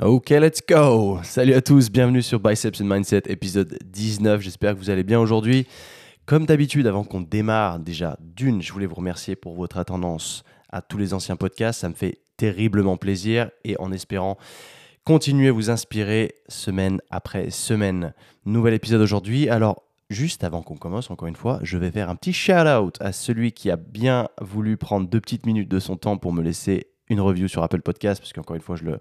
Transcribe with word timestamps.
Ok, 0.00 0.30
let's 0.30 0.60
go. 0.64 1.18
Salut 1.24 1.54
à 1.54 1.60
tous, 1.60 1.90
bienvenue 1.90 2.22
sur 2.22 2.38
Biceps 2.38 2.80
and 2.80 2.84
Mindset, 2.84 3.22
épisode 3.26 3.76
19. 3.84 4.40
J'espère 4.40 4.74
que 4.74 4.78
vous 4.78 4.90
allez 4.90 5.02
bien 5.02 5.18
aujourd'hui. 5.18 5.66
Comme 6.24 6.46
d'habitude, 6.46 6.86
avant 6.86 7.02
qu'on 7.02 7.20
démarre, 7.20 7.80
déjà, 7.80 8.16
d'une, 8.20 8.62
je 8.62 8.72
voulais 8.72 8.86
vous 8.86 8.94
remercier 8.94 9.34
pour 9.34 9.56
votre 9.56 9.76
attendance 9.76 10.44
à 10.70 10.82
tous 10.82 10.98
les 10.98 11.14
anciens 11.14 11.34
podcasts. 11.34 11.80
Ça 11.80 11.88
me 11.88 11.94
fait 11.94 12.20
terriblement 12.36 12.96
plaisir 12.96 13.50
et 13.64 13.76
en 13.80 13.90
espérant 13.90 14.38
continuer 15.02 15.48
à 15.48 15.52
vous 15.52 15.68
inspirer 15.68 16.36
semaine 16.46 17.00
après 17.10 17.50
semaine. 17.50 18.14
Nouvel 18.44 18.74
épisode 18.74 19.00
aujourd'hui. 19.00 19.48
Alors, 19.48 19.82
juste 20.10 20.44
avant 20.44 20.62
qu'on 20.62 20.76
commence, 20.76 21.10
encore 21.10 21.26
une 21.26 21.34
fois, 21.34 21.58
je 21.62 21.76
vais 21.76 21.90
faire 21.90 22.08
un 22.08 22.14
petit 22.14 22.32
shout-out 22.32 22.98
à 23.00 23.10
celui 23.10 23.50
qui 23.50 23.68
a 23.68 23.74
bien 23.74 24.28
voulu 24.40 24.76
prendre 24.76 25.08
deux 25.08 25.20
petites 25.20 25.44
minutes 25.44 25.68
de 25.68 25.80
son 25.80 25.96
temps 25.96 26.18
pour 26.18 26.32
me 26.32 26.40
laisser 26.40 26.86
une 27.10 27.20
review 27.20 27.48
sur 27.48 27.62
Apple 27.62 27.80
Podcast, 27.80 28.20
parce 28.20 28.32
qu'encore 28.32 28.54
une 28.54 28.62
fois, 28.62 28.76
je 28.76 28.84
le, 28.84 29.00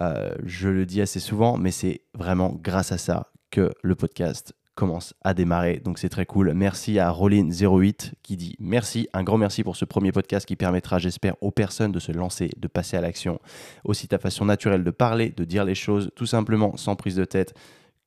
euh, 0.00 0.34
je 0.44 0.68
le 0.68 0.86
dis 0.86 1.00
assez 1.00 1.20
souvent, 1.20 1.56
mais 1.56 1.70
c'est 1.70 2.02
vraiment 2.14 2.56
grâce 2.60 2.92
à 2.92 2.98
ça 2.98 3.30
que 3.50 3.70
le 3.82 3.94
podcast 3.94 4.54
commence 4.74 5.12
à 5.22 5.34
démarrer. 5.34 5.78
Donc 5.84 5.98
c'est 5.98 6.08
très 6.08 6.24
cool. 6.24 6.54
Merci 6.54 6.98
à 6.98 7.10
Rolin08 7.10 8.12
qui 8.22 8.36
dit 8.36 8.56
merci, 8.58 9.08
un 9.12 9.22
grand 9.22 9.36
merci 9.36 9.62
pour 9.62 9.76
ce 9.76 9.84
premier 9.84 10.10
podcast 10.10 10.46
qui 10.46 10.56
permettra, 10.56 10.98
j'espère, 10.98 11.34
aux 11.42 11.50
personnes 11.50 11.92
de 11.92 11.98
se 11.98 12.12
lancer, 12.12 12.50
de 12.56 12.68
passer 12.68 12.96
à 12.96 13.02
l'action. 13.02 13.40
Aussi 13.84 14.08
ta 14.08 14.18
façon 14.18 14.46
naturelle 14.46 14.84
de 14.84 14.90
parler, 14.90 15.30
de 15.30 15.44
dire 15.44 15.64
les 15.64 15.74
choses, 15.74 16.10
tout 16.16 16.26
simplement 16.26 16.76
sans 16.78 16.96
prise 16.96 17.16
de 17.16 17.26
tête, 17.26 17.54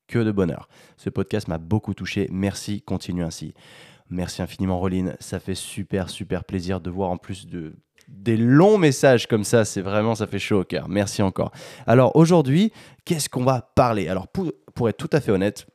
que 0.07 0.19
de 0.19 0.31
bonheur. 0.31 0.67
Ce 0.97 1.09
podcast 1.11 1.47
m'a 1.47 1.59
beaucoup 1.59 1.93
touché. 1.93 2.27
Merci, 2.31 2.81
continue 2.81 3.23
ainsi. 3.23 3.53
Merci 4.09 4.41
infiniment 4.41 4.79
Rolin, 4.79 5.13
ça 5.19 5.39
fait 5.39 5.55
super 5.55 6.09
super 6.09 6.43
plaisir 6.43 6.81
de 6.81 6.89
voir 6.89 7.09
en 7.09 7.17
plus 7.17 7.47
de 7.47 7.75
des 8.13 8.37
longs 8.37 8.77
messages 8.77 9.27
comme 9.27 9.43
ça, 9.43 9.65
c'est 9.65 9.81
vraiment, 9.81 10.15
ça 10.15 10.27
fait 10.27 10.39
chaud 10.39 10.61
au 10.61 10.63
cœur. 10.63 10.87
Merci 10.87 11.21
encore. 11.21 11.51
Alors 11.87 12.15
aujourd'hui, 12.15 12.71
qu'est-ce 13.05 13.27
qu'on 13.27 13.43
va 13.43 13.61
parler? 13.75 14.07
Alors 14.07 14.27
pour, 14.27 14.47
être 14.87 14.97
tout 14.97 15.09
à 15.11 15.19
fait 15.19 15.31
honnête, 15.31 15.65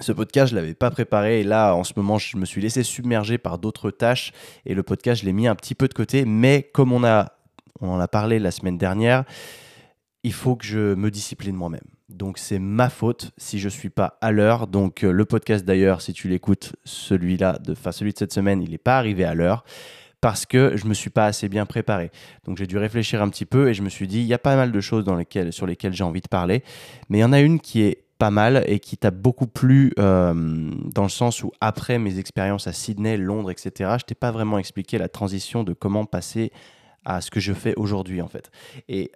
ce 0.00 0.12
podcast, 0.12 0.50
je 0.50 0.56
l'avais 0.56 0.74
pas 0.74 0.90
préparé 0.90 1.40
et 1.40 1.44
là, 1.44 1.74
en 1.74 1.84
ce 1.84 1.92
moment, 1.96 2.18
je 2.18 2.36
me 2.36 2.44
suis 2.44 2.60
laissé 2.60 2.82
submerger 2.82 3.38
par 3.38 3.58
d'autres 3.58 3.90
tâches 3.90 4.32
et 4.66 4.74
le 4.74 4.82
podcast, 4.82 5.20
je 5.20 5.26
l'ai 5.26 5.32
mis 5.32 5.46
un 5.46 5.54
petit 5.54 5.74
peu 5.74 5.88
de 5.88 5.94
côté. 5.94 6.24
Mais 6.24 6.68
comme 6.74 6.92
on, 6.92 7.04
a, 7.04 7.32
on 7.80 7.90
en 7.90 8.00
a 8.00 8.08
parlé 8.08 8.38
la 8.38 8.50
semaine 8.50 8.78
dernière, 8.78 9.24
il 10.22 10.32
faut 10.32 10.56
que 10.56 10.66
je 10.66 10.94
me 10.94 11.10
discipline 11.10 11.54
moi-même. 11.54 11.80
Donc 12.08 12.38
c'est 12.38 12.58
ma 12.58 12.90
faute 12.90 13.30
si 13.38 13.58
je 13.58 13.66
ne 13.66 13.70
suis 13.70 13.90
pas 13.90 14.18
à 14.20 14.32
l'heure. 14.32 14.66
Donc 14.66 15.04
euh, 15.04 15.12
le 15.12 15.24
podcast 15.24 15.64
d'ailleurs, 15.64 16.02
si 16.02 16.12
tu 16.12 16.28
l'écoutes, 16.28 16.74
celui-là, 16.84 17.58
celui 17.92 18.12
de 18.12 18.18
cette 18.18 18.32
semaine, 18.32 18.60
il 18.62 18.70
n'est 18.70 18.78
pas 18.78 18.98
arrivé 18.98 19.24
à 19.24 19.34
l'heure 19.34 19.64
parce 20.20 20.46
que 20.46 20.76
je 20.76 20.84
ne 20.84 20.90
me 20.90 20.94
suis 20.94 21.10
pas 21.10 21.26
assez 21.26 21.48
bien 21.48 21.66
préparé. 21.66 22.10
Donc 22.44 22.58
j'ai 22.58 22.66
dû 22.66 22.78
réfléchir 22.78 23.22
un 23.22 23.28
petit 23.28 23.46
peu 23.46 23.68
et 23.68 23.74
je 23.74 23.82
me 23.82 23.88
suis 23.88 24.06
dit, 24.06 24.20
il 24.20 24.26
y 24.26 24.34
a 24.34 24.38
pas 24.38 24.56
mal 24.56 24.72
de 24.72 24.80
choses 24.80 25.04
sur 25.50 25.66
lesquelles 25.66 25.92
j'ai 25.92 26.04
envie 26.04 26.20
de 26.20 26.28
parler, 26.28 26.62
mais 27.08 27.18
il 27.18 27.20
y 27.20 27.24
en 27.24 27.32
a 27.32 27.40
une 27.40 27.60
qui 27.60 27.82
est 27.82 28.04
pas 28.18 28.30
mal 28.30 28.62
et 28.66 28.80
qui 28.80 28.98
t'a 28.98 29.10
beaucoup 29.10 29.46
plu 29.46 29.92
euh, 29.98 30.34
dans 30.94 31.04
le 31.04 31.08
sens 31.08 31.42
où 31.42 31.52
après 31.62 31.98
mes 31.98 32.18
expériences 32.18 32.66
à 32.66 32.72
Sydney, 32.72 33.16
Londres, 33.16 33.50
etc., 33.50 33.96
je 33.98 34.04
t'ai 34.04 34.14
pas 34.14 34.30
vraiment 34.30 34.58
expliqué 34.58 34.98
la 34.98 35.08
transition 35.08 35.64
de 35.64 35.72
comment 35.72 36.04
passer 36.04 36.52
à 37.06 37.22
ce 37.22 37.30
que 37.30 37.40
je 37.40 37.54
fais 37.54 37.74
aujourd'hui 37.76 38.20
en 38.20 38.28
fait. 38.28 38.50
Et 38.88 39.10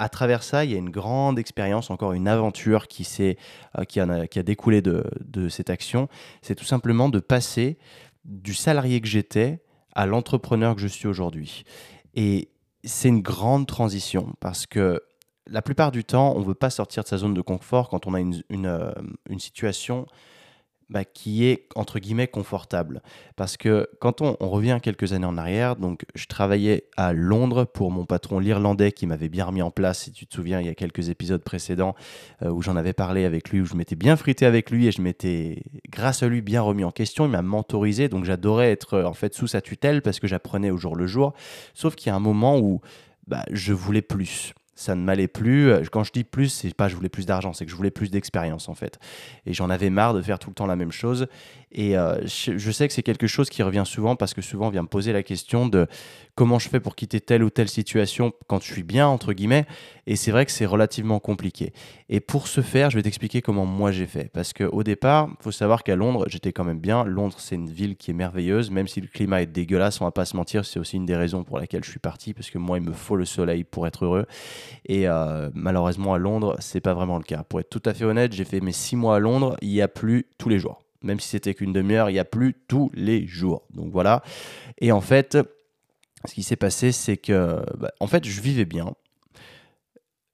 à 0.00 0.08
travers 0.08 0.42
ça, 0.42 0.64
il 0.64 0.72
y 0.72 0.74
a 0.74 0.78
une 0.78 0.90
grande 0.90 1.38
expérience, 1.38 1.88
encore 1.90 2.12
une 2.14 2.26
aventure 2.26 2.88
qui, 2.88 3.06
euh, 3.20 3.84
qui, 3.84 4.00
a, 4.00 4.42
découlé 4.42 4.82
de 4.82 5.48
cette 5.48 5.70
action. 5.70 6.08
C'est 6.42 6.56
tout 6.56 6.64
simplement 6.64 7.08
de 7.08 7.20
passer 7.20 7.78
du 8.24 8.54
salarié 8.54 9.00
que 9.00 9.06
j'étais 9.06 9.60
à 9.94 10.06
l'entrepreneur 10.06 10.74
que 10.74 10.80
je 10.80 10.86
suis 10.86 11.06
aujourd'hui. 11.06 11.64
Et 12.14 12.48
c'est 12.84 13.08
une 13.08 13.22
grande 13.22 13.66
transition 13.66 14.34
parce 14.40 14.66
que 14.66 15.02
la 15.46 15.62
plupart 15.62 15.90
du 15.90 16.04
temps, 16.04 16.34
on 16.36 16.40
ne 16.40 16.44
veut 16.44 16.54
pas 16.54 16.70
sortir 16.70 17.02
de 17.02 17.08
sa 17.08 17.18
zone 17.18 17.34
de 17.34 17.40
confort 17.40 17.88
quand 17.88 18.06
on 18.06 18.14
a 18.14 18.20
une, 18.20 18.42
une, 18.50 18.66
euh, 18.66 18.92
une 19.28 19.40
situation 19.40 20.06
bah, 20.90 21.04
qui 21.04 21.44
est 21.44 21.66
entre 21.74 21.98
guillemets 21.98 22.28
confortable. 22.28 23.02
Parce 23.36 23.56
que 23.56 23.88
quand 24.00 24.22
on, 24.22 24.36
revient 24.40 24.78
quelques 24.82 25.12
années 25.12 25.26
en 25.26 25.36
arrière, 25.36 25.76
donc 25.76 26.06
je 26.14 26.26
travaillais 26.26 26.84
à 26.96 27.12
Londres 27.12 27.64
pour 27.64 27.90
mon 27.90 28.06
patron 28.06 28.38
l'Irlandais 28.38 28.92
qui 28.92 29.06
m'avait 29.06 29.28
bien 29.28 29.44
remis 29.44 29.60
en 29.60 29.70
place, 29.70 30.04
si 30.04 30.12
tu 30.12 30.26
te 30.26 30.34
souviens, 30.34 30.60
il 30.60 30.66
y 30.66 30.70
a 30.70 30.74
quelques 30.74 31.10
épisodes 31.10 31.42
précédents 31.42 31.94
euh, 32.42 32.50
où 32.50 32.62
j'en 32.62 32.76
avais 32.76 32.94
parlé 32.94 33.24
avec 33.24 33.50
lui, 33.50 33.60
où 33.60 33.66
je 33.66 33.74
m'étais 33.74 33.96
bien 33.96 34.16
frité 34.16 34.46
avec 34.46 34.70
lui 34.70 34.86
et 34.86 34.92
je 34.92 35.02
m'étais, 35.02 35.62
grâce 35.90 36.22
à 36.22 36.28
lui, 36.28 36.40
bien 36.40 36.62
remis 36.62 36.84
en 36.84 36.90
question. 36.90 37.26
Il 37.26 37.32
m'a 37.32 37.42
mentorisé, 37.42 38.08
donc 38.08 38.24
j'adorais 38.24 38.70
être 38.70 38.94
euh, 38.94 39.04
en 39.04 39.14
fait 39.14 39.34
sous 39.34 39.46
sa 39.46 39.60
tutelle 39.60 40.00
parce 40.00 40.20
que 40.20 40.26
j'apprenais 40.26 40.70
au 40.70 40.78
jour 40.78 40.96
le 40.96 41.06
jour. 41.06 41.34
Sauf 41.74 41.96
qu'il 41.96 42.08
y 42.08 42.12
a 42.12 42.16
un 42.16 42.20
moment 42.20 42.58
où 42.58 42.80
bah, 43.26 43.44
je 43.52 43.74
voulais 43.74 44.02
plus 44.02 44.54
ça 44.78 44.94
ne 44.94 45.02
m'allait 45.02 45.26
plus. 45.26 45.72
Quand 45.90 46.04
je 46.04 46.12
dis 46.12 46.22
plus, 46.22 46.48
c'est 46.50 46.72
pas 46.72 46.86
je 46.86 46.94
voulais 46.94 47.08
plus 47.08 47.26
d'argent, 47.26 47.52
c'est 47.52 47.64
que 47.64 47.70
je 47.70 47.76
voulais 47.76 47.90
plus 47.90 48.12
d'expérience 48.12 48.68
en 48.68 48.74
fait. 48.74 49.00
Et 49.44 49.52
j'en 49.52 49.70
avais 49.70 49.90
marre 49.90 50.14
de 50.14 50.22
faire 50.22 50.38
tout 50.38 50.50
le 50.50 50.54
temps 50.54 50.66
la 50.66 50.76
même 50.76 50.92
chose. 50.92 51.26
Et 51.70 51.98
euh, 51.98 52.18
je, 52.24 52.70
sais 52.70 52.88
que 52.88 52.94
c'est 52.94 53.02
quelque 53.02 53.26
chose 53.26 53.50
qui 53.50 53.62
revient 53.62 53.82
souvent 53.84 54.16
parce 54.16 54.32
que 54.32 54.40
souvent 54.40 54.68
on 54.68 54.70
vient 54.70 54.82
me 54.82 54.88
poser 54.88 55.12
la 55.12 55.22
question 55.22 55.66
de 55.66 55.86
comment 56.34 56.58
je 56.58 56.68
fais 56.68 56.80
pour 56.80 56.96
quitter 56.96 57.20
telle 57.20 57.42
ou 57.42 57.50
telle 57.50 57.68
situation 57.68 58.32
quand 58.46 58.62
je 58.62 58.72
suis 58.72 58.82
bien, 58.82 59.06
entre 59.06 59.34
guillemets. 59.34 59.66
Et 60.06 60.16
c'est 60.16 60.30
vrai 60.30 60.46
que 60.46 60.52
c'est 60.52 60.64
relativement 60.64 61.20
compliqué. 61.20 61.72
Et 62.08 62.20
pour 62.20 62.46
ce 62.46 62.62
faire, 62.62 62.90
je 62.90 62.96
vais 62.96 63.02
t'expliquer 63.02 63.42
comment 63.42 63.66
moi 63.66 63.92
j'ai 63.92 64.06
fait. 64.06 64.30
Parce 64.32 64.54
qu'au 64.54 64.82
départ, 64.82 65.28
il 65.28 65.42
faut 65.42 65.52
savoir 65.52 65.82
qu'à 65.82 65.94
Londres, 65.94 66.24
j'étais 66.28 66.52
quand 66.52 66.64
même 66.64 66.80
bien. 66.80 67.04
Londres, 67.04 67.36
c'est 67.38 67.56
une 67.56 67.68
ville 67.68 67.96
qui 67.96 68.12
est 68.12 68.14
merveilleuse, 68.14 68.70
même 68.70 68.88
si 68.88 69.02
le 69.02 69.08
climat 69.08 69.42
est 69.42 69.46
dégueulasse, 69.46 70.00
on 70.00 70.06
va 70.06 70.10
pas 70.10 70.24
se 70.24 70.36
mentir. 70.36 70.64
C'est 70.64 70.78
aussi 70.78 70.96
une 70.96 71.06
des 71.06 71.16
raisons 71.16 71.44
pour 71.44 71.58
laquelle 71.58 71.84
je 71.84 71.90
suis 71.90 72.00
parti, 72.00 72.32
parce 72.32 72.48
que 72.48 72.56
moi, 72.56 72.78
il 72.78 72.84
me 72.84 72.92
faut 72.92 73.16
le 73.16 73.26
soleil 73.26 73.64
pour 73.64 73.86
être 73.86 74.06
heureux. 74.06 74.24
Et 74.86 75.06
euh, 75.06 75.50
malheureusement, 75.52 76.14
à 76.14 76.18
Londres, 76.18 76.56
c'est 76.60 76.80
pas 76.80 76.94
vraiment 76.94 77.18
le 77.18 77.24
cas. 77.24 77.42
Pour 77.42 77.60
être 77.60 77.68
tout 77.68 77.82
à 77.84 77.92
fait 77.92 78.06
honnête, 78.06 78.32
j'ai 78.32 78.44
fait 78.44 78.60
mes 78.60 78.72
six 78.72 78.96
mois 78.96 79.16
à 79.16 79.18
Londres, 79.18 79.56
il 79.60 79.70
y 79.70 79.82
a 79.82 79.88
plus 79.88 80.26
tous 80.38 80.48
les 80.48 80.58
jours 80.58 80.87
même 81.02 81.20
si 81.20 81.28
c'était 81.28 81.54
qu'une 81.54 81.72
demi-heure, 81.72 82.10
il 82.10 82.14
n'y 82.14 82.18
a 82.18 82.24
plus 82.24 82.54
tous 82.66 82.90
les 82.94 83.26
jours. 83.26 83.66
Donc 83.74 83.92
voilà. 83.92 84.22
Et 84.78 84.92
en 84.92 85.00
fait, 85.00 85.38
ce 86.24 86.34
qui 86.34 86.42
s'est 86.42 86.56
passé, 86.56 86.92
c'est 86.92 87.16
que, 87.16 87.62
bah, 87.78 87.92
en 88.00 88.06
fait, 88.06 88.24
je 88.26 88.40
vivais 88.40 88.64
bien. 88.64 88.94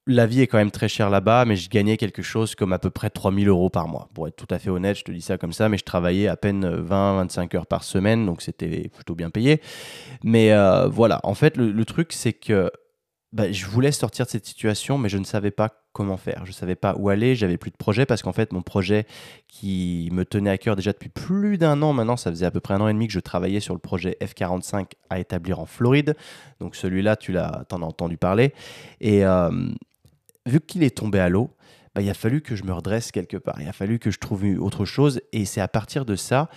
La 0.07 0.27
vie 0.27 0.41
est 0.41 0.47
quand 0.47 0.59
même 0.59 0.71
très 0.71 0.87
chère 0.87 1.09
là-bas, 1.09 1.45
mais 1.45 1.55
je 1.55 1.67
gagnais 1.67 1.97
quelque 1.97 2.21
chose 2.21 2.53
comme 2.53 2.73
à 2.73 2.79
peu 2.79 2.91
près 2.91 3.09
3000 3.09 3.47
euros 3.47 3.71
par 3.71 3.87
mois. 3.87 4.07
Pour 4.13 4.27
être 4.27 4.35
tout 4.35 4.47
à 4.51 4.59
fait 4.59 4.69
honnête, 4.69 4.97
je 4.97 5.03
te 5.03 5.11
dis 5.11 5.21
ça 5.21 5.39
comme 5.39 5.53
ça, 5.53 5.67
mais 5.67 5.77
je 5.77 5.83
travaillais 5.83 6.27
à 6.27 6.37
peine 6.37 6.63
20-25 6.63 7.55
heures 7.55 7.65
par 7.65 7.83
semaine, 7.83 8.23
donc 8.25 8.43
c'était 8.43 8.87
plutôt 8.89 9.15
bien 9.15 9.31
payé. 9.31 9.61
Mais 10.23 10.51
euh, 10.51 10.87
voilà, 10.87 11.19
en 11.23 11.33
fait, 11.33 11.57
le 11.57 11.85
truc, 11.85 12.13
c'est 12.13 12.33
que 12.33 12.71
bah, 13.33 13.51
je 13.51 13.65
voulais 13.65 13.91
sortir 13.91 14.25
de 14.25 14.31
cette 14.31 14.45
situation, 14.45 14.97
mais 14.97 15.09
je 15.09 15.17
ne 15.17 15.25
savais 15.25 15.51
pas 15.51 15.85
comment 15.91 16.17
faire. 16.17 16.45
Je 16.45 16.51
ne 16.51 16.55
savais 16.55 16.75
pas 16.75 16.95
où 16.97 17.09
aller, 17.09 17.35
j'avais 17.35 17.57
plus 17.57 17.71
de 17.71 17.75
projet 17.75 18.05
parce 18.05 18.21
qu'en 18.21 18.33
fait, 18.33 18.53
mon 18.53 18.61
projet 18.61 19.05
qui 19.47 20.09
me 20.11 20.25
tenait 20.25 20.49
à 20.49 20.57
cœur 20.57 20.75
déjà 20.75 20.93
depuis 20.93 21.09
plus 21.09 21.57
d'un 21.57 21.81
an 21.81 21.93
maintenant, 21.93 22.17
ça 22.17 22.29
faisait 22.29 22.45
à 22.45 22.51
peu 22.51 22.59
près 22.59 22.73
un 22.73 22.81
an 22.81 22.87
et 22.87 22.93
demi 22.93 23.07
que 23.07 23.13
je 23.13 23.19
travaillais 23.19 23.59
sur 23.59 23.73
le 23.73 23.79
projet 23.79 24.17
F45 24.21 24.91
à 25.09 25.19
établir 25.19 25.59
en 25.59 25.65
Floride. 25.65 26.15
Donc 26.59 26.75
celui-là, 26.75 27.15
tu 27.15 27.31
l'as, 27.31 27.65
en 27.71 27.81
as 27.81 27.85
entendu 27.85 28.17
parler. 28.17 28.53
Et 29.01 29.25
euh, 29.25 29.49
vu 30.45 30.61
qu'il 30.61 30.83
est 30.83 30.95
tombé 30.95 31.19
à 31.19 31.29
l'eau, 31.29 31.51
bah, 31.95 32.01
il 32.01 32.09
a 32.09 32.13
fallu 32.13 32.41
que 32.41 32.55
je 32.55 32.63
me 32.63 32.73
redresse 32.73 33.11
quelque 33.11 33.37
part. 33.37 33.61
Il 33.61 33.67
a 33.67 33.73
fallu 33.73 33.99
que 33.99 34.11
je 34.11 34.19
trouve 34.19 34.43
autre 34.59 34.85
chose. 34.85 35.21
Et 35.31 35.45
c'est 35.45 35.61
à 35.61 35.67
partir 35.67 36.05
de 36.05 36.15
ça 36.15 36.49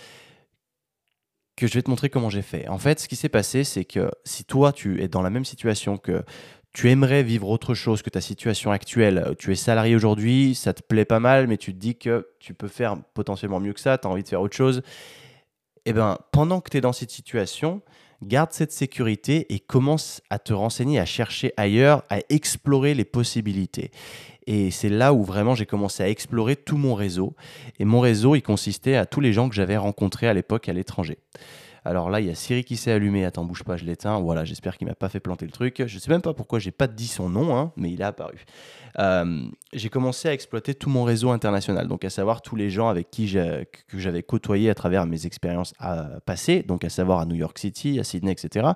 que 1.59 1.67
je 1.67 1.75
vais 1.75 1.83
te 1.83 1.91
montrer 1.91 2.09
comment 2.09 2.31
j'ai 2.31 2.43
fait. 2.43 2.69
En 2.69 2.79
fait, 2.79 3.01
ce 3.01 3.09
qui 3.09 3.17
s'est 3.17 3.29
passé, 3.29 3.65
c'est 3.65 3.85
que 3.85 4.11
si 4.25 4.45
toi, 4.45 4.73
tu 4.73 5.03
es 5.03 5.09
dans 5.09 5.23
la 5.23 5.31
même 5.31 5.45
situation 5.45 5.97
que 5.97 6.25
tu 6.79 6.89
aimerais 6.91 7.25
vivre 7.25 7.49
autre 7.49 7.75
chose 7.75 8.03
que 8.03 8.11
ta 8.11 8.21
situation 8.21 8.71
actuelle, 8.71 9.35
tu 9.41 9.51
es 9.51 9.57
salarié 9.57 9.97
aujourd'hui, 9.97 10.55
ça 10.55 10.73
te 10.73 10.81
plaît 10.81 11.05
pas 11.05 11.19
mal, 11.19 11.49
mais 11.49 11.57
tu 11.57 11.75
te 11.75 11.77
dis 11.77 11.97
que 11.97 12.29
tu 12.39 12.55
peux 12.55 12.69
faire 12.69 12.97
potentiellement 13.15 13.59
mieux 13.59 13.73
que 13.73 13.81
ça, 13.81 13.99
tu 13.99 14.07
as 14.07 14.11
envie 14.13 14.23
de 14.23 14.29
faire 14.29 14.41
autre 14.41 14.57
chose, 14.57 14.83
eh 15.87 15.93
ben, 15.93 16.19
pendant 16.31 16.61
que 16.61 16.71
tu 16.71 16.77
es 16.77 16.81
dans 16.81 16.93
cette 16.93 17.11
situation, 17.11 17.83
garde 18.23 18.53
cette 18.53 18.71
sécurité 18.71 19.53
et 19.53 19.59
commence 19.59 20.23
à 20.31 20.39
te 20.39 20.53
renseigner, 20.53 21.01
à 21.01 21.05
chercher 21.05 21.53
ailleurs, 21.57 22.05
à 22.11 22.21
explorer 22.29 22.95
les 22.95 23.05
possibilités. 23.05 23.91
Et 24.47 24.71
c'est 24.71 24.89
là 24.89 25.13
où 25.13 25.25
vraiment 25.25 25.57
j'ai 25.57 25.67
commencé 25.67 26.05
à 26.05 26.09
explorer 26.09 26.55
tout 26.55 26.77
mon 26.77 26.95
réseau. 26.95 27.35
Et 27.81 27.85
mon 27.85 27.99
réseau, 27.99 28.37
il 28.37 28.43
consistait 28.43 28.95
à 28.95 29.05
tous 29.05 29.21
les 29.21 29.33
gens 29.33 29.49
que 29.49 29.55
j'avais 29.57 29.77
rencontrés 29.77 30.29
à 30.29 30.33
l'époque 30.33 30.69
à 30.69 30.73
l'étranger. 30.73 31.19
Alors 31.89 32.11
là, 32.11 32.21
il 32.21 32.27
y 32.27 32.31
a 32.31 32.35
Siri 32.35 32.65
qui 32.65 32.77
s'est 32.77 32.93
allumé. 32.93 33.25
Attends, 33.25 33.47
bouge 33.47 33.65
pas, 33.65 33.79
je 33.79 33.87
l'éteins. 33.87 34.21
Voilà, 34.21 34.45
j'espère 34.45 34.77
qu'il 34.77 34.87
m'a 34.87 34.95
pas 34.95 35.09
fait 35.09 35.21
planter 35.21 35.47
le 35.47 35.53
truc. 35.53 35.83
Je 35.87 35.99
sais 35.99 36.11
même 36.11 36.21
pas 36.21 36.35
pourquoi 36.35 36.59
j'ai 36.59 36.71
pas 36.71 36.87
dit 36.87 37.07
son 37.07 37.31
nom, 37.31 37.57
hein, 37.57 37.73
mais 37.77 37.91
il 37.91 38.03
est 38.03 38.05
apparu. 38.05 38.45
Euh, 38.99 39.43
j'ai 39.73 39.89
commencé 39.89 40.29
à 40.29 40.35
exploiter 40.35 40.75
tout 40.75 40.91
mon 40.91 41.03
réseau 41.05 41.31
international, 41.31 41.89
donc 41.89 42.05
à 42.05 42.11
savoir 42.11 42.43
tous 42.43 42.57
les 42.57 42.69
gens 42.69 42.89
avec 42.89 43.11
qui 43.11 43.33
que 43.33 43.99
j'avais 43.99 44.23
côtoyé 44.23 44.69
à 44.69 44.75
travers 44.75 45.07
mes 45.07 45.25
expériences 45.25 45.73
passées, 46.27 46.63
donc 46.63 46.85
à 46.85 46.91
savoir 46.91 47.21
à 47.21 47.25
New 47.25 47.37
York 47.37 47.59
City, 47.59 47.99
à 47.99 48.05
Sydney, 48.05 48.33
etc. 48.33 48.69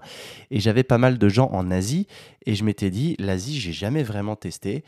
Et 0.50 0.58
j'avais 0.58 0.82
pas 0.82 0.96
mal 0.96 1.18
de 1.18 1.28
gens 1.28 1.50
en 1.52 1.70
Asie, 1.70 2.06
et 2.46 2.54
je 2.54 2.64
m'étais 2.64 2.88
dit, 2.88 3.14
l'Asie, 3.18 3.60
j'ai 3.60 3.72
jamais 3.72 4.02
vraiment 4.02 4.36
testé. 4.36 4.84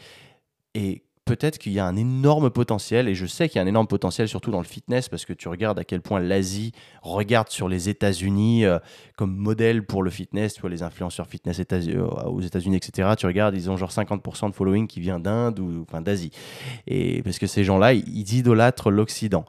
Et 0.74 1.02
peut-être 1.24 1.58
qu'il 1.58 1.72
y 1.72 1.78
a 1.78 1.86
un 1.86 1.96
énorme 1.96 2.50
potentiel, 2.50 3.08
et 3.08 3.14
je 3.14 3.26
sais 3.26 3.48
qu'il 3.48 3.56
y 3.56 3.58
a 3.58 3.62
un 3.62 3.66
énorme 3.66 3.86
potentiel, 3.86 4.28
surtout 4.28 4.50
dans 4.50 4.60
le 4.60 4.66
fitness, 4.66 5.08
parce 5.08 5.24
que 5.24 5.32
tu 5.32 5.48
regardes 5.48 5.78
à 5.78 5.84
quel 5.84 6.00
point 6.00 6.20
l'Asie 6.20 6.72
regarde 7.02 7.48
sur 7.48 7.68
les 7.68 7.88
États-Unis 7.88 8.64
euh, 8.64 8.78
comme 9.16 9.34
modèle 9.34 9.84
pour 9.84 10.02
le 10.02 10.10
fitness, 10.10 10.54
tu 10.54 10.60
vois, 10.60 10.70
les 10.70 10.82
influenceurs 10.82 11.26
fitness 11.26 11.60
euh, 11.72 12.04
aux 12.26 12.40
États-Unis, 12.40 12.76
etc. 12.76 13.10
Tu 13.18 13.26
regardes, 13.26 13.54
ils 13.54 13.70
ont 13.70 13.76
genre 13.76 13.90
50% 13.90 14.50
de 14.50 14.54
following 14.54 14.86
qui 14.86 15.00
vient 15.00 15.18
d'Inde 15.18 15.58
ou 15.60 15.84
enfin, 15.88 16.00
d'Asie. 16.00 16.30
Et 16.86 17.22
parce 17.22 17.38
que 17.38 17.46
ces 17.46 17.64
gens-là, 17.64 17.94
ils 17.94 18.34
idolâtrent 18.34 18.90
l'Occident. 18.90 19.44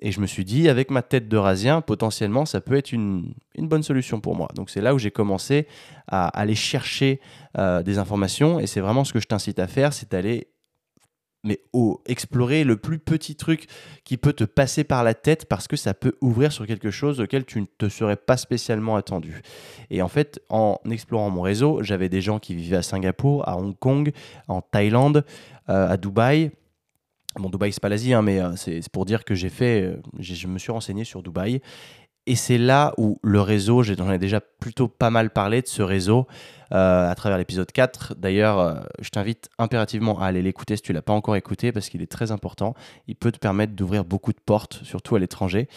Et 0.00 0.12
je 0.12 0.20
me 0.20 0.26
suis 0.26 0.44
dit, 0.44 0.68
avec 0.68 0.90
ma 0.90 1.02
tête 1.02 1.28
de 1.28 1.36
rasien, 1.36 1.80
potentiellement, 1.80 2.46
ça 2.46 2.60
peut 2.60 2.76
être 2.76 2.92
une, 2.92 3.34
une 3.56 3.66
bonne 3.66 3.82
solution 3.82 4.20
pour 4.20 4.36
moi. 4.36 4.48
Donc 4.54 4.70
c'est 4.70 4.80
là 4.80 4.94
où 4.94 4.98
j'ai 4.98 5.10
commencé 5.10 5.66
à 6.06 6.28
aller 6.28 6.54
chercher 6.54 7.20
euh, 7.58 7.82
des 7.82 7.98
informations. 7.98 8.60
Et 8.60 8.66
c'est 8.66 8.80
vraiment 8.80 9.04
ce 9.04 9.12
que 9.12 9.20
je 9.20 9.26
t'incite 9.26 9.58
à 9.58 9.66
faire, 9.66 9.92
c'est 9.92 10.12
d'aller 10.12 10.48
mais 11.44 11.60
au, 11.72 12.02
explorer 12.06 12.64
le 12.64 12.76
plus 12.76 12.98
petit 12.98 13.36
truc 13.36 13.66
qui 14.04 14.16
peut 14.16 14.32
te 14.32 14.44
passer 14.44 14.84
par 14.84 15.04
la 15.04 15.14
tête 15.14 15.46
parce 15.46 15.68
que 15.68 15.76
ça 15.76 15.94
peut 15.94 16.16
ouvrir 16.20 16.52
sur 16.52 16.66
quelque 16.66 16.90
chose 16.90 17.20
auquel 17.20 17.44
tu 17.44 17.60
ne 17.60 17.66
te 17.66 17.88
serais 17.88 18.16
pas 18.16 18.36
spécialement 18.36 18.96
attendu. 18.96 19.42
Et 19.90 20.02
en 20.02 20.08
fait, 20.08 20.40
en 20.48 20.78
explorant 20.90 21.30
mon 21.30 21.42
réseau, 21.42 21.82
j'avais 21.82 22.08
des 22.08 22.20
gens 22.20 22.38
qui 22.38 22.54
vivaient 22.54 22.76
à 22.76 22.82
Singapour, 22.82 23.48
à 23.48 23.56
Hong 23.56 23.78
Kong, 23.78 24.12
en 24.48 24.60
Thaïlande, 24.60 25.24
euh, 25.68 25.88
à 25.88 25.96
Dubaï, 25.96 26.50
Bon, 27.38 27.50
Dubaï, 27.50 27.72
c'est 27.72 27.80
pas 27.80 27.88
l'Asie, 27.88 28.12
hein, 28.14 28.22
mais 28.22 28.40
euh, 28.40 28.56
c'est 28.56 28.88
pour 28.88 29.04
dire 29.04 29.24
que 29.24 29.34
j'ai 29.34 29.48
fait, 29.48 29.82
euh, 29.82 30.00
je 30.18 30.46
me 30.48 30.58
suis 30.58 30.72
renseigné 30.72 31.04
sur 31.04 31.22
Dubaï. 31.22 31.60
Et 32.28 32.36
c'est 32.36 32.58
là 32.58 32.92
où 32.98 33.18
le 33.22 33.40
réseau, 33.40 33.82
j'en 33.82 34.12
ai 34.12 34.18
déjà 34.18 34.42
plutôt 34.42 34.86
pas 34.86 35.08
mal 35.08 35.30
parlé 35.30 35.62
de 35.62 35.66
ce 35.66 35.80
réseau, 35.80 36.26
euh, 36.74 37.10
à 37.10 37.14
travers 37.14 37.38
l'épisode 37.38 37.72
4. 37.72 38.16
D'ailleurs, 38.18 38.58
euh, 38.58 38.74
je 39.00 39.08
t'invite 39.08 39.48
impérativement 39.56 40.20
à 40.20 40.26
aller 40.26 40.42
l'écouter 40.42 40.76
si 40.76 40.82
tu 40.82 40.92
l'as 40.92 41.00
pas 41.00 41.14
encore 41.14 41.36
écouté 41.36 41.72
parce 41.72 41.88
qu'il 41.88 42.02
est 42.02 42.10
très 42.10 42.30
important. 42.30 42.74
Il 43.06 43.16
peut 43.16 43.32
te 43.32 43.38
permettre 43.38 43.72
d'ouvrir 43.72 44.04
beaucoup 44.04 44.34
de 44.34 44.40
portes, 44.44 44.80
surtout 44.82 45.16
à 45.16 45.18
l'étranger. 45.18 45.68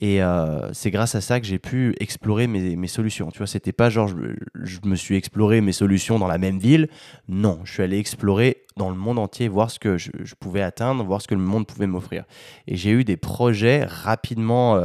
Et 0.00 0.20
euh, 0.20 0.72
c'est 0.72 0.90
grâce 0.90 1.14
à 1.14 1.20
ça 1.20 1.38
que 1.38 1.46
j'ai 1.46 1.60
pu 1.60 1.94
explorer 2.00 2.48
mes, 2.48 2.88
solutions. 2.88 3.30
Tu 3.30 3.38
vois, 3.38 3.46
c'était 3.46 3.70
pas 3.70 3.88
genre 3.88 4.08
je, 4.08 4.78
me 4.84 4.96
suis 4.96 5.14
exploré 5.14 5.60
mes 5.60 5.70
solutions 5.70 6.18
dans 6.18 6.26
la 6.26 6.38
même 6.38 6.58
ville. 6.58 6.88
Non, 7.28 7.60
je 7.62 7.72
suis 7.72 7.84
allé 7.84 7.98
explorer 7.98 8.64
dans 8.76 8.90
le 8.90 8.96
monde 8.96 9.20
entier, 9.20 9.46
voir 9.46 9.70
ce 9.70 9.78
que 9.78 9.98
je, 9.98 10.10
pouvais 10.40 10.62
atteindre, 10.62 11.04
voir 11.04 11.22
ce 11.22 11.28
que 11.28 11.36
le 11.36 11.40
monde 11.40 11.68
pouvait 11.68 11.86
m'offrir. 11.86 12.24
Et 12.66 12.74
j'ai 12.76 12.90
eu 12.90 13.04
des 13.04 13.16
projets 13.16 13.84
rapidement 13.84 14.82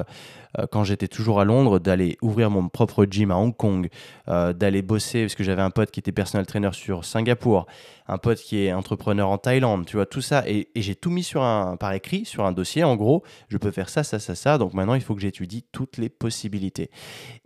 quand 0.71 0.83
j'étais 0.83 1.07
toujours 1.07 1.39
à 1.39 1.45
Londres, 1.45 1.79
d'aller 1.79 2.17
ouvrir 2.21 2.49
mon 2.49 2.67
propre 2.69 3.05
gym 3.05 3.31
à 3.31 3.35
Hong 3.35 3.55
Kong, 3.55 3.89
euh, 4.27 4.53
d'aller 4.53 4.81
bosser, 4.81 5.23
parce 5.23 5.35
que 5.35 5.43
j'avais 5.43 5.61
un 5.61 5.69
pote 5.69 5.91
qui 5.91 5.99
était 5.99 6.11
personal 6.11 6.45
trainer 6.45 6.69
sur 6.73 7.05
Singapour, 7.05 7.65
un 8.07 8.17
pote 8.17 8.39
qui 8.39 8.63
est 8.63 8.73
entrepreneur 8.73 9.29
en 9.29 9.37
Thaïlande, 9.37 9.85
tu 9.85 9.97
vois, 9.97 10.05
tout 10.05 10.21
ça. 10.21 10.43
Et, 10.47 10.69
j'ai 10.75 10.95
tout 10.95 11.09
mis 11.09 11.23
sur 11.23 11.43
un, 11.43 11.75
par 11.77 11.93
écrit, 11.93 12.25
sur 12.25 12.45
un 12.45 12.51
dossier. 12.51 12.83
En 12.83 12.95
gros, 12.95 13.23
je 13.49 13.57
peux 13.57 13.71
faire 13.71 13.89
ça, 13.89 14.03
ça, 14.03 14.19
ça, 14.19 14.35
ça. 14.35 14.57
Donc 14.57 14.73
maintenant, 14.73 14.93
il 14.93 15.01
faut 15.01 15.15
que 15.15 15.21
j'étudie 15.21 15.63
toutes 15.71 15.97
les 15.97 16.09
possibilités. 16.09 16.89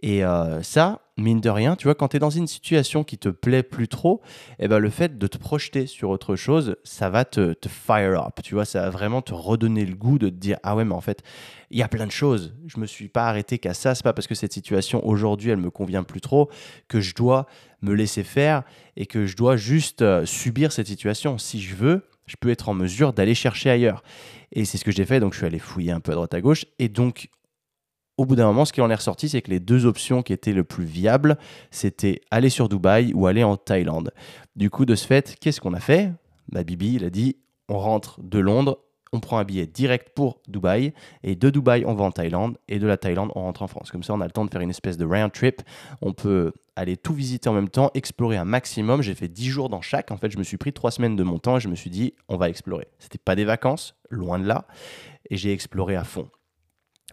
Et 0.02 0.24
euh, 0.24 0.62
ça, 0.62 1.02
mine 1.20 1.42
de 1.42 1.50
rien, 1.50 1.76
tu 1.76 1.86
vois, 1.86 1.96
quand 1.96 2.10
tu 2.10 2.18
es 2.18 2.20
dans 2.20 2.30
une 2.30 2.48
situation 2.48 3.04
qui 3.04 3.18
te 3.18 3.30
plaît 3.30 3.64
plus 3.64 3.88
trop, 3.88 4.22
eh 4.60 4.68
ben, 4.68 4.80
le 4.80 4.90
fait 4.90 5.18
de 5.18 5.28
te 5.28 5.38
projeter 5.38 5.86
sur 5.88 6.10
autre 6.10 6.36
chose, 6.36 6.76
ça 6.84 7.10
va 7.10 7.26
te, 7.26 7.54
te 7.54 7.70
fire 7.70 8.24
up, 8.26 8.40
tu 8.44 8.56
vois, 8.56 8.66
ça 8.66 8.82
va 8.82 8.90
vraiment 8.90 9.22
te 9.22 9.34
redonner 9.34 9.86
le 9.86 9.96
goût 9.96 10.20
de 10.20 10.30
te 10.30 10.36
dire, 10.36 10.58
ah 10.64 10.76
ouais, 10.76 10.86
mais 10.86 10.96
en 10.96 11.02
fait, 11.02 11.24
il 11.72 11.78
y 11.78 11.84
a 11.84 11.88
plein 11.88 12.08
de 12.08 12.12
choses. 12.12 12.56
Je 12.68 12.80
me 12.80 12.86
suis 12.86 13.10
pas 13.10 13.28
arrêté 13.28 13.60
qu'à 13.60 13.74
ça. 13.74 13.94
C'est 13.96 14.04
pas 14.04 14.14
parce 14.14 14.28
que 14.28 14.36
cette 14.36 14.54
situation 14.54 15.06
aujourd'hui, 15.06 15.52
elle 15.52 15.58
me 15.58 15.70
convient 15.70 16.04
plus 16.04 16.22
trop 16.22 16.50
que 16.88 17.00
je 17.00 17.14
dois 17.14 17.46
me 17.82 17.94
laisser 17.94 18.24
faire 18.24 18.64
et 18.98 19.06
que 19.06 19.26
je 19.26 19.36
dois 19.36 19.56
juste 19.56 20.02
euh, 20.02 20.26
subir 20.26 20.72
cette 20.72 20.88
situation. 20.88 21.38
Si 21.38 21.62
je 21.62 21.76
veux, 21.76 22.08
je 22.26 22.36
peux 22.40 22.50
être 22.50 22.70
en 22.70 22.74
mesure 22.74 23.14
d'aller 23.14 23.36
chercher 23.36 23.70
ailleurs. 23.70 24.04
Et 24.52 24.66
c'est 24.66 24.78
ce 24.78 24.84
que 24.84 24.92
j'ai 24.92 25.06
fait. 25.06 25.20
Donc, 25.20 25.34
je 25.34 25.38
suis 25.38 25.46
allé 25.46 25.60
fouiller 25.60 25.92
un 25.92 26.00
peu 26.00 26.12
à 26.12 26.16
droite 26.16 26.34
à 26.34 26.42
gauche. 26.42 26.66
Et 26.80 26.90
donc, 26.90 27.30
au 28.20 28.26
bout 28.26 28.36
d'un 28.36 28.48
moment, 28.48 28.66
ce 28.66 28.74
qui 28.74 28.82
en 28.82 28.90
est 28.90 28.96
ressorti, 28.96 29.30
c'est 29.30 29.42
que 29.42 29.50
les 29.50 29.62
deux 29.62 29.86
options 29.86 30.24
qui 30.24 30.34
étaient 30.34 30.52
le 30.52 30.66
plus 30.66 30.84
viables, 30.84 31.38
c'était 31.72 32.20
aller 32.32 32.50
sur 32.50 32.68
Dubaï 32.68 33.14
ou 33.14 33.28
aller 33.28 33.46
en 33.46 33.56
Thaïlande. 33.56 34.12
Du 34.58 34.70
coup, 34.70 34.86
de 34.86 34.94
ce 34.94 35.08
fait, 35.08 35.38
qu'est-ce 35.40 35.62
qu'on 35.62 35.74
a 35.74 35.80
fait? 35.80 36.12
Bah, 36.52 36.66
Bibi, 36.66 36.96
il 36.96 37.06
a 37.06 37.10
dit 37.10 37.38
on 37.70 37.80
rentre 37.80 38.20
de 38.22 38.40
Londres, 38.40 38.80
on 39.14 39.22
prend 39.22 39.38
un 39.38 39.46
billet 39.46 39.68
direct 39.68 40.10
pour 40.14 40.42
Dubaï, 40.50 40.94
et 41.24 41.38
de 41.38 41.50
Dubaï, 41.50 41.86
on 41.86 41.94
va 41.94 42.04
en 42.04 42.12
Thaïlande, 42.12 42.58
et 42.68 42.78
de 42.78 42.88
la 42.88 42.98
Thaïlande, 42.98 43.32
on 43.36 43.42
rentre 43.42 43.62
en 43.62 43.68
France. 43.68 43.90
Comme 43.90 44.04
ça, 44.04 44.14
on 44.14 44.20
a 44.20 44.26
le 44.26 44.32
temps 44.32 44.44
de 44.44 44.52
faire 44.52 44.60
une 44.60 44.70
espèce 44.70 44.98
de 44.98 45.06
round 45.06 45.32
trip. 45.32 45.62
On 46.02 46.12
peut 46.12 46.52
aller 46.76 46.98
tout 46.98 47.14
visiter 47.14 47.48
en 47.48 47.54
même 47.54 47.70
temps, 47.70 47.90
explorer 47.94 48.36
un 48.36 48.44
maximum. 48.44 49.02
J'ai 49.02 49.16
fait 49.16 49.30
10 49.30 49.48
jours 49.48 49.70
dans 49.70 49.82
chaque. 49.82 50.12
En 50.12 50.18
fait, 50.18 50.30
je 50.30 50.38
me 50.38 50.44
suis 50.44 50.58
pris 50.58 50.74
3 50.74 50.92
semaines 50.92 51.16
de 51.16 51.24
mon 51.24 51.40
temps 51.40 51.56
et 51.56 51.60
je 51.62 51.70
me 51.70 51.76
suis 51.76 51.90
dit, 51.90 52.16
on 52.28 52.36
va 52.36 52.50
explorer. 52.50 52.90
C'était 53.00 53.18
pas 53.18 53.38
des 53.38 53.46
vacances, 53.46 53.96
loin 54.10 54.40
de 54.40 54.46
là, 54.46 54.68
et 55.30 55.38
j'ai 55.38 55.54
exploré 55.54 55.96
à 55.96 56.04
fond. 56.04 56.28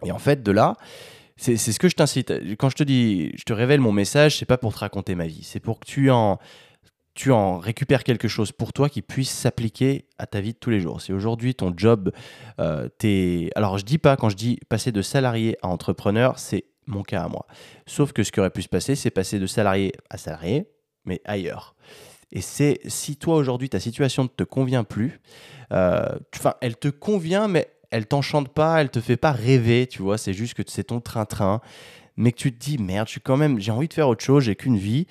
Et 0.03 0.11
en 0.11 0.19
fait, 0.19 0.43
de 0.43 0.51
là, 0.51 0.75
c'est 1.37 1.57
ce 1.57 1.79
que 1.79 1.87
je 1.87 1.95
t'incite. 1.95 2.33
Quand 2.57 2.69
je 2.69 2.75
te 2.75 2.83
dis, 2.83 3.31
je 3.35 3.43
te 3.43 3.53
révèle 3.53 3.79
mon 3.79 3.91
message, 3.91 4.37
c'est 4.37 4.45
pas 4.45 4.57
pour 4.57 4.73
te 4.73 4.79
raconter 4.79 5.15
ma 5.15 5.27
vie, 5.27 5.43
c'est 5.43 5.59
pour 5.59 5.79
que 5.79 5.85
tu 5.85 6.09
en 6.09 6.39
tu 7.13 7.31
en 7.31 7.57
récupères 7.57 8.03
quelque 8.03 8.27
chose 8.27 8.51
pour 8.51 8.73
toi 8.73 8.89
qui 8.89 9.01
puisse 9.01 9.31
s'appliquer 9.31 10.05
à 10.19 10.27
ta 10.27 10.39
vie 10.39 10.53
de 10.53 10.57
tous 10.59 10.69
les 10.69 10.79
jours. 10.79 11.01
Si 11.01 11.11
aujourd'hui 11.11 11.55
ton 11.55 11.73
job, 11.75 12.11
euh, 12.59 12.89
t'es... 12.99 13.49
Alors 13.55 13.79
je 13.79 13.85
dis 13.85 13.97
pas, 13.97 14.15
quand 14.15 14.29
je 14.29 14.35
dis 14.35 14.59
passer 14.69 14.91
de 14.91 15.01
salarié 15.01 15.57
à 15.63 15.67
entrepreneur, 15.67 16.37
c'est 16.37 16.65
mon 16.85 17.01
cas 17.01 17.23
à 17.23 17.27
moi. 17.27 17.47
Sauf 17.87 18.13
que 18.13 18.21
ce 18.21 18.31
qui 18.31 18.39
aurait 18.39 18.51
pu 18.51 18.61
se 18.61 18.69
passer, 18.69 18.95
c'est 18.95 19.09
passer 19.09 19.39
de 19.39 19.47
salarié 19.47 19.93
à 20.11 20.17
salarié, 20.17 20.67
mais 21.05 21.19
ailleurs. 21.25 21.75
Et 22.31 22.41
c'est 22.41 22.81
si 22.85 23.17
toi 23.17 23.35
aujourd'hui 23.35 23.69
ta 23.69 23.79
situation 23.79 24.23
ne 24.23 24.27
te 24.27 24.43
convient 24.43 24.83
plus, 24.83 25.19
euh, 25.71 26.19
enfin 26.35 26.53
elle 26.61 26.77
te 26.77 26.89
convient, 26.89 27.47
mais 27.47 27.67
elle 27.91 28.05
t'enchante 28.05 28.49
pas, 28.49 28.81
elle 28.81 28.89
te 28.89 28.99
fait 28.99 29.17
pas 29.17 29.31
rêver, 29.31 29.87
tu 29.87 30.01
vois, 30.01 30.17
c'est 30.17 30.33
juste 30.33 30.53
que 30.53 30.63
c'est 30.65 30.85
ton 30.85 30.99
train-train, 30.99 31.61
mais 32.15 32.31
que 32.31 32.37
tu 32.37 32.53
te 32.53 32.59
dis 32.59 32.77
merde, 32.77 33.07
quand 33.23 33.37
même, 33.37 33.59
j'ai 33.59 33.71
envie 33.71 33.87
de 33.87 33.93
faire 33.93 34.07
autre 34.07 34.23
chose, 34.23 34.43
j'ai 34.43 34.55
qu'une 34.55 34.77
vie, 34.77 35.07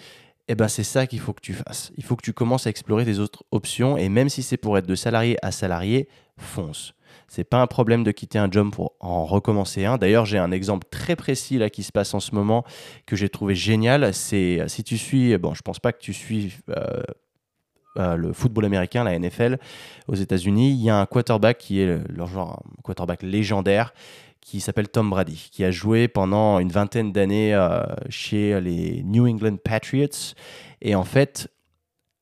eh 0.48 0.54
ben 0.54 0.68
c'est 0.68 0.84
ça 0.84 1.06
qu'il 1.06 1.18
faut 1.18 1.32
que 1.32 1.40
tu 1.40 1.54
fasses. 1.54 1.92
Il 1.96 2.04
faut 2.04 2.16
que 2.16 2.22
tu 2.22 2.32
commences 2.32 2.66
à 2.66 2.70
explorer 2.70 3.04
des 3.04 3.18
autres 3.18 3.44
options 3.50 3.96
et 3.96 4.08
même 4.08 4.28
si 4.28 4.42
c'est 4.42 4.56
pour 4.56 4.78
être 4.78 4.86
de 4.86 4.94
salarié 4.94 5.36
à 5.42 5.50
salarié, 5.50 6.08
fonce. 6.38 6.94
C'est 7.28 7.44
pas 7.44 7.60
un 7.60 7.66
problème 7.66 8.04
de 8.04 8.12
quitter 8.12 8.38
un 8.38 8.50
job 8.50 8.70
pour 8.70 8.92
en 9.00 9.24
recommencer 9.24 9.84
un. 9.84 9.98
D'ailleurs, 9.98 10.26
j'ai 10.26 10.38
un 10.38 10.52
exemple 10.52 10.86
très 10.90 11.16
précis 11.16 11.58
là 11.58 11.70
qui 11.70 11.82
se 11.82 11.90
passe 11.90 12.14
en 12.14 12.20
ce 12.20 12.34
moment 12.34 12.64
que 13.06 13.16
j'ai 13.16 13.28
trouvé 13.28 13.54
génial. 13.56 14.14
C'est 14.14 14.62
si 14.68 14.84
tu 14.84 14.96
suis, 14.96 15.36
bon, 15.38 15.52
je 15.54 15.62
pense 15.62 15.80
pas 15.80 15.92
que 15.92 15.98
tu 15.98 16.12
suis 16.12 16.54
euh, 16.70 17.02
euh, 17.98 18.16
le 18.16 18.32
football 18.32 18.64
américain, 18.64 19.04
la 19.04 19.18
NFL 19.18 19.58
aux 20.08 20.14
États-Unis. 20.14 20.70
Il 20.70 20.82
y 20.82 20.90
a 20.90 20.96
un 20.98 21.06
quarterback 21.06 21.58
qui 21.58 21.80
est 21.80 21.98
leur 22.08 22.28
genre 22.28 22.62
un 22.78 22.82
quarterback 22.82 23.22
légendaire 23.22 23.92
qui 24.46 24.60
s'appelle 24.60 24.88
Tom 24.88 25.10
Brady, 25.10 25.48
qui 25.50 25.64
a 25.64 25.72
joué 25.72 26.06
pendant 26.06 26.60
une 26.60 26.70
vingtaine 26.70 27.10
d'années 27.10 27.52
euh, 27.52 27.82
chez 28.08 28.60
les 28.60 29.02
New 29.02 29.26
England 29.26 29.56
Patriots. 29.56 30.34
Et 30.82 30.94
en 30.94 31.02
fait, 31.02 31.48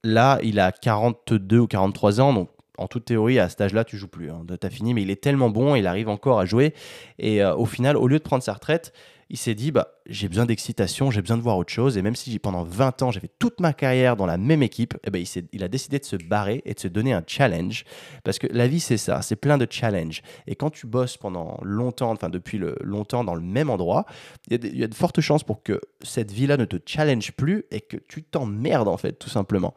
là, 0.03 0.38
il 0.43 0.59
a 0.59 0.73
42 0.73 1.59
ou 1.59 1.67
43 1.67 2.23
ans, 2.23 2.32
donc 2.32 2.49
en 2.79 2.88
toute 2.88 3.05
théorie, 3.05 3.38
à 3.38 3.50
cet 3.50 3.61
âge-là, 3.61 3.85
tu 3.85 3.99
joues 3.99 4.09
plus. 4.09 4.31
Hein, 4.31 4.46
tu 4.48 4.67
as 4.67 4.70
fini, 4.70 4.94
mais 4.94 5.03
il 5.03 5.10
est 5.10 5.22
tellement 5.22 5.51
bon, 5.51 5.75
il 5.75 5.87
arrive 5.87 6.08
encore 6.08 6.41
à 6.41 6.46
jouer. 6.46 6.72
Et 7.19 7.43
euh, 7.43 7.55
au 7.55 7.67
final, 7.67 7.96
au 7.96 8.08
lieu 8.08 8.19
de 8.19 8.25
prendre 8.25 8.43
sa 8.43 8.55
retraite, 8.55 8.94
il 9.31 9.38
s'est 9.38 9.54
dit 9.54 9.70
bah, 9.70 9.88
j'ai 10.06 10.28
besoin 10.28 10.46
d'excitation, 10.46 11.10
j'ai 11.10 11.20
besoin 11.20 11.36
de 11.36 11.43
voir 11.43 11.56
autre 11.56 11.72
chose. 11.72 11.96
Et 11.96 12.02
même 12.02 12.16
si 12.16 12.38
pendant 12.38 12.62
20 12.62 13.02
ans, 13.02 13.10
j'ai 13.10 13.20
fait 13.20 13.31
toute 13.38 13.60
ma 13.60 13.72
carrière 13.72 14.16
dans 14.16 14.26
la 14.26 14.36
même 14.36 14.62
équipe, 14.62 14.94
eh 15.04 15.10
ben, 15.10 15.24
il, 15.52 15.64
a 15.64 15.69
décidé 15.69 15.98
de 15.98 16.04
se 16.04 16.16
barrer 16.16 16.62
et 16.64 16.74
de 16.74 16.81
se 16.81 16.88
donner 16.88 17.12
un 17.12 17.22
challenge. 17.26 17.84
Parce 18.22 18.38
que 18.38 18.46
la 18.50 18.69
vie, 18.69 18.81
c'est 18.81 18.96
ça, 18.96 19.22
c'est 19.22 19.36
plein 19.36 19.58
de 19.58 19.66
challenges. 19.69 20.22
Et 20.46 20.56
quand 20.56 20.70
tu 20.70 20.86
bosses 20.86 21.16
pendant 21.16 21.58
longtemps, 21.62 22.10
enfin 22.10 22.28
depuis 22.28 22.58
le, 22.58 22.76
longtemps 22.82 23.24
dans 23.24 23.34
le 23.34 23.40
même 23.40 23.70
endroit, 23.70 24.04
il 24.50 24.64
y, 24.64 24.78
y, 24.78 24.84
a 24.84 24.88
de 24.88 24.94
fortes 24.94 25.20
chances 25.20 25.44
pour 25.44 25.62
que 25.62 25.81
cette 26.02 26.32
vie-là 26.32 26.56
ne 26.56 26.64
te 26.64 26.76
challenge 26.84 27.32
plus 27.32 27.64
et 27.70 27.81
que 27.81 27.96
tu 28.08 28.22
t'emmerdes, 28.22 28.88
en 28.88 28.96
fait, 28.96 29.12
tout 29.12 29.31
simplement. 29.31 29.74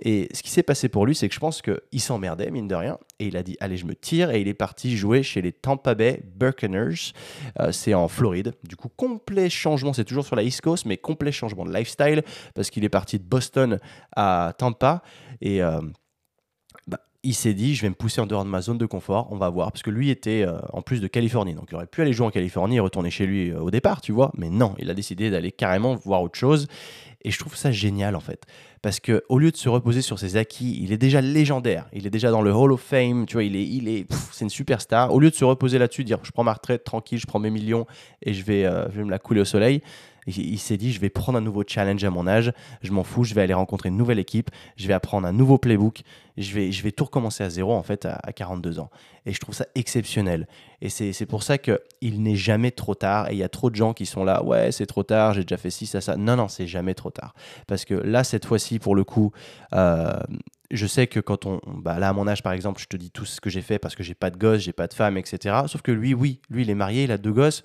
Et 0.00 0.28
ce 0.32 0.42
qui 0.42 0.50
s'est 0.50 0.62
passé 0.62 0.88
pour 0.88 1.06
lui, 1.06 1.14
c'est 1.14 1.28
que 1.28 1.34
je 1.34 1.40
pense 1.40 1.62
qu'il 1.62 2.00
s'emmerdait, 2.00 2.50
mine 2.50 2.68
de 2.68 2.74
rien. 2.74 2.98
Et 3.20 3.26
il 3.26 3.36
a 3.36 3.42
dit 3.42 3.56
allez, 3.60 3.76
je 3.76 3.86
me 3.86 3.94
tire. 3.94 4.30
Et 4.30 4.40
il 4.40 4.48
est 4.48 4.54
parti 4.54 4.96
jouer 4.96 5.22
chez 5.22 5.42
les 5.42 5.52
Tampa 5.52 5.94
Bay 5.94 6.22
Buccaneers. 6.36 7.12
Euh, 7.60 7.72
c'est 7.72 7.94
en 7.94 8.08
Floride. 8.08 8.54
Du 8.64 8.76
coup, 8.76 8.88
complet 8.88 9.50
changement, 9.50 9.92
c'est 9.92 10.04
toujours 10.04 10.24
sur 10.24 10.36
la 10.36 10.42
East 10.42 10.60
Coast, 10.60 10.84
mais 10.84 10.96
complet 10.96 11.32
changement 11.32 11.64
de 11.64 11.72
lifestyle 11.72 12.22
parce 12.54 12.70
qu'il 12.70 12.84
est 12.84 12.88
parti 12.88 13.18
de 13.18 13.24
Boston 13.24 13.78
à 14.14 14.52
Tampa 14.56 15.02
et 15.40 15.62
euh, 15.62 15.80
il 17.22 17.34
s'est 17.34 17.54
dit 17.54 17.74
je 17.74 17.82
vais 17.82 17.88
me 17.88 17.94
pousser 17.94 18.20
en 18.20 18.26
dehors 18.26 18.44
de 18.44 18.50
ma 18.50 18.60
zone 18.60 18.78
de 18.78 18.86
confort, 18.86 19.28
on 19.30 19.36
va 19.36 19.48
voir 19.48 19.72
parce 19.72 19.82
que 19.82 19.90
lui 19.90 20.10
était 20.10 20.44
euh, 20.46 20.58
en 20.72 20.82
plus 20.82 21.00
de 21.00 21.06
Californie, 21.06 21.54
donc 21.54 21.68
il 21.70 21.74
aurait 21.74 21.86
pu 21.86 22.02
aller 22.02 22.12
jouer 22.12 22.26
en 22.26 22.30
Californie 22.30 22.76
et 22.76 22.80
retourner 22.80 23.10
chez 23.10 23.26
lui 23.26 23.50
euh, 23.50 23.60
au 23.60 23.70
départ, 23.70 24.00
tu 24.00 24.12
vois, 24.12 24.30
mais 24.36 24.50
non, 24.50 24.74
il 24.78 24.90
a 24.90 24.94
décidé 24.94 25.30
d'aller 25.30 25.50
carrément 25.50 25.94
voir 25.94 26.22
autre 26.22 26.38
chose 26.38 26.68
Et 27.22 27.30
je 27.30 27.38
trouve 27.38 27.56
ça 27.56 27.72
génial 27.72 28.14
en 28.14 28.20
fait. 28.20 28.46
Parce 28.80 29.00
que 29.00 29.24
au 29.28 29.38
lieu 29.38 29.50
de 29.50 29.56
se 29.56 29.68
reposer 29.68 30.02
sur 30.02 30.18
ses 30.20 30.36
acquis, 30.36 30.78
il 30.80 30.92
est 30.92 30.98
déjà 30.98 31.20
légendaire. 31.20 31.88
Il 31.92 32.06
est 32.06 32.10
déjà 32.10 32.30
dans 32.30 32.42
le 32.42 32.52
Hall 32.52 32.70
of 32.70 32.80
Fame. 32.80 33.26
Tu 33.26 33.32
vois, 33.34 33.42
il 33.42 33.56
est, 33.56 33.66
il 33.66 33.88
est, 33.88 34.06
c'est 34.32 34.44
une 34.44 34.50
superstar. 34.50 35.12
Au 35.12 35.18
lieu 35.18 35.30
de 35.30 35.34
se 35.34 35.44
reposer 35.44 35.78
là-dessus, 35.78 36.04
dire 36.04 36.18
je 36.22 36.30
prends 36.30 36.44
ma 36.44 36.52
retraite 36.52 36.84
tranquille, 36.84 37.18
je 37.18 37.26
prends 37.26 37.40
mes 37.40 37.50
millions 37.50 37.86
et 38.22 38.32
je 38.32 38.44
vais, 38.44 38.64
euh, 38.64 38.88
je 38.90 38.98
vais 38.98 39.04
me 39.04 39.10
la 39.10 39.18
couler 39.18 39.40
au 39.40 39.44
soleil 39.44 39.82
il 40.26 40.58
s'est 40.58 40.76
dit, 40.76 40.92
je 40.92 41.00
vais 41.00 41.10
prendre 41.10 41.38
un 41.38 41.40
nouveau 41.40 41.64
challenge 41.66 42.02
à 42.04 42.10
mon 42.10 42.26
âge, 42.26 42.52
je 42.82 42.92
m'en 42.92 43.04
fous, 43.04 43.24
je 43.24 43.34
vais 43.34 43.42
aller 43.42 43.54
rencontrer 43.54 43.88
une 43.88 43.96
nouvelle 43.96 44.18
équipe, 44.18 44.50
je 44.76 44.86
vais 44.86 44.94
apprendre 44.94 45.26
un 45.26 45.32
nouveau 45.32 45.58
playbook, 45.58 46.02
je 46.36 46.54
vais, 46.54 46.72
je 46.72 46.82
vais 46.82 46.92
tout 46.92 47.04
recommencer 47.04 47.42
à 47.44 47.50
zéro 47.50 47.72
en 47.74 47.82
fait 47.82 48.06
à, 48.06 48.32
42 48.32 48.78
ans. 48.78 48.90
Et 49.26 49.32
je 49.32 49.40
trouve 49.40 49.54
ça 49.54 49.66
exceptionnel. 49.74 50.46
Et 50.80 50.88
c'est 50.88 51.26
pour 51.26 51.42
ça 51.42 51.58
qu'il 51.58 52.22
n'est 52.22 52.36
jamais 52.36 52.70
trop 52.70 52.94
tard. 52.94 53.30
Et 53.30 53.32
il 53.32 53.38
y 53.38 53.42
a 53.42 53.48
trop 53.48 53.70
de 53.70 53.76
gens 53.76 53.92
qui 53.92 54.06
sont 54.06 54.24
là, 54.24 54.42
ouais, 54.44 54.72
c'est 54.72 54.86
trop 54.86 55.02
tard, 55.02 55.34
j'ai 55.34 55.42
déjà 55.42 55.56
fait 55.56 55.70
ci, 55.70 55.86
ça, 55.86 56.00
ça. 56.00 56.16
Non, 56.16 56.36
non, 56.36 56.48
c'est 56.48 56.66
jamais 56.66 56.94
trop 56.94 57.10
tard. 57.10 57.34
Parce 57.66 57.84
que 57.84 57.94
là, 57.94 58.24
cette 58.24 58.44
fois-ci, 58.44 58.78
pour 58.78 58.94
le 58.94 59.04
coup, 59.04 59.32
euh, 59.74 60.12
je 60.70 60.86
sais 60.86 61.06
que 61.06 61.20
quand 61.20 61.46
on, 61.46 61.60
bah 61.66 61.98
là 61.98 62.10
à 62.10 62.12
mon 62.12 62.28
âge 62.28 62.42
par 62.42 62.52
exemple, 62.52 62.80
je 62.80 62.86
te 62.86 62.96
dis 62.96 63.10
tout 63.10 63.24
ce 63.24 63.40
que 63.40 63.50
j'ai 63.50 63.62
fait 63.62 63.78
parce 63.78 63.94
que 63.94 64.02
j'ai 64.02 64.14
pas 64.14 64.30
de 64.30 64.36
gosse, 64.36 64.60
j'ai 64.60 64.72
pas 64.72 64.86
de 64.86 64.94
femme, 64.94 65.16
etc. 65.16 65.62
Sauf 65.66 65.82
que 65.82 65.92
lui, 65.92 66.14
oui, 66.14 66.40
lui 66.50 66.62
il 66.62 66.70
est 66.70 66.74
marié, 66.74 67.04
il 67.04 67.12
a 67.12 67.18
deux 67.18 67.32
gosses. 67.32 67.60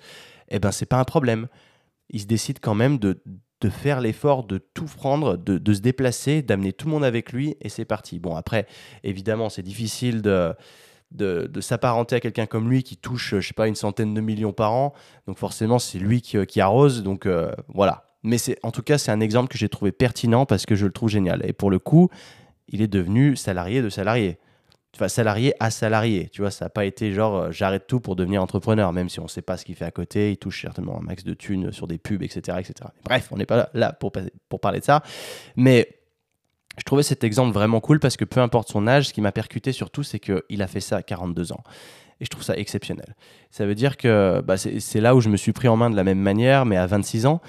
et 0.48 0.56
eh 0.56 0.58
ben 0.58 0.72
c'est 0.72 0.86
pas 0.86 0.98
un 0.98 1.04
problème 1.04 1.48
il 2.14 2.20
se 2.20 2.26
décide 2.26 2.60
quand 2.60 2.74
même 2.74 2.98
de, 2.98 3.20
faire 3.70 4.00
l'effort 4.00 4.44
de 4.44 4.58
tout 4.58 4.84
prendre, 4.84 5.36
de, 5.36 5.74
se 5.74 5.80
déplacer, 5.80 6.42
d'amener 6.42 6.72
tout 6.72 6.86
le 6.86 6.92
monde 6.92 7.04
avec 7.04 7.32
lui, 7.32 7.56
et 7.62 7.70
c'est 7.70 7.86
parti. 7.86 8.18
Bon, 8.18 8.36
après, 8.36 8.66
évidemment, 9.02 9.48
c'est 9.48 9.62
difficile 9.62 10.20
de, 10.22 10.54
de, 11.10 11.60
s'apparenter 11.60 12.16
à 12.16 12.20
quelqu'un 12.20 12.46
comme 12.46 12.68
lui 12.70 12.82
qui 12.82 12.96
touche, 12.96 13.34
je 13.36 13.46
sais 13.46 13.54
pas, 13.54 13.66
une 13.66 13.74
centaine 13.74 14.14
de 14.14 14.20
millions 14.20 14.52
par 14.52 14.72
an. 14.72 14.92
Donc 15.26 15.38
forcément, 15.38 15.78
c'est 15.78 15.98
lui 15.98 16.20
qui, 16.20 16.60
arrose. 16.60 17.02
Donc 17.02 17.26
euh, 17.26 17.52
voilà. 17.68 18.04
Mais 18.22 18.38
c'est, 18.38 18.58
en 18.62 18.70
tout 18.70 18.82
cas, 18.82 18.96
c'est 18.96 19.10
un 19.10 19.20
exemple 19.20 19.48
que 19.48 19.58
j'ai 19.58 19.68
trouvé 19.68 19.90
pertinent 19.90 20.46
parce 20.46 20.66
que 20.66 20.74
je 20.74 20.86
le 20.86 20.92
trouve 20.92 21.08
génial. 21.08 21.42
Et 21.44 21.52
pour 21.52 21.70
le 21.70 21.78
coup, 21.78 22.10
il 22.68 22.80
est 22.80 22.88
devenu 22.88 23.34
salarié 23.34 23.82
de 23.82 23.88
salarié 23.88 24.38
enfin, 24.94 25.08
salarié 25.08 25.54
à 25.60 25.70
salarié. 25.70 26.28
Tu 26.30 26.40
vois, 26.40 26.50
ça 26.50 26.66
n'a 26.66 26.68
pas 26.68 26.84
été 26.84 27.12
genre 27.12 27.36
euh, 27.36 27.50
j'arrête 27.50 27.86
tout 27.86 28.00
pour 28.00 28.16
devenir 28.16 28.42
entrepreneur, 28.42 28.92
même 28.92 29.08
si 29.08 29.20
on 29.20 29.24
ne 29.24 29.28
sait 29.28 29.42
pas 29.42 29.56
ce 29.56 29.64
qu'il 29.64 29.74
fait 29.74 29.84
à 29.84 29.90
côté. 29.90 30.32
Il 30.32 30.36
touche 30.36 30.62
certainement 30.62 30.98
un 30.98 31.02
max 31.02 31.24
de 31.24 31.34
thunes 31.34 31.72
sur 31.72 31.86
des 31.86 31.98
pubs, 31.98 32.22
etc. 32.22 32.58
etc. 32.60 32.90
Bref, 33.04 33.28
on 33.30 33.36
n'est 33.36 33.46
pas 33.46 33.70
là 33.74 33.92
pour, 33.92 34.12
pour 34.48 34.60
parler 34.60 34.80
de 34.80 34.84
ça. 34.84 35.02
Mais 35.56 35.88
je 36.78 36.82
trouvais 36.84 37.02
cet 37.02 37.24
exemple 37.24 37.52
vraiment 37.52 37.80
cool 37.80 38.00
parce 38.00 38.16
que 38.16 38.24
peu 38.24 38.40
importe 38.40 38.68
son 38.68 38.86
âge, 38.86 39.08
ce 39.08 39.12
qui 39.12 39.20
m'a 39.20 39.32
percuté 39.32 39.72
surtout, 39.72 40.02
c'est 40.02 40.18
qu'il 40.18 40.62
a 40.62 40.66
fait 40.66 40.80
ça 40.80 40.96
à 40.96 41.02
42 41.02 41.52
ans. 41.52 41.62
Et 42.20 42.24
je 42.24 42.30
trouve 42.30 42.42
ça 42.42 42.56
exceptionnel. 42.56 43.16
Ça 43.50 43.66
veut 43.66 43.74
dire 43.74 43.96
que 43.96 44.40
bah, 44.44 44.56
c'est 44.56 45.00
là 45.00 45.14
où 45.14 45.20
je 45.20 45.28
me 45.28 45.36
suis 45.36 45.52
pris 45.52 45.68
en 45.68 45.76
main 45.76 45.90
de 45.90 45.96
la 45.96 46.04
même 46.04 46.18
manière, 46.18 46.64
mais 46.64 46.76
à 46.76 46.86
26 46.86 47.26
ans. 47.26 47.40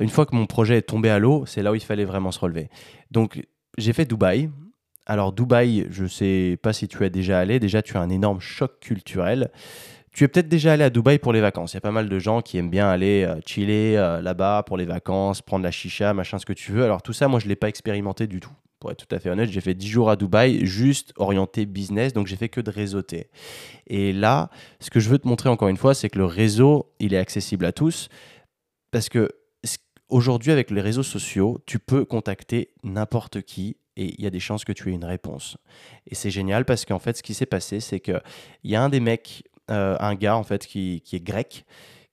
Une 0.00 0.08
fois 0.08 0.26
que 0.26 0.34
mon 0.34 0.46
projet 0.46 0.78
est 0.78 0.82
tombé 0.82 1.08
à 1.08 1.18
l'eau, 1.18 1.44
c'est 1.46 1.62
là 1.62 1.72
où 1.72 1.74
il 1.74 1.80
fallait 1.80 2.04
vraiment 2.04 2.30
se 2.30 2.38
relever. 2.38 2.68
Donc, 3.10 3.46
j'ai 3.78 3.92
fait 3.92 4.04
Dubaï, 4.04 4.50
alors 5.06 5.32
Dubaï, 5.32 5.86
je 5.90 6.02
ne 6.02 6.08
sais 6.08 6.58
pas 6.60 6.72
si 6.72 6.88
tu 6.88 7.04
es 7.04 7.10
déjà 7.10 7.38
allé, 7.38 7.60
déjà 7.60 7.80
tu 7.80 7.96
as 7.96 8.00
un 8.00 8.10
énorme 8.10 8.40
choc 8.40 8.80
culturel. 8.80 9.50
Tu 10.12 10.24
es 10.24 10.28
peut-être 10.28 10.48
déjà 10.48 10.72
allé 10.72 10.82
à 10.82 10.90
Dubaï 10.90 11.18
pour 11.18 11.32
les 11.32 11.40
vacances. 11.40 11.74
Il 11.74 11.76
y 11.76 11.78
a 11.78 11.82
pas 11.82 11.92
mal 11.92 12.08
de 12.08 12.18
gens 12.18 12.40
qui 12.40 12.56
aiment 12.58 12.70
bien 12.70 12.88
aller 12.88 13.24
euh, 13.24 13.38
chiller 13.44 13.98
euh, 13.98 14.22
là-bas 14.22 14.62
pour 14.64 14.78
les 14.78 14.86
vacances, 14.86 15.42
prendre 15.42 15.62
la 15.62 15.70
chicha, 15.70 16.14
machin, 16.14 16.38
ce 16.38 16.46
que 16.46 16.54
tu 16.54 16.72
veux. 16.72 16.84
Alors 16.84 17.02
tout 17.02 17.12
ça, 17.12 17.28
moi, 17.28 17.38
je 17.38 17.44
ne 17.44 17.50
l'ai 17.50 17.56
pas 17.56 17.68
expérimenté 17.68 18.26
du 18.26 18.40
tout. 18.40 18.52
Pour 18.80 18.90
être 18.90 19.06
tout 19.06 19.14
à 19.14 19.18
fait 19.18 19.30
honnête, 19.30 19.50
j'ai 19.50 19.60
fait 19.60 19.74
10 19.74 19.88
jours 19.88 20.10
à 20.10 20.16
Dubaï, 20.16 20.64
juste 20.66 21.12
orienté 21.16 21.66
business, 21.66 22.12
donc 22.12 22.26
j'ai 22.26 22.36
fait 22.36 22.48
que 22.48 22.60
de 22.60 22.70
réseauter. 22.70 23.30
Et 23.86 24.12
là, 24.12 24.50
ce 24.80 24.90
que 24.90 25.00
je 25.00 25.08
veux 25.08 25.18
te 25.18 25.28
montrer 25.28 25.48
encore 25.48 25.68
une 25.68 25.76
fois, 25.76 25.94
c'est 25.94 26.10
que 26.10 26.18
le 26.18 26.26
réseau, 26.26 26.92
il 26.98 27.14
est 27.14 27.18
accessible 27.18 27.64
à 27.64 27.72
tous. 27.72 28.08
Parce 28.90 29.08
que 29.08 29.30
aujourd'hui, 30.08 30.50
avec 30.50 30.70
les 30.70 30.80
réseaux 30.80 31.02
sociaux, 31.02 31.60
tu 31.66 31.78
peux 31.78 32.04
contacter 32.04 32.70
n'importe 32.82 33.42
qui 33.42 33.76
et 33.96 34.14
il 34.18 34.22
y 34.22 34.26
a 34.26 34.30
des 34.30 34.40
chances 34.40 34.64
que 34.64 34.72
tu 34.72 34.90
aies 34.90 34.94
une 34.94 35.04
réponse. 35.04 35.56
Et 36.06 36.14
c'est 36.14 36.30
génial 36.30 36.64
parce 36.64 36.84
qu'en 36.84 36.98
fait, 36.98 37.16
ce 37.16 37.22
qui 37.22 37.34
s'est 37.34 37.46
passé, 37.46 37.80
c'est 37.80 38.00
qu'il 38.00 38.20
y 38.64 38.76
a 38.76 38.82
un 38.82 38.88
des 38.88 39.00
mecs, 39.00 39.44
euh, 39.70 39.96
un 40.00 40.14
gars 40.14 40.36
en 40.36 40.44
fait 40.44 40.66
qui, 40.66 41.02
est 41.12 41.24
grec, 41.24 41.64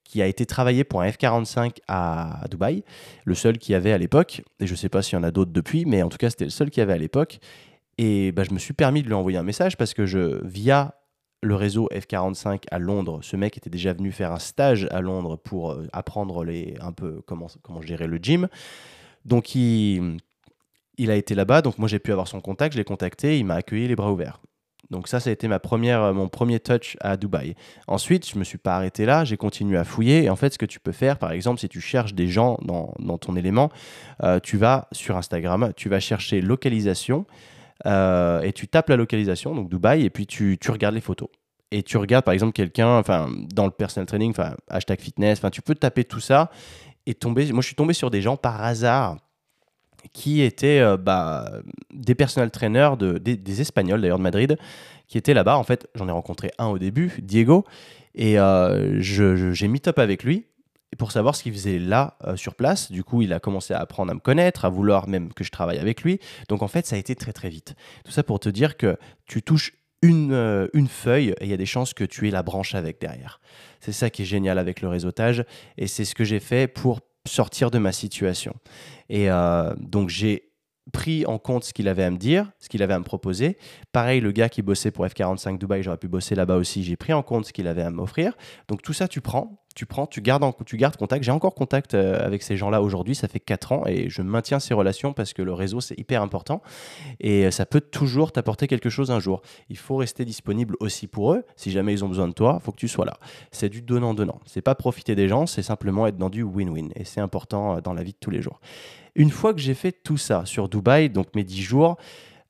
qui 0.03 0.21
a 0.21 0.27
été 0.27 0.45
travaillé 0.45 0.83
pour 0.83 1.01
un 1.01 1.09
F-45 1.09 1.77
à, 1.87 2.45
Dubaï, 2.49 2.83
le 3.25 3.35
seul 3.35 3.57
qu'il 3.57 3.73
y 3.73 3.75
avait 3.75 3.91
à 3.91 3.97
l'époque, 3.97 4.41
et 4.59 4.67
je 4.67 4.71
ne 4.71 4.77
sais 4.77 4.89
pas 4.89 5.01
s'il 5.01 5.17
y 5.17 5.19
en 5.19 5.23
a 5.23 5.31
d'autres 5.31 5.51
depuis, 5.51 5.85
mais 5.85 6.03
en 6.03 6.09
tout 6.09 6.17
cas, 6.17 6.29
c'était 6.29 6.45
le 6.45 6.51
seul 6.51 6.69
qu'il 6.69 6.81
y 6.81 6.83
avait 6.83 6.93
à 6.93 6.97
l'époque. 6.97 7.39
Et 7.97 8.31
bah, 8.31 8.43
je 8.43 8.53
me 8.53 8.59
suis 8.59 8.73
permis 8.73 9.03
de 9.03 9.07
lui 9.07 9.13
envoyer 9.13 9.37
un 9.37 9.43
message 9.43 9.77
parce 9.77 9.93
que 9.93 10.05
je, 10.05 10.43
via 10.45 10.95
le 11.43 11.55
réseau 11.55 11.89
F45 11.91 12.63
à 12.71 12.79
Londres, 12.79 13.19
ce 13.21 13.35
mec 13.35 13.57
était 13.57 13.69
déjà 13.69 13.91
venu 13.91 14.11
faire 14.11 14.31
un 14.31 14.39
stage 14.39 14.87
à 14.91 15.01
Londres 15.01 15.35
pour 15.35 15.71
euh, 15.71 15.87
apprendre 15.91 16.45
les, 16.45 16.75
un 16.79 16.93
peu 16.93 17.21
comment, 17.25 17.47
comment 17.61 17.81
gérer 17.81 18.07
le 18.07 18.17
gym. 18.17 18.47
Donc 19.25 19.53
il, 19.53 20.17
il 20.97 21.11
a 21.11 21.15
été 21.15 21.35
là-bas, 21.35 21.61
donc 21.61 21.77
moi 21.77 21.87
j'ai 21.87 21.99
pu 21.99 22.11
avoir 22.11 22.27
son 22.27 22.41
contact, 22.41 22.73
je 22.73 22.77
l'ai 22.77 22.83
contacté, 22.83 23.37
il 23.39 23.45
m'a 23.45 23.55
accueilli 23.55 23.87
les 23.87 23.95
bras 23.95 24.11
ouverts. 24.11 24.39
Donc 24.89 25.07
ça, 25.07 25.19
ça 25.19 25.29
a 25.29 25.33
été 25.33 25.47
ma 25.47 25.59
première, 25.59 26.03
euh, 26.03 26.13
mon 26.13 26.27
premier 26.27 26.59
touch 26.59 26.97
à 27.01 27.17
Dubaï. 27.17 27.55
Ensuite, 27.87 28.29
je 28.29 28.37
me 28.37 28.43
suis 28.43 28.57
pas 28.57 28.75
arrêté 28.75 29.05
là, 29.05 29.23
j'ai 29.23 29.37
continué 29.37 29.77
à 29.77 29.83
fouiller. 29.83 30.23
Et 30.23 30.29
en 30.29 30.35
fait, 30.35 30.53
ce 30.53 30.57
que 30.57 30.65
tu 30.65 30.79
peux 30.79 30.91
faire, 30.91 31.17
par 31.17 31.31
exemple, 31.31 31.59
si 31.59 31.69
tu 31.69 31.81
cherches 31.81 32.13
des 32.13 32.27
gens 32.27 32.59
dans, 32.61 33.17
ton 33.17 33.35
élément, 33.35 33.71
euh, 34.23 34.39
tu 34.39 34.57
vas 34.57 34.87
sur 34.91 35.17
Instagram, 35.17 35.71
tu 35.75 35.89
vas 35.89 35.99
chercher 35.99 36.41
localisation 36.41 37.25
euh, 37.85 38.41
et 38.41 38.53
tu 38.53 38.67
tapes 38.67 38.89
la 38.89 38.97
localisation, 38.97 39.55
donc 39.55 39.69
Dubaï, 39.69 40.03
et 40.03 40.09
puis 40.09 40.27
tu, 40.27 40.57
tu 40.59 40.69
regardes 40.69 40.95
les 40.95 41.01
photos. 41.01 41.29
Et 41.71 41.81
tu 41.81 41.97
regardes 41.97 42.23
par 42.23 42.35
exemple 42.35 42.53
quelqu'un, 42.53 43.01
dans 43.01 43.65
le 43.65 43.71
personal 43.71 44.05
training, 44.05 44.33
hashtag 44.69 45.01
fitness, 45.01 45.41
tu 45.51 45.63
peux 45.63 45.73
taper 45.73 46.03
tout 46.03 46.19
ça 46.19 46.51
et 47.07 47.15
tomber. 47.15 47.51
Moi, 47.51 47.61
je 47.61 47.67
suis 47.67 47.75
tombé 47.75 47.93
sur 47.93 48.11
des 48.11 48.21
gens 48.21 48.37
par 48.37 48.63
hasard 48.63 49.17
qui 50.11 50.41
étaient 50.41 50.79
euh, 50.79 50.97
bah, 50.97 51.49
des 51.93 52.15
personal 52.15 52.51
trainers, 52.51 52.97
de, 52.97 53.17
des, 53.17 53.61
Espagnols 53.61 54.01
d'ailleurs 54.01 54.17
de 54.17 54.23
Madrid, 54.23 54.57
qui 55.07 55.17
étaient 55.17 55.33
là-bas. 55.33 55.57
En 55.57 55.63
fait, 55.63 55.87
j'en 55.95 56.07
ai 56.07 56.11
rencontré 56.11 56.51
un 56.57 56.67
au 56.67 56.79
début, 56.79 57.13
Diego, 57.21 57.65
et 58.15 58.39
euh, 58.39 58.99
j'ai 58.99 59.67
mis 59.67 59.79
top 59.79 59.99
avec 59.99 60.23
lui 60.23 60.45
pour 60.97 61.11
savoir 61.11 61.35
ce 61.35 61.41
qu'il 61.41 61.53
faisait 61.53 61.79
là 61.79 62.17
euh, 62.25 62.35
sur 62.35 62.55
place. 62.55 62.91
Du 62.91 63.03
coup, 63.03 63.21
il 63.21 63.33
a 63.33 63.39
commencé 63.39 63.73
à 63.73 63.79
apprendre 63.79 64.11
à 64.11 64.13
me 64.13 64.19
connaître, 64.19 64.65
à 64.65 64.69
vouloir 64.69 65.07
même 65.07 65.33
que 65.33 65.43
je 65.43 65.49
travaille 65.49 65.79
avec 65.79 66.03
lui. 66.03 66.19
Donc 66.49 66.61
en 66.61 66.67
fait, 66.67 66.85
ça 66.85 66.95
a 66.95 66.99
été 66.99 67.15
très 67.15 67.33
très 67.33 67.49
vite. 67.49 67.73
Tout 68.05 68.11
ça 68.11 68.21
pour 68.23 68.39
te 68.39 68.49
dire 68.49 68.77
que 68.77 68.97
tu 69.25 69.41
touches 69.41 69.73
une, 70.03 70.69
une 70.73 70.87
feuille 70.87 71.29
et 71.39 71.45
il 71.45 71.47
y 71.47 71.53
a 71.53 71.57
des 71.57 71.65
chances 71.65 71.93
que 71.93 72.03
tu 72.03 72.27
aies 72.27 72.31
la 72.31 72.43
branche 72.43 72.75
avec 72.75 72.99
derrière. 72.99 73.39
C'est 73.79 73.93
ça 73.93 74.09
qui 74.09 74.23
est 74.23 74.25
génial 74.25 74.59
avec 74.59 74.81
le 74.81 74.89
réseautage 74.89 75.45
et 75.77 75.87
c'est 75.87 76.05
ce 76.05 76.13
que 76.13 76.25
j'ai 76.25 76.41
fait 76.41 76.67
pour 76.67 76.99
sortir 77.27 77.71
de 77.71 77.77
ma 77.77 77.91
situation. 77.91 78.55
Et 79.09 79.29
euh, 79.29 79.73
donc 79.79 80.09
j'ai 80.09 80.53
pris 80.91 81.25
en 81.25 81.37
compte 81.37 81.63
ce 81.63 81.73
qu'il 81.73 81.87
avait 81.87 82.03
à 82.03 82.11
me 82.11 82.17
dire, 82.17 82.51
ce 82.59 82.67
qu'il 82.67 82.83
avait 82.83 82.93
à 82.93 82.99
me 82.99 83.05
proposer. 83.05 83.57
Pareil, 83.93 84.19
le 84.19 84.31
gars 84.31 84.49
qui 84.49 84.61
bossait 84.61 84.91
pour 84.91 85.05
F45 85.05 85.57
Dubaï, 85.57 85.81
j'aurais 85.81 85.97
pu 85.97 86.09
bosser 86.09 86.35
là-bas 86.35 86.57
aussi, 86.57 86.83
j'ai 86.83 86.97
pris 86.97 87.13
en 87.13 87.23
compte 87.23 87.45
ce 87.45 87.53
qu'il 87.53 87.67
avait 87.67 87.83
à 87.83 87.89
m'offrir. 87.89 88.33
Donc 88.67 88.81
tout 88.81 88.93
ça, 88.93 89.07
tu 89.07 89.21
prends, 89.21 89.62
tu 89.75 89.85
prends, 89.85 90.05
tu 90.05 90.21
gardes, 90.21 90.43
tu 90.65 90.77
gardes 90.77 90.97
contact. 90.97 91.23
J'ai 91.23 91.31
encore 91.31 91.55
contact 91.55 91.93
euh, 91.93 92.25
avec 92.25 92.43
ces 92.43 92.57
gens-là 92.57 92.81
aujourd'hui, 92.81 93.15
ça 93.15 93.27
fait 93.27 93.39
4 93.39 93.71
ans 93.71 93.83
et 93.87 94.09
je 94.09 94.21
maintiens 94.21 94.59
ces 94.59 94.73
relations 94.73 95.13
parce 95.13 95.33
que 95.33 95.41
le 95.41 95.53
réseau, 95.53 95.81
c'est 95.81 95.99
hyper 95.99 96.21
important 96.21 96.61
et 97.19 97.45
euh, 97.45 97.51
ça 97.51 97.65
peut 97.65 97.81
toujours 97.81 98.31
t'apporter 98.31 98.67
quelque 98.67 98.89
chose 98.89 99.11
un 99.11 99.19
jour. 99.19 99.41
Il 99.69 99.77
faut 99.77 99.95
rester 99.95 100.25
disponible 100.25 100.75
aussi 100.79 101.07
pour 101.07 101.33
eux. 101.33 101.43
Si 101.55 101.71
jamais 101.71 101.93
ils 101.93 102.03
ont 102.03 102.09
besoin 102.09 102.27
de 102.27 102.33
toi, 102.33 102.57
il 102.61 102.63
faut 102.63 102.71
que 102.71 102.77
tu 102.77 102.87
sois 102.87 103.05
là. 103.05 103.17
C'est 103.51 103.69
du 103.69 103.81
donnant-donnant. 103.81 104.39
C'est 104.45 104.61
pas 104.61 104.75
profiter 104.75 105.15
des 105.15 105.27
gens, 105.27 105.45
c'est 105.45 105.63
simplement 105.63 106.07
être 106.07 106.17
dans 106.17 106.29
du 106.29 106.43
win-win 106.43 106.91
et 106.95 107.03
c'est 107.05 107.21
important 107.21 107.77
euh, 107.77 107.81
dans 107.81 107.93
la 107.93 108.03
vie 108.03 108.13
de 108.13 108.17
tous 108.19 108.31
les 108.31 108.41
jours. 108.41 108.59
Une 109.15 109.29
fois 109.29 109.53
que 109.53 109.59
j'ai 109.59 109.75
fait 109.75 109.91
tout 109.91 110.17
ça 110.17 110.45
sur 110.45 110.69
Dubaï, 110.69 111.09
donc 111.09 111.27
mes 111.35 111.43
10 111.43 111.61
jours, 111.61 111.97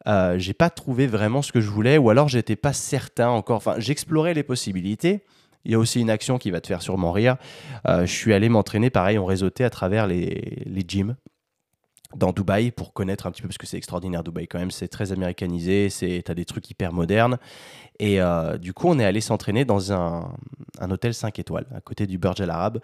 euh, 0.07 0.37
j'ai 0.37 0.53
pas 0.53 0.69
trouvé 0.69 1.07
vraiment 1.07 1.41
ce 1.41 1.51
que 1.51 1.61
je 1.61 1.69
voulais 1.69 1.97
ou 1.97 2.09
alors 2.09 2.27
j'étais 2.27 2.55
pas 2.55 2.73
certain 2.73 3.29
encore. 3.29 3.57
Enfin, 3.57 3.75
j'explorais 3.77 4.33
les 4.33 4.43
possibilités. 4.43 5.23
Il 5.65 5.71
y 5.71 5.75
a 5.75 5.79
aussi 5.79 6.01
une 6.01 6.09
action 6.09 6.37
qui 6.37 6.51
va 6.51 6.61
te 6.61 6.67
faire 6.67 6.81
sûrement 6.81 7.11
rire. 7.11 7.37
Euh, 7.87 8.05
je 8.05 8.11
suis 8.11 8.33
allé 8.33 8.49
m'entraîner, 8.49 8.89
pareil, 8.89 9.17
en 9.17 9.25
réseauté 9.25 9.63
à 9.63 9.69
travers 9.69 10.07
les, 10.07 10.63
les 10.65 10.83
gyms 10.87 11.15
dans 12.15 12.31
Dubaï 12.31 12.71
pour 12.71 12.93
connaître 12.93 13.27
un 13.27 13.31
petit 13.31 13.41
peu, 13.41 13.47
parce 13.47 13.57
que 13.57 13.65
c'est 13.65 13.77
extraordinaire 13.77 14.23
Dubaï 14.23 14.47
quand 14.47 14.59
même, 14.59 14.71
c'est 14.71 14.87
très 14.87 15.11
américanisé, 15.11 15.87
tu 15.91 16.31
as 16.31 16.35
des 16.35 16.45
trucs 16.45 16.69
hyper 16.69 16.93
modernes. 16.93 17.37
Et 17.99 18.21
euh, 18.21 18.57
du 18.57 18.73
coup, 18.73 18.87
on 18.87 18.99
est 18.99 19.05
allé 19.05 19.21
s'entraîner 19.21 19.65
dans 19.65 19.93
un, 19.93 20.33
un, 20.79 20.91
hôtel 20.91 21.13
5 21.13 21.39
étoiles, 21.39 21.65
à 21.75 21.81
côté 21.81 22.07
du 22.07 22.17
Burj 22.17 22.41
Al 22.41 22.49
Arab, 22.49 22.79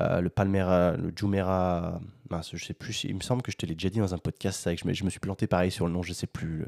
euh, 0.00 0.20
le 0.20 0.28
Palmera, 0.28 0.92
le 0.96 1.12
Jumeirah, 1.14 2.00
mince, 2.30 2.50
je 2.54 2.64
sais 2.64 2.74
plus, 2.74 3.04
il 3.04 3.14
me 3.14 3.20
semble 3.20 3.42
que 3.42 3.52
je 3.52 3.56
te 3.56 3.66
l'ai 3.66 3.74
déjà 3.74 3.90
dit 3.90 3.98
dans 3.98 4.14
un 4.14 4.18
podcast, 4.18 4.60
ça, 4.60 4.74
que 4.74 4.80
je 4.80 4.86
me, 4.86 4.92
je 4.92 5.04
me 5.04 5.10
suis 5.10 5.20
planté 5.20 5.46
pareil 5.46 5.70
sur 5.70 5.86
le 5.86 5.92
nom, 5.92 6.02
je 6.02 6.12
sais 6.12 6.26
plus. 6.26 6.64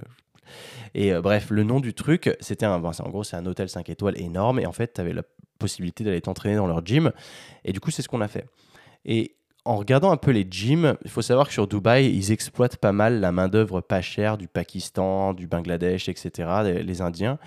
Et 0.95 1.13
euh, 1.13 1.21
bref, 1.21 1.51
le 1.51 1.63
nom 1.65 1.81
du 1.81 1.95
truc, 1.95 2.37
c'était 2.41 2.67
un, 2.67 2.83
en 2.83 3.09
gros, 3.09 3.25
c'est 3.25 3.37
un 3.37 3.47
hôtel 3.47 3.69
5 3.69 3.89
étoiles 3.89 4.21
énorme. 4.21 4.61
Et 4.61 4.67
en 4.67 4.73
fait, 4.73 4.95
tu 4.95 5.01
avais 5.01 5.13
la 5.13 5.23
possibilité 5.59 6.05
d'aller 6.05 6.21
t'entraîner 6.21 6.57
dans 6.57 6.67
leur 6.67 6.85
gym. 6.85 7.13
Et 7.65 7.73
du 7.73 7.81
coup, 7.81 7.91
c'est 7.91 8.03
ce 8.03 8.09
qu'on 8.09 8.21
a 8.21 8.29
fait. 8.29 8.47
Et 9.05 9.37
en 9.65 9.77
regardant 9.77 10.11
un 10.11 10.17
peu 10.17 10.33
les 10.33 10.47
gyms, 10.49 10.97
il 11.05 11.11
faut 11.11 11.23
savoir 11.23 11.47
que 11.47 11.53
sur 11.53 11.69
Dubaï, 11.69 12.13
ils 12.13 12.33
exploitent 12.33 12.77
pas 12.77 12.93
mal 12.93 13.21
la 13.21 13.31
main-d'œuvre 13.31 13.81
pas 13.81 14.01
chère 14.01 14.37
du 14.37 14.49
Pakistan, 14.49 15.35
du 15.35 15.47
Bangladesh, 15.47 16.09
etc., 16.09 16.83
les 16.83 17.01
Indiens, 17.01 17.39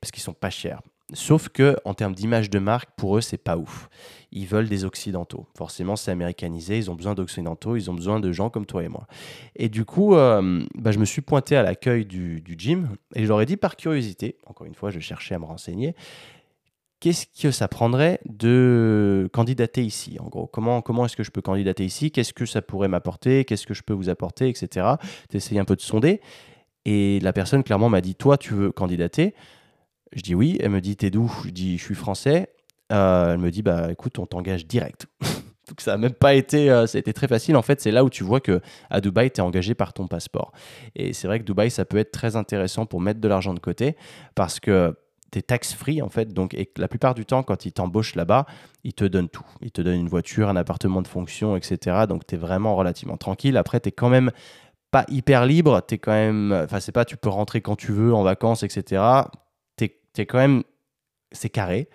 parce 0.00 0.10
qu'ils 0.10 0.22
sont 0.22 0.32
pas 0.32 0.50
chers. 0.50 0.80
Sauf 1.12 1.48
que 1.48 1.76
en 1.84 1.94
termes 1.94 2.14
d'image 2.14 2.50
de 2.50 2.58
marque, 2.58 2.90
pour 2.96 3.16
eux, 3.16 3.20
c'est 3.20 3.38
pas 3.38 3.56
ouf. 3.56 3.88
Ils 4.32 4.46
veulent 4.46 4.68
des 4.68 4.84
occidentaux. 4.84 5.46
Forcément, 5.56 5.96
c'est 5.96 6.10
américanisé. 6.10 6.78
Ils 6.78 6.90
ont 6.90 6.94
besoin 6.94 7.14
d'occidentaux. 7.14 7.76
Ils 7.76 7.90
ont 7.90 7.94
besoin 7.94 8.20
de 8.20 8.30
gens 8.30 8.48
comme 8.48 8.66
toi 8.66 8.84
et 8.84 8.88
moi. 8.88 9.06
Et 9.56 9.68
du 9.68 9.84
coup, 9.84 10.14
euh, 10.14 10.62
bah, 10.76 10.92
je 10.92 10.98
me 10.98 11.04
suis 11.04 11.20
pointé 11.20 11.56
à 11.56 11.62
l'accueil 11.62 12.04
du, 12.04 12.40
du, 12.40 12.54
gym 12.56 12.90
et 13.14 13.24
je 13.24 13.28
leur 13.28 13.40
ai 13.40 13.46
dit 13.46 13.56
par 13.56 13.76
curiosité. 13.76 14.36
Encore 14.46 14.66
une 14.66 14.74
fois, 14.74 14.90
je 14.90 15.00
cherchais 15.00 15.34
à 15.34 15.38
me 15.38 15.46
renseigner. 15.46 15.96
Qu'est-ce 17.00 17.26
que 17.26 17.50
ça 17.50 17.66
prendrait 17.66 18.20
de 18.26 19.28
candidater 19.32 19.82
ici 19.82 20.18
En 20.20 20.28
gros, 20.28 20.46
comment, 20.46 20.82
comment 20.82 21.06
est-ce 21.06 21.16
que 21.16 21.22
je 21.22 21.30
peux 21.30 21.40
candidater 21.40 21.84
ici? 21.84 22.10
Qu'est-ce 22.10 22.34
que 22.34 22.44
ça 22.44 22.60
pourrait 22.60 22.88
m'apporter? 22.88 23.44
Qu'est-ce 23.46 23.66
que 23.66 23.74
je 23.74 23.82
peux 23.82 23.94
vous 23.94 24.10
apporter? 24.10 24.48
Etc. 24.50 24.86
D'essayer 25.30 25.58
un 25.58 25.64
peu 25.64 25.76
de 25.76 25.80
sonder. 25.80 26.20
Et 26.84 27.18
la 27.20 27.32
personne, 27.32 27.64
clairement, 27.64 27.88
m'a 27.88 28.02
dit 28.02 28.14
Toi, 28.14 28.36
tu 28.36 28.52
veux 28.52 28.70
candidater 28.70 29.34
Je 30.12 30.22
dis 30.22 30.34
oui. 30.34 30.58
Elle 30.60 30.70
me 30.70 30.80
dit 30.80 30.96
T'es 30.96 31.10
d'où? 31.10 31.32
Je 31.44 31.50
dis 31.50 31.78
Je 31.78 31.84
suis 31.84 31.94
français. 31.94 32.50
Euh, 32.92 33.34
elle 33.34 33.38
me 33.38 33.50
dit 33.50 33.62
Bah 33.62 33.90
écoute, 33.90 34.18
on 34.18 34.26
t'engage 34.26 34.66
direct. 34.66 35.06
Donc 35.70 35.80
ça 35.80 35.92
n'a 35.92 35.98
même 35.98 36.14
pas 36.14 36.34
été, 36.34 36.68
euh, 36.68 36.86
très 37.14 37.28
facile. 37.28 37.56
En 37.56 37.62
fait, 37.62 37.80
c'est 37.80 37.92
là 37.92 38.02
où 38.02 38.10
tu 38.10 38.24
vois 38.24 38.40
que 38.40 38.60
à 38.90 39.00
Dubaï, 39.00 39.30
tu 39.30 39.40
es 39.40 39.40
engagé 39.40 39.74
par 39.74 39.92
ton 39.92 40.08
passeport. 40.08 40.52
Et 40.96 41.12
c'est 41.12 41.28
vrai 41.28 41.38
que 41.38 41.44
Dubaï, 41.44 41.70
ça 41.70 41.84
peut 41.84 41.98
être 41.98 42.10
très 42.10 42.34
intéressant 42.34 42.86
pour 42.86 43.00
mettre 43.00 43.20
de 43.20 43.28
l'argent 43.28 43.54
de 43.54 43.60
côté 43.60 43.96
parce 44.34 44.58
que 44.58 44.96
tu 45.30 45.38
es 45.38 45.42
tax-free 45.42 46.02
en 46.02 46.08
fait. 46.08 46.32
Donc, 46.32 46.54
et 46.54 46.72
la 46.76 46.88
plupart 46.88 47.14
du 47.14 47.24
temps, 47.24 47.44
quand 47.44 47.66
ils 47.66 47.72
t'embauchent 47.72 48.16
là-bas, 48.16 48.46
ils 48.82 48.94
te 48.94 49.04
donnent 49.04 49.28
tout. 49.28 49.46
Ils 49.60 49.70
te 49.70 49.80
donnent 49.80 50.00
une 50.00 50.08
voiture, 50.08 50.48
un 50.48 50.56
appartement 50.56 51.02
de 51.02 51.08
fonction, 51.08 51.56
etc. 51.56 52.06
Donc, 52.08 52.26
tu 52.26 52.34
es 52.34 52.38
vraiment 52.38 52.74
relativement 52.74 53.16
tranquille. 53.16 53.56
Après, 53.56 53.78
tu 53.78 53.90
es 53.90 53.92
quand 53.92 54.08
même 54.08 54.32
pas 54.90 55.04
hyper 55.08 55.46
libre. 55.46 55.82
Tu 55.86 55.94
es 55.94 55.98
quand 55.98 56.10
même. 56.10 56.52
Enfin, 56.64 56.80
c'est 56.80 56.90
pas 56.90 57.04
tu 57.04 57.16
peux 57.16 57.28
rentrer 57.28 57.60
quand 57.60 57.76
tu 57.76 57.92
veux 57.92 58.12
en 58.12 58.24
vacances, 58.24 58.64
etc. 58.64 59.02
Es, 60.16 60.26
quand 60.26 60.38
même. 60.38 60.62
C'est 61.32 61.50
carré 61.50 61.88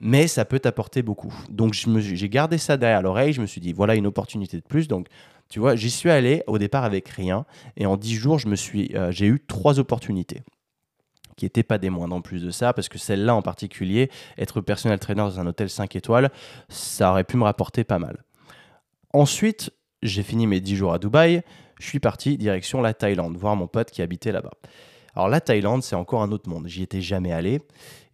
mais 0.00 0.26
ça 0.26 0.44
peut 0.44 0.58
t'apporter 0.58 1.02
beaucoup. 1.02 1.34
Donc 1.48 1.72
j'ai 1.72 2.28
gardé 2.28 2.58
ça 2.58 2.76
derrière 2.76 3.00
l'oreille, 3.00 3.32
je 3.32 3.40
me 3.40 3.46
suis 3.46 3.60
dit, 3.60 3.72
voilà 3.72 3.94
une 3.94 4.06
opportunité 4.06 4.58
de 4.58 4.62
plus. 4.62 4.86
Donc 4.86 5.08
tu 5.48 5.60
vois, 5.60 5.76
j'y 5.76 5.90
suis 5.90 6.10
allé 6.10 6.42
au 6.46 6.58
départ 6.58 6.84
avec 6.84 7.08
rien, 7.08 7.46
et 7.76 7.86
en 7.86 7.96
dix 7.96 8.14
jours, 8.14 8.38
euh, 8.46 9.10
j'ai 9.10 9.26
eu 9.26 9.40
trois 9.46 9.78
opportunités 9.78 10.42
qui 11.36 11.46
n'étaient 11.46 11.62
pas 11.62 11.78
des 11.78 11.90
moindres 11.90 12.14
en 12.14 12.20
plus 12.20 12.42
de 12.42 12.50
ça, 12.50 12.72
parce 12.72 12.88
que 12.88 12.98
celle-là 12.98 13.34
en 13.34 13.42
particulier, 13.42 14.10
être 14.38 14.60
personnel 14.60 14.98
trainer 14.98 15.22
dans 15.22 15.40
un 15.40 15.46
hôtel 15.46 15.68
5 15.68 15.96
étoiles, 15.96 16.30
ça 16.68 17.10
aurait 17.10 17.24
pu 17.24 17.36
me 17.36 17.44
rapporter 17.44 17.82
pas 17.82 17.98
mal. 17.98 18.24
Ensuite, 19.12 19.72
j'ai 20.02 20.22
fini 20.22 20.46
mes 20.46 20.60
dix 20.60 20.76
jours 20.76 20.92
à 20.92 20.98
Dubaï, 20.98 21.42
je 21.80 21.86
suis 21.86 21.98
parti 22.00 22.36
direction 22.36 22.80
la 22.80 22.94
Thaïlande, 22.94 23.36
voir 23.36 23.56
mon 23.56 23.66
pote 23.66 23.90
qui 23.90 24.02
habitait 24.02 24.32
là-bas. 24.32 24.52
Alors 25.16 25.28
la 25.28 25.40
Thaïlande, 25.40 25.82
c'est 25.82 25.94
encore 25.94 26.22
un 26.22 26.32
autre 26.32 26.48
monde. 26.48 26.66
J'y 26.66 26.82
étais 26.82 27.00
jamais 27.00 27.32
allé. 27.32 27.60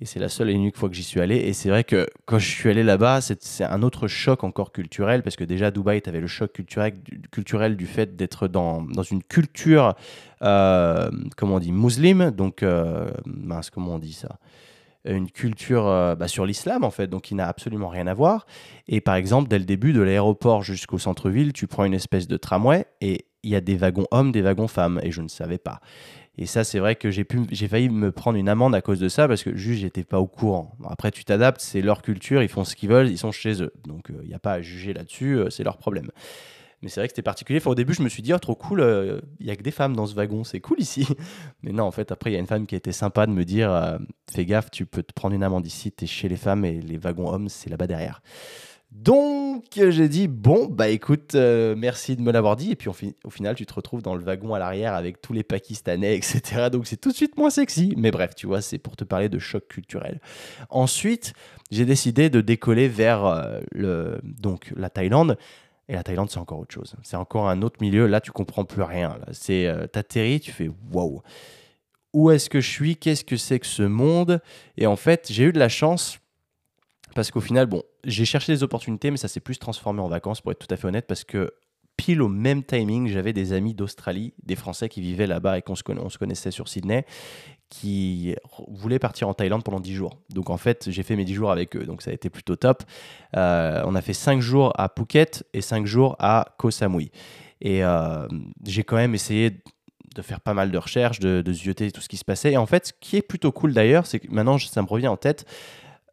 Et 0.03 0.07
c'est 0.07 0.19
la 0.19 0.29
seule 0.29 0.51
et 0.51 0.53
unique 0.53 0.77
fois 0.77 0.89
que 0.89 0.95
j'y 0.95 1.03
suis 1.03 1.21
allé. 1.21 1.37
Et 1.37 1.53
c'est 1.53 1.69
vrai 1.69 1.85
que 1.85 2.07
quand 2.25 2.39
je 2.39 2.49
suis 2.49 2.71
allé 2.71 2.83
là-bas, 2.83 3.21
c'est 3.21 3.65
un 3.65 3.83
autre 3.83 4.09
choc 4.09 4.45
encore 4.45 4.73
culturel. 4.73 5.23
Parce 5.23 5.37
que 5.37 5.45
déjà, 5.45 5.71
Dubaï, 5.71 6.01
tu 6.01 6.09
avais 6.09 6.21
le 6.21 6.27
choc 6.27 6.53
culturel, 6.53 6.95
culturel 7.31 7.77
du 7.77 7.87
fait 7.87 8.17
d'être 8.17 8.49
dans, 8.49 8.83
dans, 8.83 9.03
une 9.03 9.23
culture, 9.23 9.95
euh, 10.43 11.11
comment 11.37 11.57
on 11.57 11.59
dit, 11.59 11.73
musulmane. 11.73 12.31
Donc, 12.31 12.63
euh, 12.63 13.11
mince, 13.27 13.71
comment 13.71 13.95
on 13.95 13.99
dit 13.99 14.15
ça? 14.15 14.39
Une 15.07 15.31
culture 15.31 15.87
euh, 15.87 16.15
bah, 16.15 16.29
sur 16.29 16.45
l'islam 16.45 16.85
en 16.85 16.91
fait, 16.91 17.07
donc 17.07 17.23
qui 17.23 17.35
n'a 17.35 17.49
absolument 17.49 17.89
rien 17.89 18.07
à 18.07 18.13
voir. 18.13 18.47
Et 18.87 19.01
par 19.01 19.15
exemple, 19.15 19.49
dès 19.49 19.59
le 19.59 19.65
début 19.65 19.95
de 19.95 20.03
l'aéroport 20.03 20.63
jusqu'au 20.63 20.99
centre-ville, 20.99 21.55
tu 21.55 21.67
prends 21.67 21.85
une 21.85 21.95
espèce 21.95 22.29
de 22.29 22.37
tramway 22.37 22.85
et 23.01 23.25
il 23.43 23.51
y 23.51 23.57
a 23.57 23.61
des 23.61 23.77
wagons 23.77 24.07
hommes, 24.11 24.33
des 24.33 24.43
wagons 24.43 24.69
femmes, 24.69 25.01
et 25.03 25.11
je 25.11 25.23
ne 25.23 25.29
savais 25.29 25.59
pas. 25.59 25.81
Et 26.39 26.47
ça, 26.47 26.65
c'est 26.65 26.79
vrai 26.79 26.95
que 26.95 27.11
j'ai 27.11 27.25
pu, 27.25 27.41
j'ai 27.51 27.69
failli 27.69 27.89
me 27.89 28.13
prendre 28.13 28.39
une 28.39 28.49
amende 28.49 28.75
à 28.75 28.81
cause 28.81 29.01
de 29.01 29.09
ça 29.09 29.29
parce 29.29 29.43
que 29.43 29.55
juste 29.57 29.81
j'étais 29.81 30.05
pas 30.05 30.21
au 30.21 30.27
courant. 30.27 30.77
Après, 30.89 31.11
tu 31.11 31.25
t'adaptes, 31.25 31.61
c'est 31.61 31.83
leur 31.83 32.03
culture, 32.03 32.43
ils 32.43 32.49
font 32.49 32.65
ce 32.65 32.77
qu'ils 32.77 32.89
veulent, 32.89 33.09
ils 33.09 33.19
sont 33.19 33.33
chez 33.33 33.63
eux. 33.63 33.73
Donc, 33.87 34.07
il 34.09 34.17
euh, 34.17 34.25
n'y 34.25 34.35
a 34.35 34.39
pas 34.39 34.53
à 34.55 34.63
juger 34.63 34.95
là-dessus, 34.95 35.39
euh, 35.39 35.51
c'est 35.51 35.65
leur 35.65 35.77
problème. 35.77 36.11
Mais 36.83 36.89
c'est 36.89 37.01
vrai 37.01 37.09
que 37.09 37.13
c'était 37.13 37.23
particulier. 37.23 37.61
au 37.67 37.75
début, 37.75 37.93
je 37.93 38.03
me 38.03 38.09
suis 38.09 38.23
dit, 38.23 38.33
oh, 38.33 38.39
trop 38.39 38.55
cool, 38.55 38.79
il 38.79 38.85
euh, 38.85 39.21
n'y 39.41 39.51
a 39.51 39.57
que 39.57 39.63
des 39.63 39.71
femmes 39.71 39.95
dans 39.95 40.07
ce 40.07 40.15
wagon, 40.15 40.45
c'est 40.45 40.61
cool 40.61 40.81
ici. 40.81 41.07
Mais 41.63 41.73
non, 41.73 41.85
en 41.85 41.91
fait, 41.91 42.11
après, 42.11 42.31
il 42.31 42.35
y 42.35 42.37
a 42.37 42.41
une 42.41 42.47
femme 42.47 42.67
qui 42.67 42.75
a 42.75 42.79
été 42.79 42.93
sympa 42.93 43.27
de 43.27 43.33
me 43.33 43.45
dire, 43.45 43.99
fais 44.31 44.47
gaffe, 44.47 44.71
tu 44.71 44.87
peux 44.87 45.03
te 45.03 45.13
prendre 45.13 45.35
une 45.35 45.43
amende 45.43 45.67
ici, 45.67 45.93
tu 45.93 46.05
es 46.05 46.07
chez 46.07 46.29
les 46.29 46.37
femmes 46.37 46.65
et 46.65 46.81
les 46.81 46.97
wagons 46.97 47.31
hommes, 47.31 47.51
c'est 47.51 47.69
là-bas 47.69 47.87
derrière. 47.87 48.23
Donc 48.93 49.67
j'ai 49.77 50.09
dit 50.09 50.27
bon 50.27 50.67
bah 50.67 50.89
écoute 50.89 51.37
euh, 51.37 51.77
merci 51.77 52.17
de 52.17 52.23
me 52.23 52.33
l'avoir 52.33 52.57
dit. 52.57 52.73
Et 52.73 52.77
puis 52.77 52.89
au 52.89 53.31
final 53.31 53.55
tu 53.55 53.65
te 53.65 53.73
retrouves 53.73 54.03
dans 54.03 54.17
le 54.17 54.25
wagon 54.25 54.53
à 54.53 54.59
l'arrière 54.59 54.95
avec 54.95 55.21
tous 55.23 55.33
les 55.33 55.45
Pakistanais 55.45 56.17
etc 56.17 56.69
donc 56.73 56.87
c'est 56.87 56.97
tout 56.97 57.11
de 57.11 57.17
suite 57.17 57.37
moins 57.37 57.51
sexy. 57.51 57.95
Mais 57.97 58.11
bref 58.11 58.35
tu 58.35 58.47
vois 58.47 58.61
c'est 58.61 58.79
pour 58.79 58.97
te 58.97 59.05
parler 59.05 59.29
de 59.29 59.39
choc 59.39 59.69
culturel. 59.69 60.21
Ensuite 60.71 61.35
j'ai 61.71 61.85
décidé 61.85 62.31
de 62.31 62.41
décoller 62.41 62.89
vers 62.89 63.25
euh, 63.25 63.61
le 63.71 64.21
donc 64.25 64.73
la 64.75 64.91
Thaïlande. 64.91 65.39
Et 65.89 65.95
la 65.95 66.03
Thaïlande 66.03 66.31
c'est 66.31 66.41
encore 66.41 66.59
autre 66.59 66.75
chose. 66.75 66.97
C'est 67.05 67.17
encore 67.17 67.49
un 67.49 67.63
autre 67.63 67.77
milieu. 67.81 68.09
Là 68.09 68.21
tu 68.21 68.33
comprends 68.33 68.65
plus 68.65 68.83
rien 68.83 69.19
c'est 69.31 69.69
euh, 69.69 69.87
t'atterris 69.87 70.41
tu 70.41 70.51
fais 70.51 70.69
waouh. 70.93 71.23
Où 72.13 72.33
est-ce 72.33 72.51
que 72.51 72.61
je 72.61 72.69
suis? 72.69 72.97
Qu'est-ce 72.97 73.25
que 73.25 73.37
c'est 73.37 73.61
que 73.61 73.67
ce 73.67 73.85
monde? 73.85 74.43
Et 74.77 74.89
en 74.89 74.97
fait 74.97 75.29
j'ai 75.31 75.45
eu 75.45 75.53
de 75.53 75.61
la 75.61 75.69
chance 75.69 76.19
parce 77.15 77.31
qu'au 77.31 77.41
final, 77.41 77.67
bon, 77.67 77.83
j'ai 78.05 78.25
cherché 78.25 78.53
des 78.53 78.63
opportunités, 78.63 79.11
mais 79.11 79.17
ça 79.17 79.29
s'est 79.29 79.41
plus 79.41 79.59
transformé 79.59 80.01
en 80.01 80.09
vacances, 80.09 80.41
pour 80.41 80.53
être 80.53 80.59
tout 80.59 80.73
à 80.73 80.77
fait 80.77 80.87
honnête, 80.87 81.07
parce 81.07 81.25
que 81.25 81.53
pile 82.01 82.23
au 82.23 82.29
même 82.29 82.65
timing, 82.65 83.09
j'avais 83.09 83.35
des 83.35 83.53
amis 83.53 83.75
d'Australie, 83.75 84.33
des 84.43 84.57
Français 84.57 84.89
qui 84.89 85.03
vivaient 85.03 85.27
là-bas 85.27 85.59
et 85.59 85.63
qu'on 85.63 85.75
se, 85.75 85.83
connaissait 85.83 86.51
sur 86.51 86.67
Sydney, 86.67 87.05
qui 87.69 88.35
voulaient 88.69 88.99
partir 88.99 89.29
en 89.29 89.35
Thaïlande 89.35 89.63
pendant 89.63 89.81
10 89.81 89.95
jours. 89.95 90.19
Donc 90.31 90.49
en 90.49 90.57
fait, 90.57 90.91
j'ai 90.91 91.03
fait 91.03 91.15
mes 91.15 91.27
10 91.27 91.35
jours 91.35 91.51
avec 91.51 91.77
eux, 91.77 91.85
donc 91.85 92.01
ça 92.01 92.11
a 92.11 92.15
été 92.15 92.31
plutôt 92.31 92.57
top. 92.57 92.85
Euh, 93.37 93.83
on 93.85 93.95
a 93.95 94.01
fait 94.01 94.15
5 94.15 94.41
jours 94.41 94.73
à 94.77 94.89
Phuket 94.89 95.45
et 95.53 95.61
5 95.61 95.85
jours 95.85 96.17
à 96.19 96.55
Koh 96.57 96.71
Samui. 96.71 97.11
Et 97.61 97.85
euh, 97.85 98.27
j'ai 98.65 98.83
quand 98.83 98.97
même 98.97 99.15
essayé 99.15 99.51
de 100.15 100.23
faire 100.23 100.41
pas 100.41 100.55
mal 100.55 100.71
de 100.71 100.79
recherches, 100.79 101.21
de, 101.21 101.43
de 101.43 101.53
zioter 101.53 101.93
tout 101.93 102.01
ce 102.01 102.09
qui 102.09 102.17
se 102.17 102.25
passait. 102.25 102.53
Et 102.53 102.57
en 102.57 102.67
fait, 102.67 102.87
ce 102.87 102.93
qui 102.99 103.17
est 103.17 103.23
plutôt 103.23 103.53
cool 103.53 103.75
d'ailleurs, 103.75 104.07
c'est 104.07 104.21
que 104.21 104.31
maintenant, 104.31 104.59
ça 104.59 104.81
me 104.81 104.89
revient 104.89 105.09
en 105.09 105.19
tête, 105.19 105.45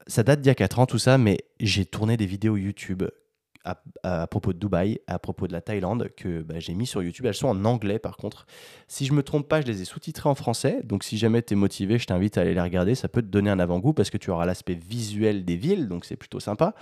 ça 0.07 0.23
date 0.23 0.41
d'il 0.41 0.47
y 0.47 0.51
a 0.51 0.55
4 0.55 0.79
ans, 0.79 0.85
tout 0.85 0.99
ça, 0.99 1.17
mais 1.17 1.37
j'ai 1.59 1.85
tourné 1.85 2.17
des 2.17 2.25
vidéos 2.25 2.57
YouTube 2.57 3.03
à, 4.03 4.27
propos 4.27 4.53
de 4.53 4.59
Dubaï, 4.59 4.99
à 5.07 5.19
propos 5.19 5.47
de 5.47 5.53
la 5.53 5.61
Thaïlande, 5.61 6.09
que 6.15 6.41
bah, 6.41 6.55
j'ai 6.59 6.73
mis 6.73 6.85
sur 6.85 7.03
YouTube. 7.03 7.25
Elles 7.25 7.33
sont 7.33 7.47
en 7.47 7.65
anglais 7.65 7.99
par 7.99 8.17
contre. 8.17 8.45
Si 8.87 9.05
je 9.05 9.13
me 9.13 9.23
trompe 9.23 9.47
pas, 9.47 9.61
je 9.61 9.67
les 9.67 9.81
ai 9.81 9.85
sous-titrées 9.85 10.29
en 10.29 10.35
français. 10.35 10.81
Donc 10.83 11.03
si 11.03 11.17
jamais 11.17 11.41
tu 11.41 11.53
es 11.53 11.57
motivé, 11.57 11.97
je 11.97 12.05
t'invite 12.05 12.37
à 12.37 12.41
aller 12.41 12.53
les 12.53 12.61
regarder. 12.61 12.95
Ça 12.95 13.07
peut 13.07 13.21
te 13.21 13.27
donner 13.27 13.49
un 13.49 13.59
avant-goût 13.59 13.93
parce 13.93 14.09
que 14.09 14.17
tu 14.17 14.31
auras 14.31 14.45
l'aspect 14.45 14.75
visuel 14.75 15.45
des 15.45 15.57
villes, 15.57 15.87
donc 15.87 16.05
c'est 16.05 16.15
plutôt 16.15 16.39
sympa. 16.39 16.75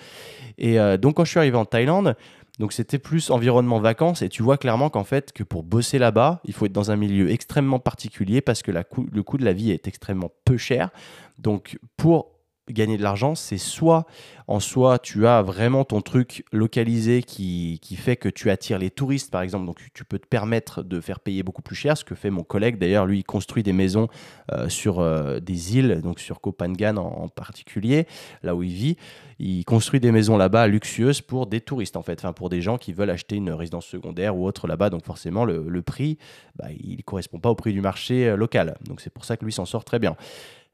Et 0.58 0.80
euh, 0.80 0.98
donc 0.98 1.16
quand 1.16 1.26
je 1.26 1.32
suis 1.32 1.40
arrivé 1.40 1.58
en 1.58 1.66
Thaïlande, 1.66 2.16
donc 2.60 2.72
c'était 2.72 3.00
plus 3.00 3.32
environnement 3.32 3.80
vacances 3.80 4.22
et 4.22 4.30
tu 4.30 4.42
vois 4.42 4.58
clairement 4.58 4.90
qu'en 4.90 5.04
fait 5.04 5.34
que 5.34 5.44
pour 5.44 5.64
bosser 5.64 6.00
là-bas, 6.00 6.42
il 6.46 6.54
faut 6.54 6.66
être 6.66 6.72
dans 6.72 6.92
un 6.92 6.96
milieu 6.96 7.30
extrêmement 7.30 7.80
particulier 7.80 8.42
parce 8.42 8.62
que 8.62 8.72
le 8.72 9.24
coût 9.24 9.38
de 9.38 9.46
la 9.46 9.54
vie 9.54 9.72
est 9.72 9.88
extrêmement 9.88 10.32
peu 10.46 10.56
cher. 10.56 10.92
Donc 11.38 11.78
pour 11.98 12.35
gagner 12.70 12.98
de 12.98 13.04
l'argent, 13.04 13.36
c'est 13.36 13.58
soit 13.58 14.06
en 14.48 14.60
soi 14.60 15.00
tu 15.00 15.26
as 15.26 15.42
vraiment 15.42 15.86
ton 15.86 16.02
truc 16.02 16.46
localisé 16.52 17.24
qui, 17.24 17.80
qui, 17.82 17.96
fait 17.96 18.16
que 18.16 18.30
tu 18.30 18.50
attires 18.52 18.78
les 18.78 18.92
touristes 18.92 19.32
par 19.32 19.42
exemple, 19.42 19.66
donc 19.66 19.80
tu 19.94 20.06
peux 20.06 20.20
te 20.20 20.28
permettre 20.28 20.84
de 20.84 21.00
faire 21.00 21.20
payer 21.20 21.44
beaucoup 21.44 21.62
plus 21.62 21.76
cher, 21.76 21.98
ce 21.98 22.04
que 22.04 22.16
fait 22.16 22.30
mon 22.30 22.44
collègue. 22.44 22.78
D'ailleurs, 22.78 23.06
lui 23.06 23.20
il 23.20 23.24
construit 23.24 23.64
des 23.64 23.74
maisons 23.74 24.08
euh, 24.52 24.70
sur 24.70 25.00
euh, 25.00 25.40
des 25.40 25.78
îles, 25.78 26.02
donc 26.02 26.20
sur 26.20 26.42
Kopangan 26.42 26.98
en, 26.98 27.28
particulier, 27.28 28.08
là 28.44 28.56
où 28.56 28.64
il 28.64 28.72
vit, 28.72 28.98
il 29.40 29.66
construit 29.66 30.00
des 30.00 30.12
maisons 30.12 30.38
là-bas 30.38 30.68
luxueuses 30.68 31.22
pour 31.22 31.48
des 31.48 31.62
touristes 31.62 31.98
en 31.98 32.02
fait, 32.02 32.20
enfin 32.20 32.34
pour 32.34 32.50
des 32.50 32.62
gens 32.62 32.78
qui 32.78 32.94
veulent 32.94 33.10
acheter 33.10 33.36
une 33.36 33.52
résidence 33.52 33.86
secondaire 33.86 34.38
ou 34.38 34.46
autre 34.46 34.68
là-bas, 34.68 34.90
donc 34.90 35.06
forcément 35.06 35.44
le, 35.46 35.66
le 35.68 35.82
prix, 35.82 36.18
bah, 36.56 36.68
il 36.80 36.98
ne 36.98 37.02
correspond 37.02 37.40
pas 37.40 37.50
au 37.50 37.56
prix 37.56 37.74
du 37.74 37.82
marché 37.82 38.28
euh, 38.30 38.36
local, 38.36 38.78
donc 38.88 39.02
c'est 39.02 39.10
pour 39.10 39.26
ça 39.26 39.38
que 39.38 39.46
lui 39.46 39.52
s'en 39.52 39.66
sort 39.66 39.84
très 39.86 40.00
bien. 40.00 40.16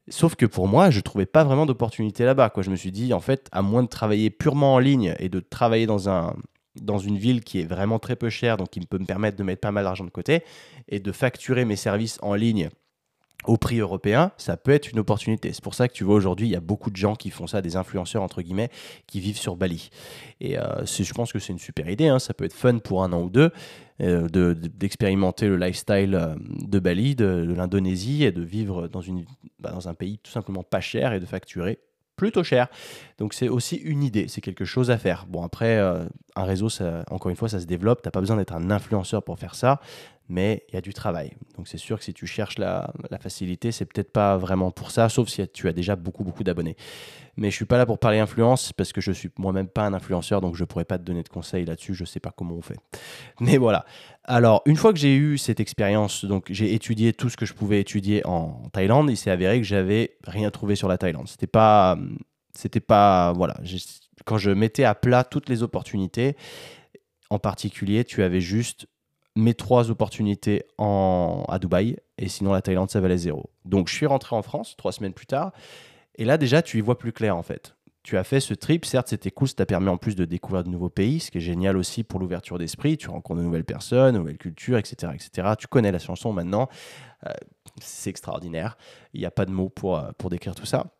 Sauf 0.08 0.34
que 0.34 0.46
pour 0.46 0.66
moi, 0.66 0.90
je 0.90 0.98
ne 0.98 1.02
trouvais 1.02 1.26
pas 1.26 1.44
vraiment 1.44 1.66
d'opportunité 1.66 2.24
là-bas. 2.24 2.52
Je 2.58 2.70
me 2.70 2.76
suis 2.76 2.92
dit, 2.92 3.12
en 3.12 3.20
fait, 3.20 3.48
à 3.52 3.62
moins 3.62 3.82
de 3.82 3.88
travailler 3.88 4.30
purement 4.30 4.74
en 4.74 4.78
ligne 4.78 5.14
et 5.18 5.28
de 5.28 5.40
travailler 5.40 5.86
dans, 5.86 6.08
un, 6.08 6.34
dans 6.80 6.98
une 6.98 7.16
ville 7.16 7.42
qui 7.42 7.60
est 7.60 7.64
vraiment 7.64 7.98
très 7.98 8.16
peu 8.16 8.28
chère, 8.28 8.56
donc 8.56 8.70
qui 8.70 8.80
peut 8.80 8.98
me 8.98 9.06
permettre 9.06 9.36
de 9.36 9.44
mettre 9.44 9.60
pas 9.60 9.70
mal 9.70 9.84
d'argent 9.84 10.04
de 10.04 10.10
côté, 10.10 10.42
et 10.88 10.98
de 10.98 11.12
facturer 11.12 11.64
mes 11.64 11.76
services 11.76 12.18
en 12.22 12.34
ligne 12.34 12.68
au 13.44 13.56
prix 13.56 13.80
européen, 13.80 14.32
ça 14.36 14.56
peut 14.56 14.70
être 14.70 14.90
une 14.90 14.98
opportunité. 14.98 15.52
C'est 15.52 15.62
pour 15.62 15.74
ça 15.74 15.88
que 15.88 15.92
tu 15.92 16.04
vois 16.04 16.14
aujourd'hui, 16.14 16.46
il 16.46 16.52
y 16.52 16.56
a 16.56 16.60
beaucoup 16.60 16.90
de 16.90 16.96
gens 16.96 17.14
qui 17.14 17.30
font 17.30 17.46
ça, 17.46 17.60
des 17.62 17.76
influenceurs 17.76 18.22
entre 18.22 18.42
guillemets, 18.42 18.70
qui 19.06 19.20
vivent 19.20 19.38
sur 19.38 19.56
Bali. 19.56 19.90
Et 20.40 20.58
euh, 20.58 20.84
je 20.84 21.12
pense 21.12 21.32
que 21.32 21.38
c'est 21.38 21.52
une 21.52 21.58
super 21.58 21.88
idée, 21.88 22.08
hein. 22.08 22.18
ça 22.18 22.34
peut 22.34 22.44
être 22.44 22.52
fun 22.54 22.78
pour 22.78 23.02
un 23.02 23.12
an 23.12 23.22
ou 23.22 23.30
deux, 23.30 23.50
euh, 24.00 24.54
d'expérimenter 24.54 25.48
le 25.48 25.56
lifestyle 25.56 26.14
euh, 26.14 26.34
de 26.38 26.78
Bali, 26.78 27.14
de, 27.14 27.52
l'Indonésie, 27.56 28.24
et 28.24 28.32
de 28.32 28.42
vivre 28.42 28.88
dans, 28.88 29.00
une, 29.00 29.24
bah, 29.58 29.70
dans 29.72 29.88
un 29.88 29.94
pays 29.94 30.18
tout 30.18 30.30
simplement 30.30 30.62
pas 30.62 30.80
cher 30.80 31.12
et 31.12 31.20
de 31.20 31.26
facturer 31.26 31.80
plutôt 32.14 32.44
cher. 32.44 32.68
Donc 33.18 33.34
c'est 33.34 33.48
aussi 33.48 33.76
une 33.76 34.04
idée, 34.04 34.28
c'est 34.28 34.40
quelque 34.40 34.64
chose 34.64 34.90
à 34.90 34.98
faire. 34.98 35.26
Bon 35.26 35.42
après, 35.42 35.78
un 35.78 36.44
réseau, 36.44 36.68
ça, 36.68 37.04
encore 37.10 37.30
une 37.30 37.36
fois, 37.36 37.48
ça 37.48 37.58
se 37.58 37.66
développe, 37.66 38.02
tu 38.02 38.06
n'as 38.06 38.12
pas 38.12 38.20
besoin 38.20 38.36
d'être 38.36 38.54
un 38.54 38.70
influenceur 38.70 39.24
pour 39.24 39.38
faire 39.38 39.56
ça. 39.56 39.80
Mais 40.28 40.64
il 40.68 40.74
y 40.74 40.78
a 40.78 40.80
du 40.80 40.92
travail. 40.92 41.32
Donc 41.56 41.68
c'est 41.68 41.78
sûr 41.78 41.98
que 41.98 42.04
si 42.04 42.14
tu 42.14 42.26
cherches 42.26 42.58
la, 42.58 42.92
facilité, 43.20 43.72
c'est 43.72 43.84
peut-être 43.84 44.12
pas 44.12 44.36
vraiment 44.36 44.70
pour 44.70 44.90
ça, 44.90 45.08
sauf 45.08 45.28
si 45.28 45.46
tu 45.48 45.68
as 45.68 45.72
déjà 45.72 45.96
beaucoup, 45.96 46.24
beaucoup 46.24 46.44
d'abonnés. 46.44 46.76
Mais 47.36 47.50
je 47.50 47.56
suis 47.56 47.64
pas 47.64 47.78
là 47.78 47.86
pour 47.86 47.98
parler 47.98 48.18
influence 48.18 48.72
parce 48.72 48.92
que 48.92 49.00
je 49.00 49.12
suis 49.12 49.30
moi-même 49.38 49.68
pas 49.68 49.86
un 49.86 49.94
influenceur, 49.94 50.40
donc 50.40 50.54
je 50.56 50.64
pourrais 50.64 50.84
pas 50.84 50.98
te 50.98 51.02
donner 51.02 51.22
de 51.22 51.28
conseils 51.28 51.64
là-dessus. 51.64 51.94
Je 51.94 52.04
sais 52.04 52.20
pas 52.20 52.30
comment 52.30 52.54
on 52.54 52.62
fait. 52.62 52.78
Mais 53.40 53.56
voilà. 53.56 53.84
Alors 54.24 54.62
une 54.66 54.76
fois 54.76 54.92
que 54.92 54.98
j'ai 54.98 55.16
eu 55.16 55.38
cette 55.38 55.60
expérience, 55.60 56.24
donc 56.24 56.46
j'ai 56.50 56.74
étudié 56.74 57.12
tout 57.12 57.28
ce 57.28 57.36
que 57.36 57.46
je 57.46 57.54
pouvais 57.54 57.80
étudier 57.80 58.24
en 58.26 58.62
Thaïlande. 58.72 59.10
Il 59.10 59.16
s'est 59.16 59.30
avéré 59.30 59.58
que 59.58 59.66
j'avais 59.66 60.16
rien 60.26 60.50
trouvé 60.50 60.76
sur 60.76 60.88
la 60.88 60.98
Thaïlande. 60.98 61.28
C'était 61.28 61.46
pas, 61.46 61.98
c'était 62.54 62.80
pas, 62.80 63.32
voilà. 63.32 63.56
Quand 64.24 64.38
je 64.38 64.50
mettais 64.50 64.84
à 64.84 64.94
plat 64.94 65.24
toutes 65.24 65.48
les 65.48 65.62
opportunités, 65.62 66.36
en 67.30 67.38
particulier, 67.38 68.04
tu 68.04 68.22
avais 68.22 68.42
juste 68.42 68.86
mes 69.34 69.54
trois 69.54 69.90
opportunités 69.90 70.64
en, 70.78 71.44
à 71.48 71.58
Dubaï, 71.58 71.96
et 72.18 72.28
sinon 72.28 72.52
la 72.52 72.62
Thaïlande, 72.62 72.90
ça 72.90 73.00
valait 73.00 73.16
zéro. 73.16 73.50
Donc 73.64 73.88
je 73.88 73.94
suis 73.94 74.06
rentré 74.06 74.36
en 74.36 74.42
France 74.42 74.74
trois 74.76 74.92
semaines 74.92 75.14
plus 75.14 75.26
tard, 75.26 75.52
et 76.16 76.24
là 76.24 76.38
déjà, 76.38 76.62
tu 76.62 76.78
y 76.78 76.80
vois 76.80 76.98
plus 76.98 77.12
clair 77.12 77.36
en 77.36 77.42
fait. 77.42 77.74
Tu 78.02 78.18
as 78.18 78.24
fait 78.24 78.40
ce 78.40 78.52
trip, 78.52 78.84
certes 78.84 79.08
c'était 79.08 79.30
cool, 79.30 79.48
ça 79.48 79.54
t'a 79.54 79.66
permis 79.66 79.88
en 79.88 79.96
plus 79.96 80.16
de 80.16 80.24
découvrir 80.24 80.64
de 80.64 80.68
nouveaux 80.68 80.90
pays, 80.90 81.20
ce 81.20 81.30
qui 81.30 81.38
est 81.38 81.42
génial 81.42 81.76
aussi 81.76 82.02
pour 82.02 82.18
l'ouverture 82.18 82.58
d'esprit, 82.58 82.96
tu 82.96 83.08
rencontres 83.08 83.38
de 83.38 83.44
nouvelles 83.44 83.64
personnes, 83.64 84.14
de 84.14 84.18
nouvelles 84.18 84.38
cultures, 84.38 84.76
etc. 84.76 85.12
etc. 85.14 85.48
Tu 85.58 85.68
connais 85.68 85.92
la 85.92 86.00
chanson 86.00 86.32
maintenant, 86.32 86.68
euh, 87.26 87.30
c'est 87.80 88.10
extraordinaire, 88.10 88.76
il 89.14 89.20
n'y 89.20 89.26
a 89.26 89.30
pas 89.30 89.46
de 89.46 89.52
mots 89.52 89.68
pour, 89.68 89.98
euh, 89.98 90.10
pour 90.18 90.30
décrire 90.30 90.54
tout 90.54 90.66
ça. 90.66 90.92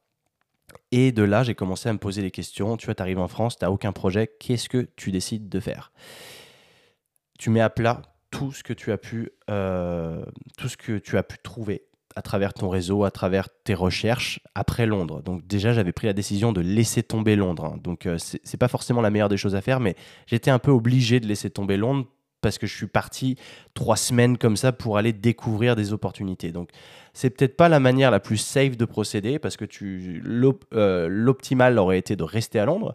Et 0.91 1.13
de 1.13 1.23
là, 1.23 1.43
j'ai 1.43 1.55
commencé 1.55 1.89
à 1.89 1.93
me 1.93 1.99
poser 1.99 2.23
des 2.23 2.31
questions. 2.31 2.77
Tu 2.77 2.87
vois, 2.87 2.95
tu 2.95 3.03
arrives 3.03 3.19
en 3.19 3.29
France, 3.29 3.59
tu 3.59 3.65
n'as 3.65 3.71
aucun 3.71 3.93
projet, 3.93 4.31
qu'est-ce 4.39 4.69
que 4.69 4.89
tu 4.97 5.11
décides 5.11 5.49
de 5.49 5.61
faire? 5.61 5.93
Tu 7.39 7.51
mets 7.51 7.61
à 7.61 7.71
plat 7.71 8.03
tout 8.33 8.51
ce 8.51 8.65
que 8.65 8.73
tu 8.73 8.91
as 8.91 8.99
pu, 8.99 9.31
euh, 9.49 10.25
tout 10.59 10.69
ce 10.69 10.77
que 10.77 10.99
tu 10.99 11.17
as 11.17 11.23
pu 11.23 11.37
trouver 11.39 11.85
à 12.17 12.23
travers 12.23 12.53
ton 12.53 12.69
réseau, 12.69 13.05
à 13.05 13.11
travers 13.11 13.49
tes 13.65 13.75
recherches 13.75 14.41
après 14.55 14.87
Londres. 14.87 15.23
Donc 15.23 15.47
déjà, 15.47 15.73
j'avais 15.73 15.93
pris 15.93 16.09
la 16.09 16.13
décision 16.13 16.53
de 16.53 16.61
laisser 16.61 17.03
tomber 17.03 17.37
Londres. 17.37 17.67
Hein. 17.67 17.79
Donc 17.83 18.07
euh, 18.07 18.19
ce 18.19 18.39
c'est 18.43 18.57
pas 18.57 18.69
forcément 18.69 19.01
la 19.01 19.11
meilleure 19.11 19.29
des 19.29 19.37
choses 19.37 19.55
à 19.55 19.61
faire, 19.61 19.79
mais 19.79 19.95
j'étais 20.27 20.51
un 20.51 20.59
peu 20.59 20.71
obligé 20.71 21.21
de 21.21 21.27
laisser 21.27 21.51
tomber 21.51 21.77
Londres 21.77 22.07
parce 22.41 22.59
que 22.59 22.67
je 22.67 22.75
suis 22.75 22.89
parti 22.89 23.37
trois 23.73 23.97
semaines 23.97 24.37
comme 24.37 24.57
ça 24.57 24.73
pour 24.73 24.99
aller 24.99 25.13
découvrir 25.13 25.77
des 25.77 25.93
opportunités. 25.93 26.51
Donc 26.53 26.71
c'est 27.15 27.31
peut-être 27.31 27.57
pas 27.57 27.69
la 27.69 27.81
manière 27.81 28.11
la 28.11 28.21
plus 28.21 28.37
safe 28.37 28.77
de 28.77 28.85
procéder 28.85 29.39
parce 29.39 29.57
que 29.57 29.65
euh, 30.75 31.07
l'optimal 31.09 31.79
aurait 31.79 31.99
été 31.99 32.17
de 32.17 32.25
rester 32.25 32.59
à 32.59 32.67
Londres, 32.67 32.95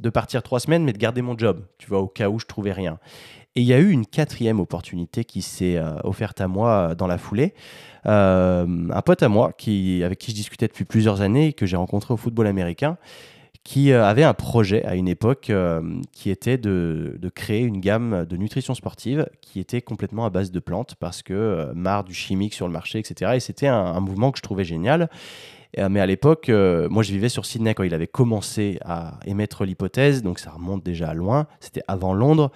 de 0.00 0.10
partir 0.10 0.42
trois 0.42 0.60
semaines, 0.60 0.84
mais 0.84 0.92
de 0.92 0.98
garder 0.98 1.22
mon 1.22 1.36
job. 1.38 1.64
Tu 1.78 1.88
vois, 1.88 2.00
au 2.00 2.08
cas 2.08 2.28
où 2.28 2.38
je 2.38 2.46
trouvais 2.46 2.72
rien. 2.72 2.98
Et 3.54 3.60
il 3.60 3.66
y 3.66 3.74
a 3.74 3.78
eu 3.78 3.90
une 3.90 4.06
quatrième 4.06 4.60
opportunité 4.60 5.24
qui 5.24 5.42
s'est 5.42 5.76
euh, 5.76 5.92
offerte 6.04 6.40
à 6.40 6.48
moi 6.48 6.70
euh, 6.70 6.94
dans 6.94 7.06
la 7.06 7.18
foulée. 7.18 7.52
Euh, 8.06 8.66
un 8.90 9.02
pote 9.02 9.22
à 9.22 9.28
moi 9.28 9.48
avec 9.48 9.58
qui 10.18 10.30
je 10.30 10.34
discutais 10.34 10.68
depuis 10.68 10.84
plusieurs 10.84 11.20
années 11.20 11.52
que 11.52 11.66
j'ai 11.66 11.76
rencontré 11.76 12.14
au 12.14 12.16
football 12.16 12.46
américain, 12.46 12.96
qui 13.62 13.92
avait 13.92 14.24
un 14.24 14.34
projet 14.34 14.84
à 14.84 14.96
une 14.96 15.06
époque 15.06 15.52
qui 16.10 16.30
était 16.30 16.58
de, 16.58 17.16
créer 17.32 17.60
une 17.60 17.78
gamme 17.78 18.26
de 18.28 18.36
nutrition 18.36 18.74
sportive 18.74 19.28
qui 19.40 19.60
était 19.60 19.80
complètement 19.80 20.24
à 20.24 20.30
base 20.30 20.50
de 20.50 20.58
plantes 20.58 20.96
parce 20.98 21.22
que 21.22 21.70
marre 21.72 22.02
du 22.02 22.12
chimique 22.12 22.54
sur 22.54 22.66
le 22.66 22.72
marché, 22.72 22.98
etc. 22.98 23.34
Et 23.36 23.40
c'était 23.40 23.68
un, 23.68 24.00
mouvement 24.00 24.32
que 24.32 24.38
je 24.38 24.42
trouvais 24.42 24.64
génial. 24.64 25.08
Mais 25.78 26.00
à 26.00 26.06
l'époque, 26.06 26.48
moi 26.48 27.04
je 27.04 27.12
vivais 27.12 27.28
sur 27.28 27.46
Sydney 27.46 27.72
quand 27.74 27.84
il 27.84 27.94
avait 27.94 28.08
commencé 28.08 28.80
à 28.84 29.20
émettre 29.26 29.64
l'hypothèse, 29.64 30.24
donc 30.24 30.40
ça 30.40 30.50
remonte 30.50 30.82
déjà 30.82 31.14
loin, 31.14 31.46
c'était 31.60 31.84
avant 31.86 32.14
Londres. 32.14 32.50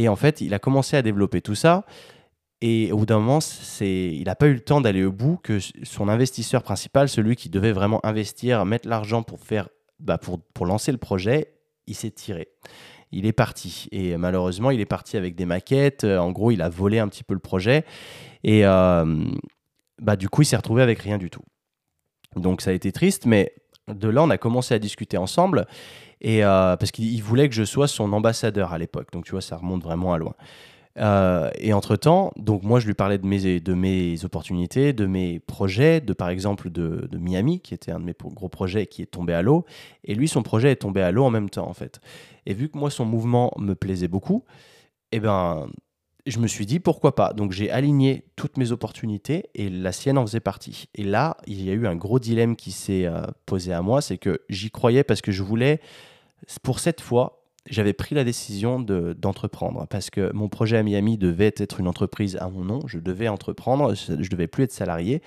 Et 0.00 0.08
en 0.08 0.16
fait, 0.16 0.40
il 0.40 0.54
a 0.54 0.58
commencé 0.58 0.96
à 0.96 1.02
développer 1.02 1.42
tout 1.42 1.54
ça. 1.54 1.84
Et 2.62 2.90
au 2.90 2.96
bout 2.96 3.06
d'un 3.06 3.18
moment, 3.18 3.40
il 3.82 4.22
n'a 4.24 4.34
pas 4.34 4.46
eu 4.46 4.54
le 4.54 4.60
temps 4.60 4.80
d'aller 4.80 5.04
au 5.04 5.12
bout 5.12 5.36
que 5.36 5.58
son 5.82 6.08
investisseur 6.08 6.62
principal, 6.62 7.06
celui 7.10 7.36
qui 7.36 7.50
devait 7.50 7.72
vraiment 7.72 8.00
investir, 8.02 8.64
mettre 8.64 8.88
l'argent 8.88 9.22
pour, 9.22 9.38
bah 9.98 10.18
lancer 10.62 10.90
le 10.90 10.96
projet, 10.96 11.52
il 11.86 11.94
s'est 11.94 12.10
tiré. 12.10 12.48
Il 13.12 13.26
est 13.26 13.34
parti. 13.34 13.88
Et 13.92 14.16
malheureusement, 14.16 14.70
il 14.70 14.80
est 14.80 14.86
parti 14.86 15.18
avec 15.18 15.34
des 15.34 15.44
maquettes. 15.44 16.04
En 16.04 16.30
gros, 16.32 16.50
il 16.50 16.62
a 16.62 16.70
volé 16.70 16.98
un 16.98 17.08
petit 17.08 17.22
peu 17.22 17.34
le 17.34 17.40
projet. 17.40 17.84
Et 18.42 18.64
euh, 18.64 19.22
bah, 20.00 20.16
du 20.16 20.30
coup, 20.30 20.40
il 20.40 20.46
s'est 20.46 20.56
retrouvé 20.56 20.80
avec 20.82 21.00
rien 21.00 21.18
du 21.18 21.28
tout. 21.28 21.44
Donc 22.36 22.62
ça 22.62 22.70
a 22.70 22.72
été 22.72 22.90
triste, 22.90 23.26
mais 23.26 23.52
de 23.86 24.08
là, 24.08 24.22
on 24.22 24.30
a 24.30 24.38
commencé 24.38 24.72
à 24.72 24.78
discuter 24.78 25.18
ensemble. 25.18 25.66
Et, 26.20 26.44
euh, 26.44 26.76
parce 26.76 26.90
qu'il 26.90 27.22
voulait 27.22 27.48
que 27.48 27.54
je 27.54 27.64
sois 27.64 27.88
son 27.88 28.12
ambassadeur 28.12 28.72
à 28.72 28.78
l'époque. 28.78 29.08
Donc, 29.12 29.24
tu 29.24 29.32
vois, 29.32 29.40
ça 29.40 29.56
remonte 29.56 29.82
vraiment 29.82 30.12
à 30.12 30.18
loin. 30.18 30.34
Euh, 30.98 31.50
et 31.58 31.72
entre-temps, 31.72 32.32
donc 32.36 32.62
moi, 32.62 32.80
je 32.80 32.86
lui 32.86 32.94
parlais 32.94 33.18
de 33.18 33.26
mes, 33.26 33.60
de 33.60 33.74
mes 33.74 34.24
opportunités, 34.24 34.92
de 34.92 35.06
mes 35.06 35.38
projets, 35.38 36.00
de 36.00 36.12
par 36.12 36.28
exemple 36.28 36.68
de, 36.70 37.08
Miami, 37.16 37.60
qui 37.60 37.74
était 37.74 37.92
un 37.92 38.00
de 38.00 38.04
mes 38.04 38.14
gros 38.18 38.48
projets 38.48 38.86
qui 38.86 39.02
est 39.02 39.06
tombé 39.06 39.32
à 39.32 39.42
l'eau. 39.42 39.64
Et 40.04 40.14
lui, 40.14 40.28
son 40.28 40.42
projet 40.42 40.72
est 40.72 40.76
tombé 40.76 41.00
à 41.00 41.10
l'eau 41.10 41.24
en 41.24 41.30
même 41.30 41.48
temps, 41.48 41.68
en 41.68 41.74
fait. 41.74 42.00
Et 42.46 42.54
vu 42.54 42.68
que 42.68 42.76
moi, 42.76 42.90
son 42.90 43.04
mouvement 43.04 43.52
me 43.58 43.74
plaisait 43.74 44.08
beaucoup, 44.08 44.44
eh 45.12 45.20
ben, 45.20 45.68
je 46.26 46.38
me 46.38 46.46
suis 46.46 46.66
dit 46.66 46.80
pourquoi 46.80 47.14
pas? 47.14 47.32
Donc 47.32 47.52
j'ai 47.52 47.70
aligné 47.70 48.24
toutes 48.36 48.56
mes 48.56 48.72
opportunités 48.72 49.44
et 49.54 49.68
la 49.70 49.92
sienne 49.92 50.18
en 50.18 50.26
faisait 50.26 50.40
partie. 50.40 50.88
Et 50.94 51.04
là, 51.04 51.36
il 51.46 51.62
y 51.62 51.70
a 51.70 51.72
eu 51.72 51.86
un 51.86 51.96
gros 51.96 52.18
dilemme 52.18 52.56
qui 52.56 52.72
s'est 52.72 53.06
euh, 53.06 53.22
posé 53.46 53.72
à 53.72 53.82
moi, 53.82 54.00
c'est 54.00 54.18
que 54.18 54.42
j'y 54.48 54.70
croyais 54.70 55.04
parce 55.04 55.20
que 55.20 55.32
je 55.32 55.42
voulais 55.42 55.80
pour 56.62 56.78
cette 56.78 57.00
fois, 57.00 57.40
j'avais 57.68 57.92
pris 57.92 58.14
la 58.14 58.24
décision 58.24 58.80
d'entreprendre 58.80 59.86
parce 59.88 60.10
que 60.10 60.32
mon 60.32 60.48
projet 60.48 60.78
à 60.78 60.82
Miami 60.82 61.18
devait 61.18 61.54
être 61.56 61.80
une 61.80 61.88
entreprise 61.88 62.36
à 62.36 62.48
mon 62.48 62.64
nom. 62.64 62.80
Je 62.86 62.98
devais 62.98 63.28
entreprendre, 63.28 63.94
je 63.94 64.30
devais 64.30 64.46
plus 64.46 64.64
être 64.64 64.72
salarié. 64.72 65.22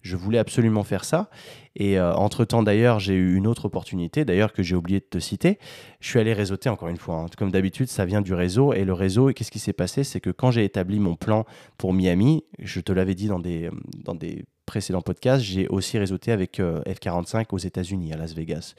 Je 0.00 0.16
voulais 0.16 0.38
absolument 0.38 0.82
faire 0.82 1.04
ça. 1.04 1.30
Et 1.76 1.98
euh, 1.98 2.14
entre-temps, 2.14 2.62
d'ailleurs, 2.62 3.00
j'ai 3.00 3.14
eu 3.14 3.36
une 3.36 3.46
autre 3.46 3.64
opportunité, 3.64 4.26
d'ailleurs, 4.26 4.52
que 4.52 4.62
j'ai 4.62 4.76
oublié 4.76 5.00
de 5.00 5.06
te 5.06 5.18
citer. 5.18 5.58
Je 6.00 6.08
suis 6.10 6.18
allé 6.18 6.34
réseauter 6.34 6.68
encore 6.68 6.88
une 6.88 6.98
fois. 6.98 7.16
Hein. 7.16 7.26
Comme 7.38 7.50
d'habitude, 7.50 7.88
ça 7.88 8.04
vient 8.04 8.20
du 8.20 8.34
réseau. 8.34 8.74
Et 8.74 8.84
le 8.84 8.92
réseau, 8.92 9.32
qu'est-ce 9.32 9.50
qui 9.50 9.58
s'est 9.58 9.72
passé? 9.72 10.04
C'est 10.04 10.20
que 10.20 10.28
quand 10.28 10.50
j'ai 10.50 10.64
établi 10.64 11.00
mon 11.00 11.16
plan 11.16 11.46
pour 11.78 11.94
Miami, 11.94 12.44
je 12.58 12.80
te 12.80 12.92
l'avais 12.92 13.14
dit 13.14 13.28
dans 13.28 13.38
des, 13.38 13.70
dans 14.04 14.14
des 14.14 14.44
précédents 14.66 15.02
podcasts, 15.02 15.44
j'ai 15.44 15.68
aussi 15.68 15.98
réseauté 15.98 16.32
avec 16.32 16.60
euh, 16.60 16.80
F45 16.82 17.46
aux 17.52 17.58
États-Unis, 17.58 18.12
à 18.12 18.16
Las 18.16 18.34
Vegas. 18.34 18.74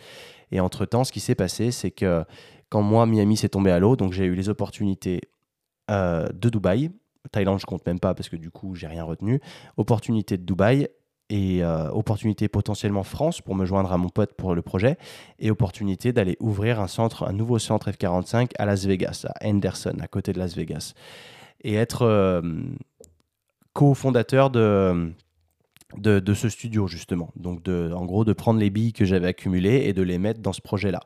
Et 0.52 0.60
entre-temps, 0.60 1.04
ce 1.04 1.12
qui 1.12 1.20
s'est 1.20 1.36
passé, 1.36 1.72
c'est 1.72 1.92
que 1.92 2.24
quand 2.70 2.82
moi, 2.82 3.06
Miami 3.06 3.38
s'est 3.38 3.50
tombé 3.50 3.72
à 3.72 3.80
l'eau, 3.80 3.96
donc 3.96 4.14
j'ai 4.14 4.26
eu 4.26 4.36
les 4.36 4.50
opportunités 4.50 5.22
euh, 5.92 6.28
de 6.34 6.50
Dubaï. 6.50 6.92
Thaïlande, 7.32 7.60
je 7.60 7.66
compte 7.66 7.86
même 7.86 8.00
pas 8.00 8.14
parce 8.14 8.30
que 8.30 8.36
du 8.36 8.52
coup, 8.52 8.76
j'ai 8.76 8.88
rien 8.88 9.04
retenu. 9.04 9.40
Opportunité 9.78 10.38
de 10.38 10.44
Dubaï 10.44 10.88
et 11.30 11.64
euh, 11.64 11.90
opportunité 11.90 12.48
potentiellement 12.48 13.04
France 13.04 13.42
pour 13.42 13.56
me 13.56 13.66
joindre 13.66 13.92
à 13.92 13.98
mon 13.98 14.10
pote 14.10 14.34
pour 14.34 14.54
le 14.54 14.62
projet 14.62 14.98
et 15.40 15.50
opportunité 15.50 16.14
d'aller 16.14 16.38
ouvrir 16.40 16.80
un 16.80 16.88
centre, 16.88 17.24
un 17.24 17.34
nouveau 17.34 17.58
centre 17.58 17.90
F45 17.90 18.52
à 18.60 18.66
Las 18.66 18.86
Vegas, 18.86 19.26
à 19.28 19.48
Henderson, 19.48 19.98
à 20.02 20.08
côté 20.08 20.34
de 20.34 20.40
Las 20.40 20.56
Vegas, 20.56 20.94
et 21.64 21.74
être 21.76 22.04
euh, 22.04 22.42
cofondateur 23.74 24.52
de 24.52 25.12
de, 25.98 26.34
ce 26.34 26.50
studio 26.50 26.88
justement. 26.88 27.32
Donc 27.36 27.64
de, 27.64 27.92
en 27.94 28.06
gros 28.06 28.26
de 28.26 28.34
prendre 28.34 28.60
les 28.60 28.70
billes 28.70 28.94
que 28.94 29.06
j'avais 29.06 29.28
accumulées 29.28 29.84
et 29.86 29.94
de 29.94 30.02
les 30.02 30.18
mettre 30.18 30.42
dans 30.42 30.54
ce 30.54 30.62
projet-là. 30.62 31.02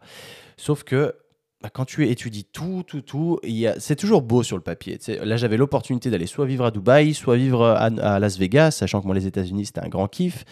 Sauf 0.58 0.84
que 0.84 1.16
bah, 1.62 1.70
quand 1.70 1.86
tu 1.86 2.08
étudies 2.08 2.46
tout, 2.46 2.84
tout, 2.88 3.02
tout, 3.02 3.40
c'est 3.80 3.98
toujours 3.98 4.22
beau 4.22 4.44
sur 4.44 4.56
le 4.56 4.64
papier. 4.64 4.98
là, 5.22 5.36
j'avais 5.36 5.58
l'opportunité 5.58 6.10
d'aller 6.10 6.26
soit 6.26 6.46
vivre 6.46 6.64
à 6.64 6.72
Dubaï, 6.72 7.14
soit 7.14 7.36
vivre 7.36 7.66
à, 7.66 8.20
Las 8.20 8.38
Vegas, 8.38 8.72
sachant 8.72 9.02
que 9.02 9.06
moi, 9.06 9.16
les 9.16 9.28
États-Unis, 9.28 9.66
c'était 9.66 9.82
un 9.82 9.90
grand 9.90 10.08
kiff. 10.08 10.46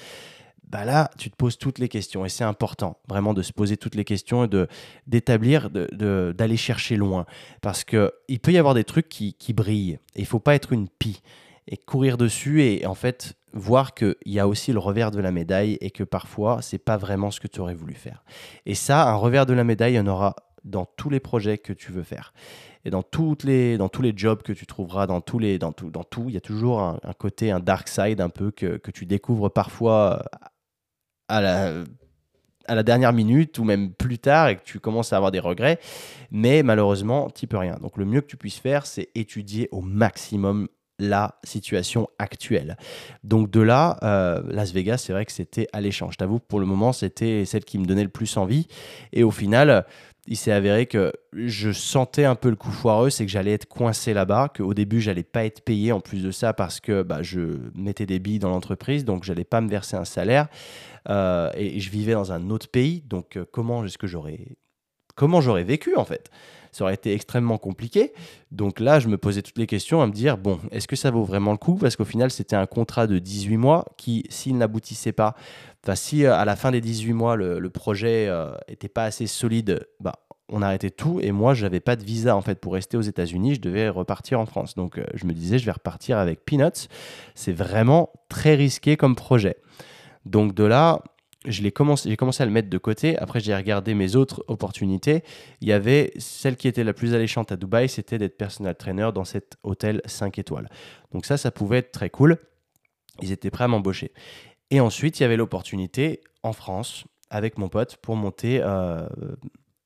Bah 0.68 0.84
là, 0.84 1.10
tu 1.18 1.32
te 1.32 1.36
poses 1.38 1.58
toutes 1.58 1.80
les 1.80 1.88
questions 1.88 2.26
et 2.26 2.30
c'est 2.30 2.44
important 2.44 3.00
vraiment 3.08 3.34
de 3.34 3.42
se 3.42 3.54
poser 3.54 3.78
toutes 3.78 3.96
les 3.96 4.04
questions 4.04 4.44
et 4.44 4.48
de 4.50 4.68
d'établir, 5.08 5.70
d'aller 5.70 6.58
chercher 6.58 6.98
loin 6.98 7.26
parce 7.62 7.86
que 7.86 8.12
il 8.28 8.42
peut 8.42 8.52
y 8.52 8.58
avoir 8.58 8.74
des 8.74 8.84
trucs 8.84 9.08
qui, 9.08 9.34
qui 9.34 9.54
brillent. 9.54 9.98
Il 10.18 10.26
faut 10.26 10.42
pas 10.42 10.56
être 10.56 10.74
une 10.74 10.90
pie 10.90 11.22
et 11.68 11.78
courir 11.78 12.18
dessus 12.18 12.64
et 12.64 12.86
en 12.86 12.96
fait 12.96 13.36
voir 13.54 13.94
qu'il 13.94 14.16
y 14.26 14.40
a 14.40 14.48
aussi 14.48 14.72
le 14.72 14.80
revers 14.80 15.12
de 15.12 15.20
la 15.20 15.32
médaille 15.32 15.78
et 15.82 15.92
que 15.92 16.04
parfois 16.04 16.62
c'est 16.62 16.78
pas 16.78 16.98
vraiment 16.98 17.32
ce 17.32 17.40
que 17.40 17.48
tu 17.48 17.60
aurais 17.60 17.74
voulu 17.74 17.94
faire. 17.94 18.24
Et 18.66 18.76
ça, 18.76 19.10
un 19.10 19.16
revers 19.16 19.46
de 19.46 19.54
la 19.54 19.64
médaille, 19.64 19.94
il 19.94 19.98
y 19.98 20.00
en 20.00 20.08
aura 20.08 20.36
dans 20.64 20.86
tous 20.86 21.10
les 21.10 21.20
projets 21.20 21.58
que 21.58 21.74
tu 21.74 21.92
veux 21.92 22.04
faire. 22.04 22.34
Et 22.86 22.90
dans, 22.90 23.04
toutes 23.04 23.44
les, 23.44 23.78
dans 23.78 23.90
tous 23.90 24.02
les 24.02 24.14
jobs 24.16 24.42
que 24.42 24.54
tu 24.54 24.66
trouveras, 24.66 25.08
dans, 25.08 25.22
tous 25.22 25.40
les, 25.40 25.60
dans, 25.60 25.72
tout, 25.72 25.90
dans 25.90 26.04
tout, 26.04 26.26
il 26.28 26.34
y 26.34 26.38
a 26.38 26.42
toujours 26.42 26.82
un, 26.82 27.00
côté, 27.18 27.52
un 27.52 27.60
dark 27.60 27.88
side 27.88 28.22
un 28.22 28.30
peu 28.30 28.52
que, 28.52 28.78
que 28.78 28.92
tu 28.92 29.06
découvres 29.06 29.52
parfois 29.52 30.24
à 31.28 31.42
la, 31.42 31.84
à 32.68 32.76
la 32.76 32.84
dernière 32.84 33.14
minute 33.14 33.58
ou 33.60 33.64
même 33.64 33.94
plus 33.94 34.20
tard 34.20 34.50
et 34.50 34.58
que 34.58 34.64
tu 34.64 34.80
commences 34.80 35.14
à 35.14 35.18
avoir 35.18 35.32
des 35.32 35.40
regrets. 35.40 35.80
Mais 36.32 36.64
malheureusement, 36.64 37.30
tu 37.30 37.48
peux 37.48 37.58
rien. 37.58 37.78
Donc 37.82 37.98
le 37.98 38.06
mieux 38.06 38.22
que 38.22 38.28
tu 38.28 38.38
puisses 38.38 38.60
faire, 38.60 38.86
c'est 38.86 39.10
étudier 39.16 39.70
au 39.72 39.82
maximum 39.82 40.68
la 41.00 41.36
situation 41.44 42.08
actuelle. 42.20 42.78
Donc 43.24 43.52
de 43.52 43.62
là, 43.62 43.98
euh, 44.04 44.42
Las 44.50 44.72
Vegas, 44.72 44.98
c'est 44.98 45.14
vrai 45.14 45.26
que 45.26 45.32
c'était 45.32 45.68
alléchant. 45.74 46.12
Je 46.12 46.18
t'avoue 46.18 46.40
pour 46.40 46.60
le 46.60 46.66
moment, 46.66 46.94
c'était 46.94 47.46
celle 47.46 47.66
qui 47.66 47.78
me 47.78 47.86
donnait 47.86 48.04
le 48.04 48.10
plus 48.10 48.38
envie. 48.38 48.68
Et 49.14 49.24
au 49.24 49.32
final, 49.32 49.86
il 50.28 50.36
s'est 50.36 50.52
avéré 50.52 50.86
que 50.86 51.14
je 51.34 51.72
sentais 51.72 52.26
un 52.26 52.36
peu 52.36 52.50
le 52.50 52.56
coup 52.56 52.72
foireux, 52.72 53.10
c'est 53.10 53.26
que 53.26 53.32
j'allais 53.32 53.54
être 53.54 53.68
coincé 53.68 54.14
là-bas, 54.14 54.50
qu'au 54.56 54.74
début, 54.74 55.00
j'allais 55.00 55.24
pas 55.24 55.46
être 55.46 55.62
payé 55.62 55.94
en 55.94 56.02
plus 56.02 56.22
de 56.22 56.32
ça 56.32 56.54
parce 56.54 56.82
que 56.82 57.02
bah, 57.02 57.24
je 57.24 57.60
mettais 57.76 58.06
des 58.06 58.20
billes 58.20 58.40
dans 58.40 58.50
l'entreprise, 58.50 59.06
donc 59.06 59.24
j'allais 59.24 59.46
pas 59.46 59.62
me 59.62 59.70
verser 59.70 59.96
un 59.96 60.06
salaire. 60.06 60.48
Euh, 61.10 61.50
et, 61.56 61.80
je 61.80 61.90
vivais 61.90 62.14
dans 62.14 62.34
un 62.34 62.50
autre 62.50 62.68
pays, 62.68 63.02
donc 63.08 63.38
euh, 63.38 63.46
comment 63.50 63.86
est-ce 63.86 63.98
que 63.98 64.08
j'aurais 64.08 64.58
comment 65.16 65.42
j'aurais 65.42 65.64
vécu 65.64 65.96
en 65.96 66.06
fait? 66.06 66.30
Ça 66.78 66.84
aurait 66.84 66.94
été 66.94 67.14
extrêmement 67.14 67.58
compliqué. 67.58 68.14
Donc 68.52 68.80
là, 68.80 69.00
je 69.00 69.08
me 69.08 69.18
posais 69.18 69.42
toutes 69.42 69.58
les 69.58 69.68
questions 69.68 70.02
à 70.02 70.08
me 70.08 70.12
dire, 70.12 70.38
bon, 70.38 70.60
est-ce 70.72 70.88
que 70.88 70.96
ça 70.96 71.12
vaut 71.12 71.24
vraiment 71.24 71.52
le 71.52 71.58
coup? 71.58 71.76
Parce 71.76 71.96
qu'au 71.96 72.06
final, 72.06 72.32
c'était 72.32 72.56
un 72.56 72.66
contrat 72.66 73.08
de 73.08 73.20
18 73.20 73.58
mois 73.58 73.86
qui, 73.98 74.24
s'il 74.30 74.58
n'aboutissait 74.58 75.12
pas, 75.12 75.36
enfin, 75.84 75.96
si 75.96 76.26
à 76.26 76.46
la 76.46 76.56
fin 76.56 76.72
des 76.72 76.82
18 76.82 77.14
mois, 77.14 77.36
le, 77.36 77.70
projet 77.70 78.30
n'était 78.70 78.90
pas 78.90 79.06
assez 79.06 79.28
solide, 79.28 79.88
bah, 80.00 80.14
on 80.50 80.62
arrêtait 80.62 80.90
tout 80.90 81.20
et 81.22 81.32
moi 81.32 81.54
j'avais 81.54 81.80
pas 81.80 81.96
de 81.96 82.04
visa 82.04 82.36
en 82.36 82.42
fait 82.42 82.60
pour 82.60 82.74
rester 82.74 82.98
aux 82.98 83.02
États-Unis, 83.02 83.56
je 83.56 83.62
devais 83.62 83.90
repartir 83.90 84.40
en 84.40 84.46
France. 84.46 84.76
Donc 84.76 84.98
euh, 84.98 85.06
je 85.14 85.26
me 85.26 85.34
disais 85.34 85.60
je 85.60 85.66
vais 85.66 85.72
repartir 85.72 86.18
avec 86.18 86.46
Peanuts. 86.46 86.88
C'est 87.36 87.52
vraiment 87.52 88.12
très 88.30 88.56
risqué 88.56 88.98
comme 88.98 89.16
projet. 89.16 89.58
Donc 90.26 90.54
de 90.54 90.64
là, 90.64 91.02
j'ai 91.48 91.72
commencé, 91.72 92.10
à 92.10 92.46
le 92.46 92.52
mettre 92.52 92.70
de 92.70 92.78
côté. 92.78 93.18
Après, 93.18 93.40
j'ai 93.40 93.56
regardé 93.56 93.94
mes 93.94 94.16
autres 94.16 94.44
opportunités. 94.48 95.24
Il 95.62 95.68
y 95.68 95.74
avait 95.74 96.12
celle 96.18 96.58
qui 96.58 96.68
était 96.68 96.84
la 96.84 96.94
plus 96.94 97.14
alléchante 97.14 97.52
à 97.52 97.56
Dubaï, 97.58 97.90
c'était 97.90 98.18
d'être 98.18 98.38
personal 98.38 98.76
trainer 98.76 99.10
dans 99.14 99.24
cet 99.24 99.58
hôtel 99.64 100.02
5 100.06 100.38
étoiles. 100.40 100.70
Donc 101.14 101.26
ça, 101.26 101.38
ça 101.38 101.52
pouvait 101.52 101.80
être 101.80 101.92
très 101.92 102.10
cool. 102.10 102.38
Ils 103.22 103.32
étaient 103.32 103.50
prêts 103.50 103.64
à 103.64 103.68
m'embaucher. 103.68 104.12
Et 104.70 104.80
ensuite, 104.80 105.20
il 105.20 105.24
y 105.24 105.26
avait 105.26 105.38
l'opportunité 105.38 106.22
en 106.44 106.54
France 106.54 107.06
avec 107.30 107.58
mon 107.58 107.70
pote 107.70 107.98
pour 107.98 108.16
monter 108.16 108.62
euh, 108.62 109.08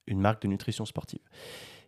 une 0.07 0.19
marque 0.19 0.41
de 0.41 0.47
nutrition 0.47 0.85
sportive. 0.85 1.21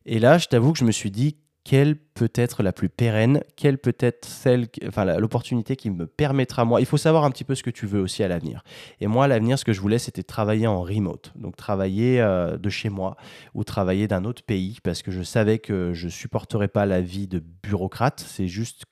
Et 0.06 0.20
là, 0.20 0.38
je 0.38 0.48
t'avoue 0.48 0.74
que 0.74 0.80
je 0.80 0.86
me 0.86 0.92
suis 0.92 1.12
dit, 1.12 1.38
quelle 1.64 1.96
peut 1.96 2.32
être 2.36 2.62
la 2.62 2.74
plus 2.74 2.90
pérenne, 2.90 3.42
quelle 3.56 3.78
peut 3.78 3.96
être 4.00 4.26
celle, 4.26 4.68
enfin 4.86 5.06
l'opportunité 5.18 5.76
qui 5.76 5.90
me 5.90 6.06
permettra 6.06 6.66
moi. 6.66 6.82
Il 6.82 6.86
faut 6.86 6.98
savoir 6.98 7.24
un 7.24 7.32
petit 7.32 7.46
peu 7.46 7.56
ce 7.56 7.64
que 7.64 7.70
tu 7.70 7.86
veux 7.86 8.02
aussi 8.02 8.22
à 8.22 8.28
l'avenir. 8.28 8.64
Et 9.00 9.08
moi, 9.08 9.26
à 9.26 9.28
l'avenir, 9.28 9.58
ce 9.58 9.64
que 9.64 9.72
je 9.72 9.80
voulais, 9.80 10.00
c'était 10.00 10.24
travailler 10.24 10.68
en 10.68 10.82
remote, 10.82 11.32
donc 11.36 11.56
travailler 11.56 12.20
euh, 12.20 12.58
de 12.58 12.70
chez 12.70 12.90
moi 12.90 13.16
ou 13.54 13.64
travailler 13.64 14.08
d'un 14.08 14.26
autre 14.26 14.44
pays, 14.44 14.78
parce 14.84 15.02
que 15.02 15.12
je 15.12 15.24
savais 15.24 15.60
que 15.60 15.94
je 15.94 16.10
supporterais 16.10 16.68
pas 16.68 16.86
la 16.86 17.02
vie 17.02 17.28
de 17.28 17.42
bureaucrate. 17.64 18.20
C'est 18.20 18.48
juste 18.48 18.84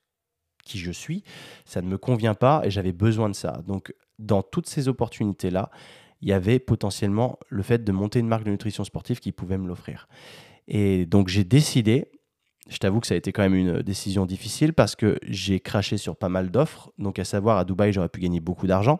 qui 0.63 0.79
je 0.79 0.91
suis, 0.91 1.23
ça 1.65 1.81
ne 1.81 1.87
me 1.87 1.97
convient 1.97 2.35
pas 2.35 2.61
et 2.63 2.71
j'avais 2.71 2.93
besoin 2.93 3.29
de 3.29 3.35
ça. 3.35 3.61
Donc, 3.67 3.93
dans 4.19 4.43
toutes 4.43 4.67
ces 4.67 4.87
opportunités 4.87 5.49
là, 5.49 5.71
il 6.21 6.29
y 6.29 6.33
avait 6.33 6.59
potentiellement 6.59 7.39
le 7.49 7.63
fait 7.63 7.83
de 7.83 7.91
monter 7.91 8.19
une 8.19 8.27
marque 8.27 8.43
de 8.43 8.51
nutrition 8.51 8.83
sportive 8.83 9.19
qui 9.19 9.31
pouvait 9.31 9.57
me 9.57 9.67
l'offrir. 9.67 10.07
Et 10.67 11.05
donc 11.05 11.27
j'ai 11.27 11.43
décidé, 11.43 12.11
je 12.69 12.77
t'avoue 12.77 12.99
que 12.99 13.07
ça 13.07 13.15
a 13.15 13.17
été 13.17 13.31
quand 13.31 13.41
même 13.41 13.55
une 13.55 13.81
décision 13.81 14.25
difficile 14.25 14.73
parce 14.73 14.95
que 14.95 15.17
j'ai 15.23 15.59
craché 15.59 15.97
sur 15.97 16.15
pas 16.15 16.29
mal 16.29 16.51
d'offres. 16.51 16.91
Donc, 16.97 17.17
à 17.19 17.25
savoir, 17.25 17.57
à 17.57 17.65
Dubaï, 17.65 17.91
j'aurais 17.91 18.09
pu 18.09 18.19
gagner 18.19 18.39
beaucoup 18.39 18.67
d'argent. 18.67 18.99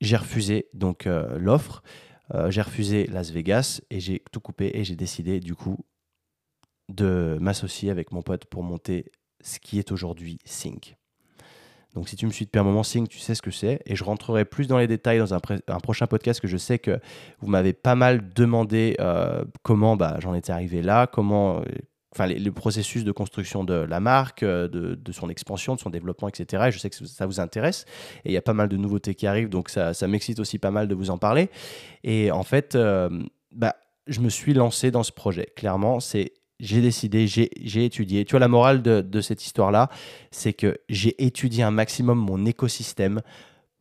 J'ai 0.00 0.16
refusé 0.16 0.68
donc 0.74 1.06
euh, 1.06 1.38
l'offre. 1.38 1.82
Euh, 2.34 2.50
j'ai 2.50 2.62
refusé 2.62 3.06
Las 3.06 3.30
Vegas 3.30 3.80
et 3.90 4.00
j'ai 4.00 4.22
tout 4.30 4.40
coupé 4.40 4.70
et 4.74 4.84
j'ai 4.84 4.96
décidé 4.96 5.40
du 5.40 5.54
coup 5.54 5.78
de 6.88 7.38
m'associer 7.40 7.90
avec 7.90 8.12
mon 8.12 8.22
pote 8.22 8.44
pour 8.46 8.62
monter 8.62 9.10
ce 9.42 9.58
qui 9.58 9.78
est 9.78 9.92
aujourd'hui 9.92 10.38
Sync. 10.44 10.96
Donc 11.94 12.08
si 12.08 12.16
tu 12.16 12.26
me 12.26 12.30
suis 12.30 12.46
depuis 12.46 12.58
un 12.58 12.64
moment, 12.64 12.82
Sync, 12.82 13.08
tu 13.08 13.18
sais 13.18 13.34
ce 13.34 13.42
que 13.42 13.50
c'est. 13.50 13.80
Et 13.86 13.96
je 13.96 14.04
rentrerai 14.04 14.44
plus 14.44 14.66
dans 14.66 14.78
les 14.78 14.86
détails 14.86 15.18
dans 15.18 15.34
un, 15.34 15.40
prochain 15.40 16.06
podcast 16.06 16.40
que 16.40 16.48
je 16.48 16.56
sais 16.56 16.78
que 16.78 16.98
vous 17.40 17.48
m'avez 17.48 17.72
pas 17.74 17.94
mal 17.94 18.32
demandé 18.34 18.96
euh, 19.00 19.44
comment 19.62 19.96
bah, 19.96 20.16
j'en 20.20 20.34
étais 20.34 20.52
arrivé 20.52 20.80
là, 20.80 21.06
comment 21.06 21.62
enfin, 22.12 22.26
le 22.26 22.52
processus 22.52 23.04
de 23.04 23.12
construction 23.12 23.64
de 23.64 23.74
la 23.74 24.00
marque, 24.00 24.42
euh, 24.42 24.68
de, 24.68 25.12
son 25.12 25.28
expansion, 25.28 25.74
de 25.74 25.80
son 25.80 25.90
développement, 25.90 26.28
etc. 26.28 26.64
Et 26.68 26.72
je 26.72 26.78
sais 26.78 26.90
que 26.90 27.04
ça 27.06 27.26
vous 27.26 27.40
intéresse. 27.40 27.84
Et 28.24 28.30
il 28.30 28.32
y 28.32 28.36
a 28.36 28.42
pas 28.42 28.52
mal 28.52 28.68
de 28.68 28.76
nouveautés 28.76 29.14
qui 29.14 29.26
arrivent, 29.26 29.48
donc 29.48 29.68
ça, 29.68 29.94
ça 29.94 30.06
m'excite 30.06 30.38
aussi 30.38 30.58
pas 30.58 30.70
mal 30.70 30.88
de 30.88 30.94
vous 30.94 31.10
en 31.10 31.18
parler. 31.18 31.50
Et 32.04 32.30
en 32.30 32.42
fait, 32.42 32.74
euh, 32.74 33.08
bah, 33.50 33.76
je 34.06 34.20
me 34.20 34.28
suis 34.28 34.54
lancé 34.54 34.90
dans 34.90 35.02
ce 35.02 35.12
projet. 35.12 35.48
Clairement, 35.56 36.00
c'est 36.00 36.32
j'ai 36.60 36.80
décidé, 36.80 37.26
j'ai 37.26 37.84
étudié. 37.84 38.24
Tu 38.24 38.32
vois, 38.32 38.40
la 38.40 38.46
morale 38.46 38.82
de, 38.82 39.00
de 39.00 39.20
cette 39.20 39.44
histoire-là, 39.44 39.88
c'est 40.30 40.52
que 40.52 40.78
j'ai 40.88 41.20
étudié 41.24 41.64
un 41.64 41.72
maximum 41.72 42.18
mon 42.18 42.46
écosystème 42.46 43.20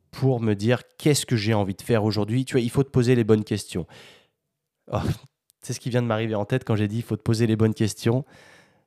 pour 0.10 0.42
me 0.42 0.56
dire 0.56 0.82
qu'est-ce 0.98 1.28
que 1.28 1.36
j'ai 1.36 1.54
envie 1.54 1.76
de 1.76 1.82
faire 1.82 2.04
aujourd'hui. 2.04 2.44
Tu 2.44 2.54
vois, 2.54 2.62
il 2.62 2.72
faut 2.72 2.84
te 2.84 2.90
poser 2.90 3.14
les 3.14 3.24
bonnes 3.24 3.44
questions. 3.44 3.86
Oh, 4.92 4.98
c'est 5.62 5.74
ce 5.74 5.80
qui 5.80 5.90
vient 5.90 6.02
de 6.02 6.08
m'arriver 6.08 6.36
en 6.36 6.46
tête 6.46 6.64
quand 6.64 6.76
j'ai 6.76 6.88
dit 6.88 6.98
il 6.98 7.04
faut 7.04 7.18
te 7.18 7.22
poser 7.22 7.48
les 7.48 7.56
bonnes 7.56 7.74
questions. 7.74 8.26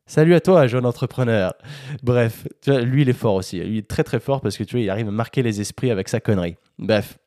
Salut 0.07 0.35
à 0.35 0.41
toi, 0.41 0.67
jeune 0.67 0.85
entrepreneur. 0.85 1.55
Bref, 2.03 2.47
lui, 2.67 3.03
il 3.03 3.09
est 3.09 3.15
fort 3.15 3.37
aussi. 3.37 3.57
Il 3.59 3.79
est 3.79 3.89
très 3.89 4.05
très 4.05 4.21
fort 4.21 4.43
parce 4.43 4.59
que 4.59 4.65
tu 4.65 4.77
vois, 4.77 4.83
il 4.83 4.91
arrive 4.91 5.09
à 5.09 5.13
marquer 5.13 5.43
les 5.43 5.63
esprits 5.63 5.91
avec 5.91 6.09
sa 6.09 6.21
connerie. 6.21 6.57
Bref, 6.79 7.19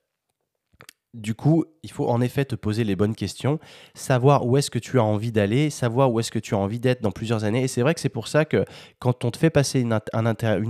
du 1.18 1.34
coup, 1.34 1.66
il 1.84 1.92
faut 1.92 2.08
en 2.08 2.22
effet 2.22 2.46
te 2.46 2.56
poser 2.56 2.84
les 2.84 2.96
bonnes 2.96 3.16
questions, 3.16 3.60
savoir 3.94 4.46
où 4.46 4.58
est-ce 4.58 4.70
que 4.70 4.80
tu 4.80 5.00
as 5.00 5.04
envie 5.04 5.32
d'aller, 5.32 5.70
savoir 5.70 6.12
où 6.12 6.20
est-ce 6.20 6.32
que 6.32 6.40
tu 6.40 6.54
as 6.54 6.58
envie 6.58 6.80
d'être 6.80 7.02
dans 7.02 7.12
plusieurs 7.12 7.44
années. 7.44 7.64
Et 7.64 7.68
c'est 7.68 7.82
vrai 7.82 7.94
que 7.94 8.00
c'est 8.00 8.10
pour 8.10 8.28
ça 8.28 8.46
que 8.46 8.66
quand 9.00 9.26
on 9.26 9.32
te 9.32 9.38
fait 9.38 9.50
passer 9.50 9.82
une, 9.82 10.00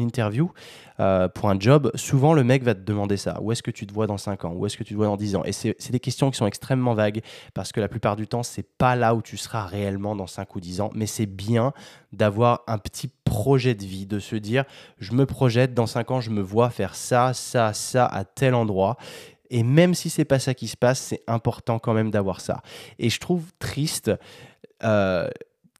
interview 0.01 0.51
euh, 0.99 1.27
pour 1.27 1.49
un 1.49 1.59
job, 1.59 1.91
souvent 1.95 2.33
le 2.33 2.43
mec 2.43 2.63
va 2.63 2.73
te 2.73 2.81
demander 2.81 3.17
ça. 3.17 3.39
Où 3.41 3.51
est-ce 3.51 3.63
que 3.63 3.71
tu 3.71 3.85
te 3.85 3.93
vois 3.93 4.07
dans 4.07 4.17
5 4.17 4.45
ans? 4.45 4.53
Où 4.53 4.65
est-ce 4.65 4.77
que 4.77 4.83
tu 4.83 4.93
te 4.93 4.97
vois 4.97 5.07
dans 5.07 5.17
10 5.17 5.35
ans? 5.35 5.43
Et 5.43 5.51
c'est 5.51 5.91
des 5.91 5.99
questions 5.99 6.31
qui 6.31 6.37
sont 6.37 6.47
extrêmement 6.47 6.93
vagues 6.93 7.21
parce 7.53 7.71
que 7.71 7.79
la 7.79 7.87
plupart 7.87 8.15
du 8.15 8.27
temps, 8.27 8.43
c'est 8.43 8.67
pas 8.77 8.95
là 8.95 9.15
où 9.15 9.21
tu 9.21 9.37
seras 9.37 9.65
réellement 9.65 10.15
dans 10.15 10.27
5 10.27 10.55
ou 10.55 10.59
10 10.59 10.81
ans. 10.81 10.89
Mais 10.95 11.07
c'est 11.07 11.25
bien 11.25 11.73
d'avoir 12.13 12.63
un 12.67 12.77
petit 12.77 13.09
projet 13.25 13.75
de 13.75 13.83
vie, 13.83 14.05
de 14.05 14.19
se 14.19 14.35
dire, 14.35 14.63
je 14.97 15.13
me 15.13 15.25
projette, 15.25 15.73
dans 15.73 15.85
5 15.85 16.11
ans, 16.11 16.21
je 16.21 16.29
me 16.29 16.41
vois 16.41 16.69
faire 16.69 16.95
ça, 16.95 17.33
ça, 17.33 17.73
ça 17.73 18.05
à 18.05 18.23
tel 18.23 18.55
endroit. 18.55 18.97
Et 19.49 19.63
même 19.63 19.93
si 19.93 20.09
c'est 20.09 20.25
pas 20.25 20.39
ça 20.39 20.53
qui 20.53 20.67
se 20.67 20.77
passe, 20.77 20.99
c'est 20.99 21.23
important 21.27 21.79
quand 21.79 21.93
même 21.93 22.11
d'avoir 22.11 22.41
ça. 22.41 22.61
Et 22.99 23.09
je 23.09 23.19
trouve 23.19 23.45
triste 23.59 24.11
euh, 24.83 25.29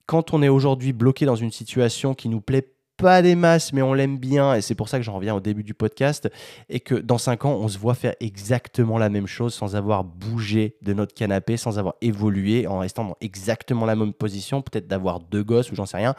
quand 0.05 0.33
on 0.33 0.41
est 0.41 0.49
aujourd'hui 0.49 0.93
bloqué 0.93 1.25
dans 1.25 1.35
une 1.35 1.51
situation 1.51 2.13
qui 2.13 2.29
nous 2.29 2.41
plaît 2.41 2.73
pas 2.97 3.21
des 3.21 3.35
masses, 3.35 3.73
mais 3.73 3.83
on 3.83 3.93
l'aime 3.93 4.17
bien, 4.17 4.55
et 4.55 4.61
c'est 4.61 4.73
pour 4.73 4.89
ça 4.89 4.97
que 4.97 5.03
j'en 5.03 5.13
reviens 5.13 5.35
au 5.35 5.39
début 5.39 5.63
du 5.63 5.75
podcast, 5.75 6.29
et 6.67 6.79
que 6.79 6.95
dans 6.95 7.19
5 7.19 7.45
ans, 7.45 7.53
on 7.53 7.67
se 7.67 7.77
voit 7.77 7.93
faire 7.93 8.15
exactement 8.19 8.97
la 8.97 9.09
même 9.09 9.27
chose 9.27 9.53
sans 9.53 9.75
avoir 9.75 10.03
bougé 10.03 10.77
de 10.81 10.93
notre 10.93 11.13
canapé, 11.13 11.57
sans 11.57 11.77
avoir 11.77 11.93
évolué, 12.01 12.65
en 12.65 12.79
restant 12.79 13.05
dans 13.05 13.17
exactement 13.21 13.85
la 13.85 13.95
même 13.95 14.13
position, 14.13 14.63
peut-être 14.63 14.87
d'avoir 14.87 15.19
deux 15.19 15.43
gosses 15.43 15.71
ou 15.71 15.75
j'en 15.75 15.85
sais 15.85 15.97
rien. 15.97 16.15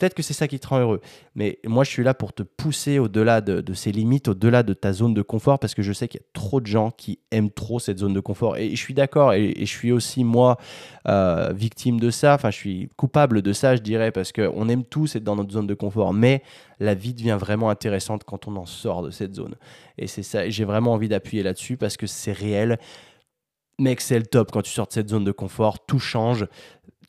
Peut-être 0.00 0.14
que 0.14 0.22
c'est 0.22 0.32
ça 0.32 0.48
qui 0.48 0.58
te 0.58 0.66
rend 0.66 0.80
heureux. 0.80 1.02
Mais 1.34 1.58
moi, 1.66 1.84
je 1.84 1.90
suis 1.90 2.02
là 2.02 2.14
pour 2.14 2.32
te 2.32 2.42
pousser 2.42 2.98
au-delà 2.98 3.42
de, 3.42 3.74
ces 3.74 3.92
limites, 3.92 4.28
au-delà 4.28 4.62
de 4.62 4.72
ta 4.72 4.94
zone 4.94 5.12
de 5.12 5.20
confort, 5.20 5.58
parce 5.58 5.74
que 5.74 5.82
je 5.82 5.92
sais 5.92 6.08
qu'il 6.08 6.20
y 6.20 6.24
a 6.24 6.26
trop 6.32 6.62
de 6.62 6.66
gens 6.66 6.90
qui 6.90 7.18
aiment 7.30 7.50
trop 7.50 7.78
cette 7.78 7.98
zone 7.98 8.14
de 8.14 8.20
confort. 8.20 8.56
Et 8.56 8.70
je 8.70 8.80
suis 8.80 8.94
d'accord, 8.94 9.34
et, 9.34 9.54
je 9.58 9.64
suis 9.66 9.92
aussi, 9.92 10.24
moi, 10.24 10.56
euh, 11.06 11.52
victime 11.54 12.00
de 12.00 12.08
ça. 12.08 12.32
Enfin, 12.34 12.50
je 12.50 12.56
suis 12.56 12.88
coupable 12.96 13.42
de 13.42 13.52
ça, 13.52 13.76
je 13.76 13.82
dirais, 13.82 14.10
parce 14.10 14.32
qu'on 14.32 14.70
aime 14.70 14.84
tous 14.84 15.16
être 15.16 15.24
dans 15.24 15.36
notre 15.36 15.52
zone 15.52 15.66
de 15.66 15.74
confort. 15.74 16.14
Mais 16.14 16.42
la 16.78 16.94
vie 16.94 17.12
devient 17.12 17.36
vraiment 17.38 17.68
intéressante 17.68 18.24
quand 18.24 18.48
on 18.48 18.56
en 18.56 18.64
sort 18.64 19.02
de 19.02 19.10
cette 19.10 19.34
zone. 19.34 19.56
Et 19.98 20.06
c'est 20.06 20.22
ça, 20.22 20.48
j'ai 20.48 20.64
vraiment 20.64 20.94
envie 20.94 21.08
d'appuyer 21.08 21.42
là-dessus, 21.42 21.76
parce 21.76 21.98
que 21.98 22.06
c'est 22.06 22.32
réel. 22.32 22.78
Mec, 23.78 24.00
c'est 24.00 24.18
le 24.18 24.26
top 24.26 24.50
quand 24.50 24.62
tu 24.62 24.70
sors 24.70 24.86
de 24.86 24.92
cette 24.92 25.08
zone 25.10 25.24
de 25.24 25.32
confort, 25.32 25.84
tout 25.86 25.98
change 25.98 26.46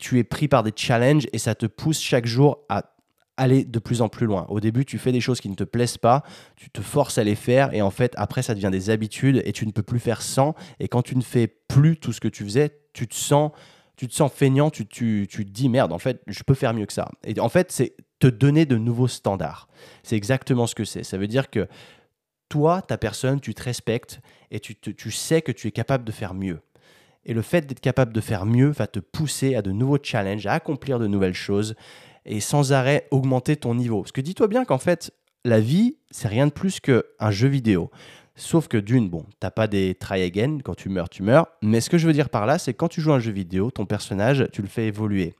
tu 0.02 0.18
es 0.18 0.24
pris 0.24 0.48
par 0.48 0.64
des 0.64 0.72
challenges 0.74 1.28
et 1.32 1.38
ça 1.38 1.54
te 1.54 1.64
pousse 1.64 2.00
chaque 2.00 2.26
jour 2.26 2.64
à 2.68 2.92
aller 3.36 3.64
de 3.64 3.78
plus 3.78 4.02
en 4.02 4.08
plus 4.08 4.26
loin. 4.26 4.46
Au 4.48 4.58
début, 4.58 4.84
tu 4.84 4.98
fais 4.98 5.12
des 5.12 5.20
choses 5.20 5.40
qui 5.40 5.48
ne 5.48 5.54
te 5.54 5.62
plaisent 5.62 5.96
pas, 5.96 6.24
tu 6.56 6.70
te 6.70 6.80
forces 6.80 7.18
à 7.18 7.24
les 7.24 7.36
faire 7.36 7.72
et 7.72 7.82
en 7.82 7.92
fait, 7.92 8.12
après, 8.16 8.42
ça 8.42 8.56
devient 8.56 8.70
des 8.72 8.90
habitudes 8.90 9.40
et 9.44 9.52
tu 9.52 9.64
ne 9.64 9.70
peux 9.70 9.84
plus 9.84 10.00
faire 10.00 10.20
sans. 10.20 10.56
Et 10.80 10.88
quand 10.88 11.02
tu 11.02 11.16
ne 11.16 11.22
fais 11.22 11.46
plus 11.46 11.98
tout 11.98 12.12
ce 12.12 12.20
que 12.20 12.26
tu 12.26 12.42
faisais, 12.42 12.80
tu 12.92 13.06
te 13.06 13.14
sens, 13.14 13.52
tu 13.94 14.08
te 14.08 14.12
sens 14.12 14.32
feignant, 14.32 14.70
tu, 14.70 14.86
tu, 14.86 15.28
tu 15.30 15.46
te 15.46 15.50
dis 15.52 15.68
merde, 15.68 15.92
en 15.92 15.98
fait, 15.98 16.20
je 16.26 16.42
peux 16.42 16.54
faire 16.54 16.74
mieux 16.74 16.86
que 16.86 16.92
ça. 16.92 17.08
Et 17.22 17.38
en 17.38 17.48
fait, 17.48 17.70
c'est 17.70 17.94
te 18.18 18.26
donner 18.26 18.66
de 18.66 18.78
nouveaux 18.78 19.08
standards. 19.08 19.68
C'est 20.02 20.16
exactement 20.16 20.66
ce 20.66 20.74
que 20.74 20.84
c'est. 20.84 21.04
Ça 21.04 21.16
veut 21.16 21.28
dire 21.28 21.48
que 21.48 21.68
toi, 22.48 22.82
ta 22.82 22.98
personne, 22.98 23.40
tu 23.40 23.54
te 23.54 23.62
respectes 23.62 24.20
et 24.50 24.58
tu, 24.58 24.74
tu 24.74 25.10
sais 25.12 25.42
que 25.42 25.52
tu 25.52 25.68
es 25.68 25.70
capable 25.70 26.02
de 26.02 26.12
faire 26.12 26.34
mieux. 26.34 26.58
Et 27.24 27.34
le 27.34 27.42
fait 27.42 27.66
d'être 27.66 27.80
capable 27.80 28.12
de 28.12 28.20
faire 28.20 28.46
mieux 28.46 28.70
va 28.70 28.86
te 28.86 28.98
pousser 28.98 29.54
à 29.54 29.62
de 29.62 29.70
nouveaux 29.70 29.98
challenges, 30.02 30.46
à 30.46 30.54
accomplir 30.54 30.98
de 30.98 31.06
nouvelles 31.06 31.34
choses 31.34 31.74
et 32.24 32.40
sans 32.40 32.72
arrêt 32.72 33.06
augmenter 33.10 33.56
ton 33.56 33.74
niveau. 33.74 34.02
Parce 34.02 34.12
que 34.12 34.20
dis-toi 34.20 34.48
bien 34.48 34.64
qu'en 34.64 34.78
fait, 34.78 35.12
la 35.44 35.60
vie, 35.60 35.96
c'est 36.10 36.28
rien 36.28 36.46
de 36.46 36.52
plus 36.52 36.80
qu'un 36.80 37.30
jeu 37.30 37.48
vidéo. 37.48 37.90
Sauf 38.34 38.66
que 38.66 38.78
d'une, 38.78 39.10
bon, 39.10 39.26
t'as 39.40 39.50
pas 39.50 39.66
des 39.66 39.94
try 39.94 40.22
again, 40.22 40.58
quand 40.64 40.74
tu 40.74 40.88
meurs, 40.88 41.08
tu 41.08 41.22
meurs. 41.22 41.46
Mais 41.62 41.80
ce 41.80 41.90
que 41.90 41.98
je 41.98 42.06
veux 42.06 42.12
dire 42.12 42.30
par 42.30 42.46
là, 42.46 42.58
c'est 42.58 42.74
quand 42.74 42.88
tu 42.88 43.00
joues 43.00 43.12
un 43.12 43.18
jeu 43.18 43.32
vidéo, 43.32 43.70
ton 43.70 43.84
personnage, 43.84 44.46
tu 44.52 44.62
le 44.62 44.68
fais 44.68 44.86
évoluer. 44.86 45.34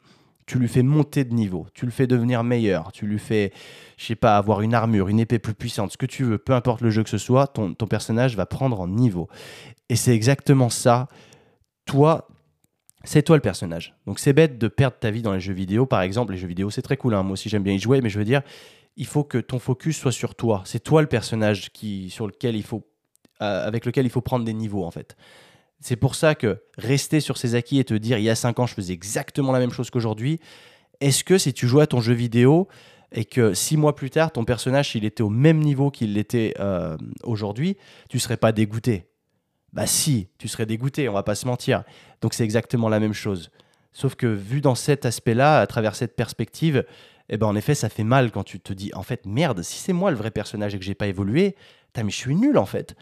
Tu 0.45 0.59
lui 0.59 0.68
fais 0.68 0.83
monter 0.83 1.25
de 1.25 1.33
niveau, 1.33 1.66
tu 1.73 1.87
le 1.87 1.92
fais 1.92 2.09
devenir 2.09 2.42
meilleur, 2.42 2.90
tu 2.90 3.07
lui 3.07 3.21
fais, 3.21 3.53
je 3.97 4.07
sais 4.07 4.16
pas, 4.16 4.37
avoir 4.37 4.61
une 4.61 4.75
armure, 4.75 5.09
une 5.09 5.21
épée 5.21 5.38
plus 5.38 5.55
puissante, 5.55 5.92
ce 5.92 5.97
que 5.97 6.05
tu 6.05 6.25
veux, 6.25 6.37
peu 6.37 6.53
importe 6.53 6.81
le 6.81 6.90
jeu 6.90 7.05
que 7.05 7.09
ce 7.09 7.16
soit, 7.16 7.47
ton 7.47 7.75
personnage 7.88 8.37
va 8.37 8.45
prendre 8.45 8.81
en 8.81 8.88
niveau. 8.88 9.29
Et 9.88 9.95
c'est 9.95 10.12
exactement 10.12 10.68
ça 10.68 11.07
toi, 11.85 12.29
c'est 13.05 13.23
toi 13.23 13.37
le 13.37 13.42
personnage. 13.42 13.95
Donc 14.07 14.18
c'est 14.18 14.33
bête 14.33 14.59
de 14.59 14.68
perdre 14.68 14.97
ta 14.99 15.11
vie 15.11 15.23
dans 15.23 15.33
les 15.33 15.40
jeux 15.40 15.55
vidéo, 15.55 15.87
par 15.87 16.03
exemple. 16.03 16.33
Les 16.33 16.38
jeux 16.38 16.49
vidéo, 16.49 16.71
c'est 16.71 16.83
très 16.83 16.97
cool. 16.97 17.14
Hein. 17.14 17.23
Moi 17.23 17.33
aussi, 17.33 17.49
j'aime 17.49 17.62
bien 17.62 17.75
y 17.75 17.79
jouer, 17.79 18.01
mais 18.01 18.11
je 18.11 18.18
veux 18.18 18.25
dire, 18.25 18.42
il 18.97 19.07
faut 19.07 19.25
que 19.25 19.38
ton 19.38 19.59
focus 19.59 19.97
soit 19.97 20.12
sur 20.12 20.35
toi. 20.35 20.62
C'est 20.64 20.83
toi 20.83 21.01
le 21.03 21.09
personnage 21.09 21.73
qui, 21.73 22.11
sur 22.11 22.27
lequel 22.27 22.57
il 22.57 22.62
faut, 22.62 22.87
euh, 23.40 23.66
avec 23.66 23.87
lequel 23.87 24.07
il 24.07 24.11
faut 24.11 24.21
prendre 24.21 24.45
des 24.45 24.55
niveaux, 24.55 24.85
en 24.85 24.90
fait. 24.90 25.16
C'est 25.81 25.97
pour 25.97 26.14
ça 26.14 26.35
que 26.35 26.62
rester 26.79 27.18
sur 27.21 27.37
ses 27.37 27.55
acquis 27.55 27.79
et 27.79 27.85
te 27.85 27.95
dire, 27.95 28.18
il 28.18 28.25
y 28.25 28.31
a 28.31 28.37
5 28.37 28.61
ans, 28.61 28.66
je 28.66 28.75
faisais 28.75 28.92
exactement 28.92 29.51
la 29.51 29.59
même 29.59 29.73
chose 29.73 29.90
qu'aujourd'hui. 29.90 30.38
Est-ce 31.01 31.25
que 31.25 31.38
si 31.38 31.53
tu 31.53 31.66
jouais 31.66 31.83
à 31.83 31.87
ton 31.88 32.01
jeu 32.01 32.14
vidéo 32.14 32.68
et 33.11 33.25
que 33.25 33.53
6 33.53 33.77
mois 33.77 33.97
plus 33.97 34.11
tard, 34.11 34.31
ton 34.31 34.45
personnage, 34.45 34.95
il 34.95 35.05
était 35.05 35.25
au 35.25 35.29
même 35.29 35.59
niveau 35.59 35.90
qu'il 35.90 36.14
l'était 36.14 36.55
euh, 36.61 36.97
aujourd'hui, 37.25 37.77
tu 38.09 38.21
serais 38.21 38.37
pas 38.37 38.53
dégoûté? 38.53 39.07
Bah 39.73 39.87
si, 39.87 40.29
tu 40.39 40.49
serais 40.49 40.67
dégoûté, 40.67 41.09
on 41.09 41.13
va 41.13 41.23
pas 41.23 41.35
se 41.35 41.47
mentir. 41.47 41.85
Donc 42.21 42.35
c'est 42.35 42.45
exactement 42.45 42.89
la 42.89 43.01
même 43.01 43.15
chose. 43.15 43.51
Sauf 43.93 44.15
que 44.15 44.27
vu 44.27 44.61
dans 44.61 44.75
cet 44.75 45.07
aspect-là, 45.07 45.61
à 45.61 45.67
travers 45.67 45.95
cette 45.95 46.17
perspective, 46.17 46.85
eh 47.29 47.37
ben 47.37 47.47
en 47.47 47.57
effet, 47.57 47.75
ça 47.75 47.89
fait 47.89 48.05
mal 48.05 48.31
quand 48.31 48.45
tu 48.45 48.61
te 48.61 48.73
dis 48.73 48.91
en 48.95 49.03
fait 49.03 49.27
merde, 49.27 49.63
si 49.63 49.79
c'est 49.79 49.93
moi 49.93 50.11
le 50.11 50.17
vrai 50.17 50.31
personnage 50.31 50.75
et 50.75 50.79
que 50.79 50.85
j'ai 50.85 50.95
pas 50.95 51.07
évolué, 51.07 51.57
mais 51.97 52.11
je 52.11 52.17
suis 52.17 52.35
nul 52.35 52.59
en 52.59 52.67
fait. 52.67 52.95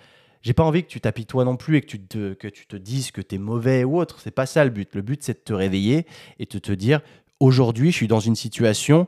J'ai 0.43 0.55
pas 0.55 0.63
envie 0.63 0.83
que 0.83 0.89
tu 0.89 1.01
t'appuies 1.01 1.27
toi 1.27 1.45
non 1.45 1.57
plus 1.57 1.77
et 1.77 1.81
que 1.83 1.87
tu 1.87 2.01
te, 2.01 2.33
que 2.33 2.49
tu 2.49 2.67
te 2.67 2.77
dises 2.77 3.11
que 3.11 3.21
tu 3.21 3.35
es 3.35 3.39
mauvais 3.39 3.85
ou 3.85 3.99
autre. 3.99 4.21
C'est 4.21 4.31
pas 4.31 4.47
ça 4.47 4.65
le 4.65 4.71
but. 4.71 4.95
Le 4.95 5.03
but 5.03 5.23
c'est 5.23 5.35
de 5.35 5.45
te 5.45 5.53
réveiller 5.53 6.07
et 6.39 6.47
de 6.47 6.59
te 6.59 6.73
dire 6.73 7.01
aujourd'hui, 7.41 7.91
je 7.91 7.97
suis 7.97 8.09
dans 8.09 8.21
une 8.21 8.37
situation 8.37 9.07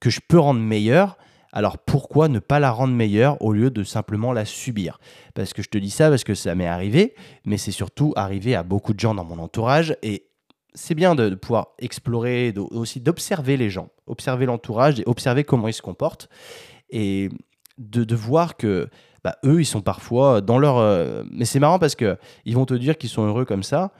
que 0.00 0.10
je 0.10 0.20
peux 0.26 0.38
rendre 0.38 0.60
meilleure 0.60 1.18
alors 1.52 1.78
pourquoi 1.78 2.28
ne 2.28 2.38
pas 2.38 2.60
la 2.60 2.70
rendre 2.70 2.94
meilleure 2.94 3.40
au 3.42 3.52
lieu 3.52 3.70
de 3.70 3.82
simplement 3.82 4.32
la 4.32 4.44
subir? 4.44 4.98
Parce 5.34 5.52
que 5.52 5.62
je 5.62 5.68
te 5.68 5.78
dis 5.78 5.90
ça 5.90 6.10
parce 6.10 6.24
que 6.24 6.34
ça 6.34 6.54
m'est 6.54 6.66
arrivé, 6.66 7.14
mais 7.44 7.56
c'est 7.56 7.72
surtout 7.72 8.12
arrivé 8.16 8.54
à 8.54 8.62
beaucoup 8.62 8.92
de 8.92 9.00
gens 9.00 9.14
dans 9.14 9.24
mon 9.24 9.38
entourage 9.38 9.96
et 10.02 10.26
c'est 10.74 10.94
bien 10.94 11.14
de, 11.14 11.34
pouvoir 11.34 11.68
explorer, 11.78 12.54
aussi 12.56 13.00
d'observer 13.00 13.56
les 13.56 13.70
gens, 13.70 13.88
observer 14.06 14.46
l'entourage 14.46 15.00
et 15.00 15.02
observer 15.06 15.44
comment 15.44 15.68
ils 15.68 15.72
se 15.72 15.82
comportent 15.82 16.28
et 16.90 17.30
de, 17.78 18.14
voir 18.14 18.56
que 18.56 18.88
bah, 19.24 19.36
eux, 19.44 19.60
ils 19.60 19.66
sont 19.66 19.80
parfois 19.80 20.40
dans 20.40 20.58
leur... 20.58 20.78
Euh, 20.78 21.24
mais 21.30 21.44
c'est 21.44 21.58
marrant 21.58 21.78
parce 21.78 21.94
que 21.94 22.18
ils 22.44 22.54
vont 22.54 22.66
te 22.66 22.74
dire 22.74 22.96
qu'ils 22.96 23.10
sont 23.10 23.26
heureux 23.26 23.44
comme 23.44 23.62
ça, 23.62 23.92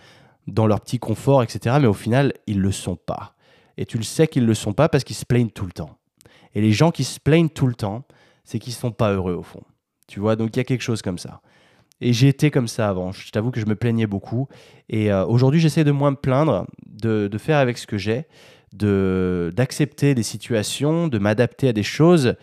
dans 0.47 0.67
leur 0.67 0.81
petit 0.81 0.99
confort, 0.99 1.43
etc. 1.43 1.77
Mais 1.81 1.87
au 1.87 1.95
final, 1.95 2.33
ils 2.47 2.61
le 2.61 2.73
sont 2.73 2.97
pas. 2.97 3.35
Et 3.77 3.87
tu 3.87 3.99
le 3.99 4.05
sais 4.05 4.27
qu'ils 4.27 4.47
le 4.47 4.55
sont 4.55 4.73
pas 4.73 4.89
parce 4.89 5.05
qu'ils 5.05 5.17
se 5.17 5.25
plaignent 5.25 5.51
tout 5.51 5.67
le 5.67 5.73
temps. 5.73 5.98
Et 6.59 6.61
les 6.61 6.73
gens 6.73 6.91
qui 6.91 7.05
se 7.05 7.21
plaignent 7.21 7.51
tout 7.51 7.69
le 7.69 7.75
temps, 7.77 8.05
c'est 8.43 8.59
qu'ils 8.59 8.73
ne 8.73 8.79
sont 8.79 8.91
pas 8.91 9.13
heureux 9.13 9.35
au 9.35 9.45
fond. 9.45 9.63
Tu 10.09 10.19
vois, 10.19 10.35
donc 10.35 10.57
il 10.57 10.57
y 10.57 10.61
a 10.61 10.65
quelque 10.65 10.83
chose 10.83 11.03
comme 11.03 11.17
ça. 11.17 11.41
Et 12.01 12.13
j'ai 12.13 12.27
été 12.27 12.51
comme 12.51 12.67
ça 12.67 12.89
avant. 12.89 13.13
Je 13.13 13.31
t'avoue 13.31 13.53
que 13.53 13.61
je 13.61 13.67
me 13.67 13.77
plaignais 13.77 14.09
beaucoup. 14.09 14.49
Et 14.89 15.13
euh, 15.13 15.25
aujourd'hui, 15.25 15.61
j'essaie 15.61 15.85
de 15.85 15.93
moins 15.93 16.11
me 16.11 16.17
plaindre, 16.17 16.67
de, 16.85 17.31
faire 17.39 17.59
avec 17.59 17.79
ce 17.79 17.87
que 17.87 17.97
j'ai, 17.97 18.27
de, 18.73 19.53
d'accepter 19.55 20.17
des 20.17 20.25
situations, 20.25 21.07
de 21.07 21.19
m'adapter 21.21 21.69
à 21.69 21.73
des 21.73 21.85
choses, 21.85 22.35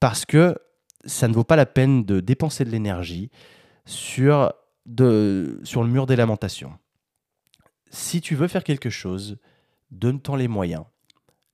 parce 0.00 0.24
que 0.24 0.56
ça 1.04 1.28
ne 1.28 1.34
vaut 1.34 1.44
pas 1.44 1.56
la 1.56 1.66
peine 1.66 2.06
de 2.06 2.20
dépenser 2.20 2.64
de 2.64 2.70
l'énergie 2.70 3.30
sur, 3.84 4.54
de, 4.86 5.60
sur 5.64 5.82
le 5.82 5.90
mur 5.90 6.06
des 6.06 6.16
lamentations. 6.16 6.72
Si 7.90 8.22
tu 8.22 8.36
veux 8.36 8.48
faire 8.48 8.64
quelque 8.64 8.88
chose, 8.88 9.36
donne-t'en 9.90 10.36
les 10.36 10.48
moyens. 10.48 10.84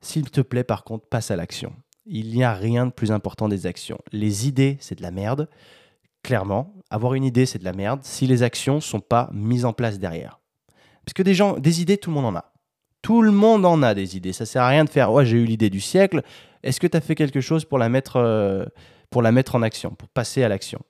S'il 0.00 0.30
te 0.30 0.40
plaît, 0.40 0.62
par 0.62 0.84
contre, 0.84 1.08
passe 1.08 1.32
à 1.32 1.36
l'action. 1.36 1.74
Il 2.06 2.30
n'y 2.30 2.44
a 2.44 2.54
rien 2.54 2.86
de 2.86 2.92
plus 2.92 3.10
important 3.10 3.48
des 3.48 3.66
actions. 3.66 3.98
Les 4.12 4.46
idées, 4.46 4.76
c'est 4.80 4.96
de 4.96 5.02
la 5.02 5.10
merde. 5.10 5.48
Clairement, 6.22 6.74
avoir 6.88 7.14
une 7.14 7.24
idée, 7.24 7.46
c'est 7.46 7.58
de 7.58 7.64
la 7.64 7.72
merde 7.72 8.00
si 8.02 8.26
les 8.26 8.42
actions 8.42 8.76
ne 8.76 8.80
sont 8.80 9.00
pas 9.00 9.28
mises 9.32 9.64
en 9.64 9.72
place 9.72 9.98
derrière. 9.98 10.40
Parce 11.04 11.14
que 11.14 11.22
des 11.22 11.34
gens, 11.34 11.58
des 11.58 11.80
idées, 11.82 11.98
tout 11.98 12.10
le 12.10 12.14
monde 12.14 12.26
en 12.26 12.36
a. 12.36 12.52
Tout 13.02 13.22
le 13.22 13.32
monde 13.32 13.64
en 13.64 13.82
a 13.82 13.94
des 13.94 14.16
idées. 14.16 14.32
Ça 14.32 14.46
sert 14.46 14.62
à 14.62 14.68
rien 14.68 14.84
de 14.84 14.90
faire 14.90 15.12
ouais, 15.12 15.26
j'ai 15.26 15.36
eu 15.36 15.44
l'idée 15.44 15.70
du 15.70 15.80
siècle. 15.80 16.22
Est-ce 16.62 16.80
que 16.80 16.86
tu 16.86 16.96
as 16.96 17.00
fait 17.00 17.14
quelque 17.14 17.40
chose 17.40 17.64
euh, 18.16 18.66
pour 19.10 19.22
la 19.22 19.32
mettre 19.32 19.54
en 19.54 19.62
action, 19.62 19.90
pour 19.90 20.08
passer 20.08 20.42
à 20.42 20.48
l'action? 20.48 20.80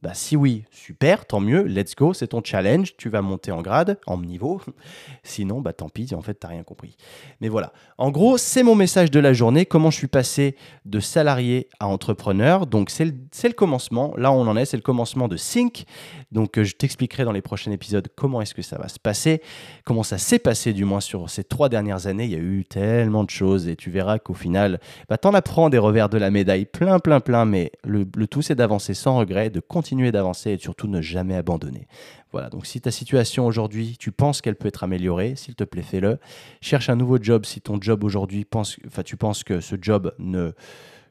Bah, 0.00 0.14
si 0.14 0.36
oui, 0.36 0.62
super, 0.70 1.26
tant 1.26 1.40
mieux, 1.40 1.62
let's 1.62 1.96
go, 1.96 2.12
c'est 2.12 2.28
ton 2.28 2.40
challenge, 2.44 2.96
tu 2.96 3.08
vas 3.08 3.20
monter 3.20 3.50
en 3.50 3.62
grade, 3.62 3.98
en 4.06 4.18
niveau. 4.18 4.60
Sinon, 5.24 5.60
bah 5.60 5.72
tant 5.72 5.88
pis, 5.88 6.14
en 6.14 6.22
fait, 6.22 6.34
t'as 6.34 6.46
rien 6.46 6.62
compris. 6.62 6.96
Mais 7.40 7.48
voilà, 7.48 7.72
en 7.98 8.12
gros, 8.12 8.38
c'est 8.38 8.62
mon 8.62 8.76
message 8.76 9.10
de 9.10 9.18
la 9.18 9.32
journée, 9.32 9.66
comment 9.66 9.90
je 9.90 9.96
suis 9.96 10.06
passé 10.06 10.54
de 10.84 11.00
salarié 11.00 11.68
à 11.80 11.88
entrepreneur. 11.88 12.68
Donc, 12.68 12.90
c'est 12.90 13.06
le, 13.06 13.14
le, 13.42 13.52
commencement, 13.54 14.14
là 14.16 14.30
on 14.30 14.46
en 14.46 14.56
est, 14.56 14.66
c'est 14.66 14.76
le 14.76 14.84
commencement 14.84 15.26
de 15.26 15.36
Sync. 15.36 15.84
Donc, 16.30 16.58
euh, 16.58 16.64
je 16.64 16.76
t'expliquerai 16.76 17.24
dans 17.24 17.32
les 17.32 17.42
prochains 17.42 17.72
épisodes 17.72 18.06
comment 18.14 18.40
est-ce 18.40 18.54
que 18.54 18.62
ça 18.62 18.78
va 18.78 18.86
se 18.86 19.00
passer, 19.00 19.42
comment 19.84 20.04
ça 20.04 20.18
s'est 20.18 20.38
passé 20.38 20.72
du 20.72 20.84
moins 20.84 21.00
sur 21.00 21.28
ces 21.28 21.42
trois 21.42 21.68
dernières 21.68 22.06
années. 22.06 22.24
Il 22.26 22.30
y 22.30 22.36
a 22.36 22.38
eu 22.38 22.64
tellement 22.64 23.24
de 23.24 23.30
choses 23.30 23.66
et 23.66 23.74
tu 23.74 23.90
verras 23.90 24.20
qu'au 24.20 24.34
final, 24.34 24.78
bah, 25.08 25.18
t'en 25.18 25.34
apprends 25.34 25.70
des 25.70 25.78
revers 25.78 26.08
de 26.08 26.18
la 26.18 26.30
médaille, 26.30 26.66
plein, 26.66 27.00
plein, 27.00 27.18
plein, 27.18 27.44
mais 27.46 27.72
le, 27.82 28.06
le 28.16 28.26
tout, 28.28 28.42
c'est 28.42 28.54
d'avancer 28.54 28.94
sans 28.94 29.18
regret, 29.18 29.50
de 29.50 29.58
continuer 29.58 29.87
continuer 29.88 30.12
d'avancer 30.12 30.50
et 30.50 30.58
surtout 30.58 30.86
ne 30.86 31.00
jamais 31.00 31.34
abandonner. 31.34 31.88
Voilà, 32.30 32.50
donc 32.50 32.66
si 32.66 32.78
ta 32.78 32.90
situation 32.90 33.46
aujourd'hui, 33.46 33.96
tu 33.98 34.12
penses 34.12 34.42
qu'elle 34.42 34.54
peut 34.54 34.68
être 34.68 34.84
améliorée, 34.84 35.34
s'il 35.34 35.54
te 35.54 35.64
plaît, 35.64 35.80
fais-le. 35.80 36.18
Cherche 36.60 36.90
un 36.90 36.96
nouveau 36.96 37.16
job 37.18 37.46
si 37.46 37.62
ton 37.62 37.80
job 37.80 38.04
aujourd'hui, 38.04 38.44
pense, 38.44 38.76
tu 39.06 39.16
penses 39.16 39.44
que 39.44 39.60
ce 39.60 39.76
job 39.80 40.12
ne 40.18 40.52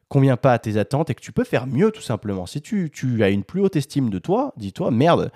convient 0.09 0.37
pas 0.37 0.53
à 0.53 0.59
tes 0.59 0.77
attentes 0.77 1.09
et 1.09 1.15
que 1.15 1.21
tu 1.21 1.31
peux 1.31 1.43
faire 1.43 1.65
mieux 1.65 1.89
tout 1.89 2.03
simplement. 2.03 2.45
Si 2.45 2.61
tu, 2.61 2.91
tu 2.91 3.23
as 3.23 3.29
une 3.29 3.43
plus 3.43 3.61
haute 3.61 3.75
estime 3.75 4.11
de 4.11 4.19
toi, 4.19 4.53
dis-toi, 4.57 4.91
merde, 4.91 5.31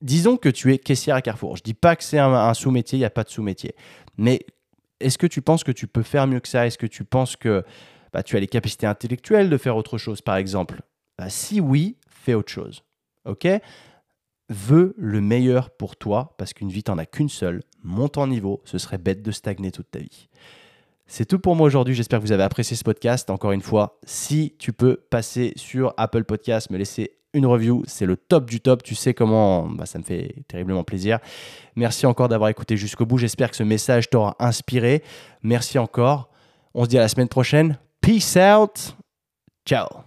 disons 0.00 0.36
que 0.36 0.48
tu 0.48 0.72
es 0.72 0.78
caissière 0.78 1.16
à 1.16 1.22
Carrefour. 1.22 1.56
Je 1.56 1.64
dis 1.64 1.74
pas 1.74 1.96
que 1.96 2.04
c'est 2.04 2.20
un, 2.20 2.54
sous-métier, 2.54 2.96
il 2.96 3.00
n'y 3.00 3.06
a 3.06 3.10
pas 3.10 3.24
de 3.24 3.30
sous-métier. 3.30 3.74
Mais 4.18 4.46
est-ce 5.00 5.18
que 5.18 5.26
tu 5.26 5.42
penses 5.42 5.64
que 5.64 5.72
tu 5.72 5.88
peux 5.88 6.04
faire 6.04 6.28
mieux 6.28 6.38
que 6.38 6.48
ça? 6.48 6.64
Est-ce 6.64 6.78
que 6.78 6.86
tu 6.86 7.02
penses 7.02 7.34
que 7.34 7.64
bah, 8.12 8.22
tu 8.22 8.36
as 8.36 8.40
les 8.40 8.46
capacités 8.46 8.86
intellectuelles 8.86 9.50
de 9.50 9.56
faire 9.56 9.76
autre 9.76 9.98
chose, 9.98 10.20
par 10.20 10.36
exemple? 10.36 10.82
Bah, 11.18 11.28
Si 11.28 11.60
oui, 11.60 11.96
fais 12.26 12.34
autre 12.34 12.52
chose. 12.52 12.82
Ok? 13.24 13.48
Veux 14.48 14.94
le 14.96 15.20
meilleur 15.20 15.70
pour 15.70 15.96
toi 15.96 16.34
parce 16.38 16.52
qu'une 16.52 16.70
vie, 16.70 16.82
t'en 16.82 16.98
as 16.98 17.06
qu'une 17.06 17.28
seule. 17.28 17.62
Monte 17.82 18.18
en 18.18 18.26
niveau, 18.26 18.60
ce 18.64 18.78
serait 18.78 18.98
bête 18.98 19.22
de 19.22 19.30
stagner 19.30 19.72
toute 19.72 19.90
ta 19.90 19.98
vie. 19.98 20.28
C'est 21.06 21.24
tout 21.24 21.38
pour 21.38 21.54
moi 21.54 21.66
aujourd'hui. 21.66 21.94
J'espère 21.94 22.18
que 22.18 22.24
vous 22.24 22.32
avez 22.32 22.42
apprécié 22.42 22.76
ce 22.76 22.84
podcast. 22.84 23.30
Encore 23.30 23.52
une 23.52 23.60
fois, 23.60 23.98
si 24.04 24.54
tu 24.58 24.72
peux 24.72 24.96
passer 25.10 25.52
sur 25.56 25.94
Apple 25.96 26.24
Podcast, 26.24 26.70
me 26.70 26.78
laisser 26.78 27.12
une 27.32 27.46
review, 27.46 27.82
c'est 27.86 28.06
le 28.06 28.16
top 28.16 28.48
du 28.48 28.60
top. 28.60 28.82
Tu 28.82 28.94
sais 28.94 29.14
comment, 29.14 29.68
bah, 29.68 29.86
ça 29.86 29.98
me 29.98 30.04
fait 30.04 30.34
terriblement 30.48 30.84
plaisir. 30.84 31.18
Merci 31.76 32.06
encore 32.06 32.28
d'avoir 32.28 32.50
écouté 32.50 32.76
jusqu'au 32.76 33.06
bout. 33.06 33.18
J'espère 33.18 33.50
que 33.50 33.56
ce 33.56 33.62
message 33.62 34.10
t'aura 34.10 34.36
inspiré. 34.40 35.02
Merci 35.42 35.78
encore. 35.78 36.30
On 36.74 36.84
se 36.84 36.88
dit 36.88 36.98
à 36.98 37.02
la 37.02 37.08
semaine 37.08 37.28
prochaine. 37.28 37.78
Peace 38.00 38.36
out. 38.36 38.96
Ciao. 39.64 40.05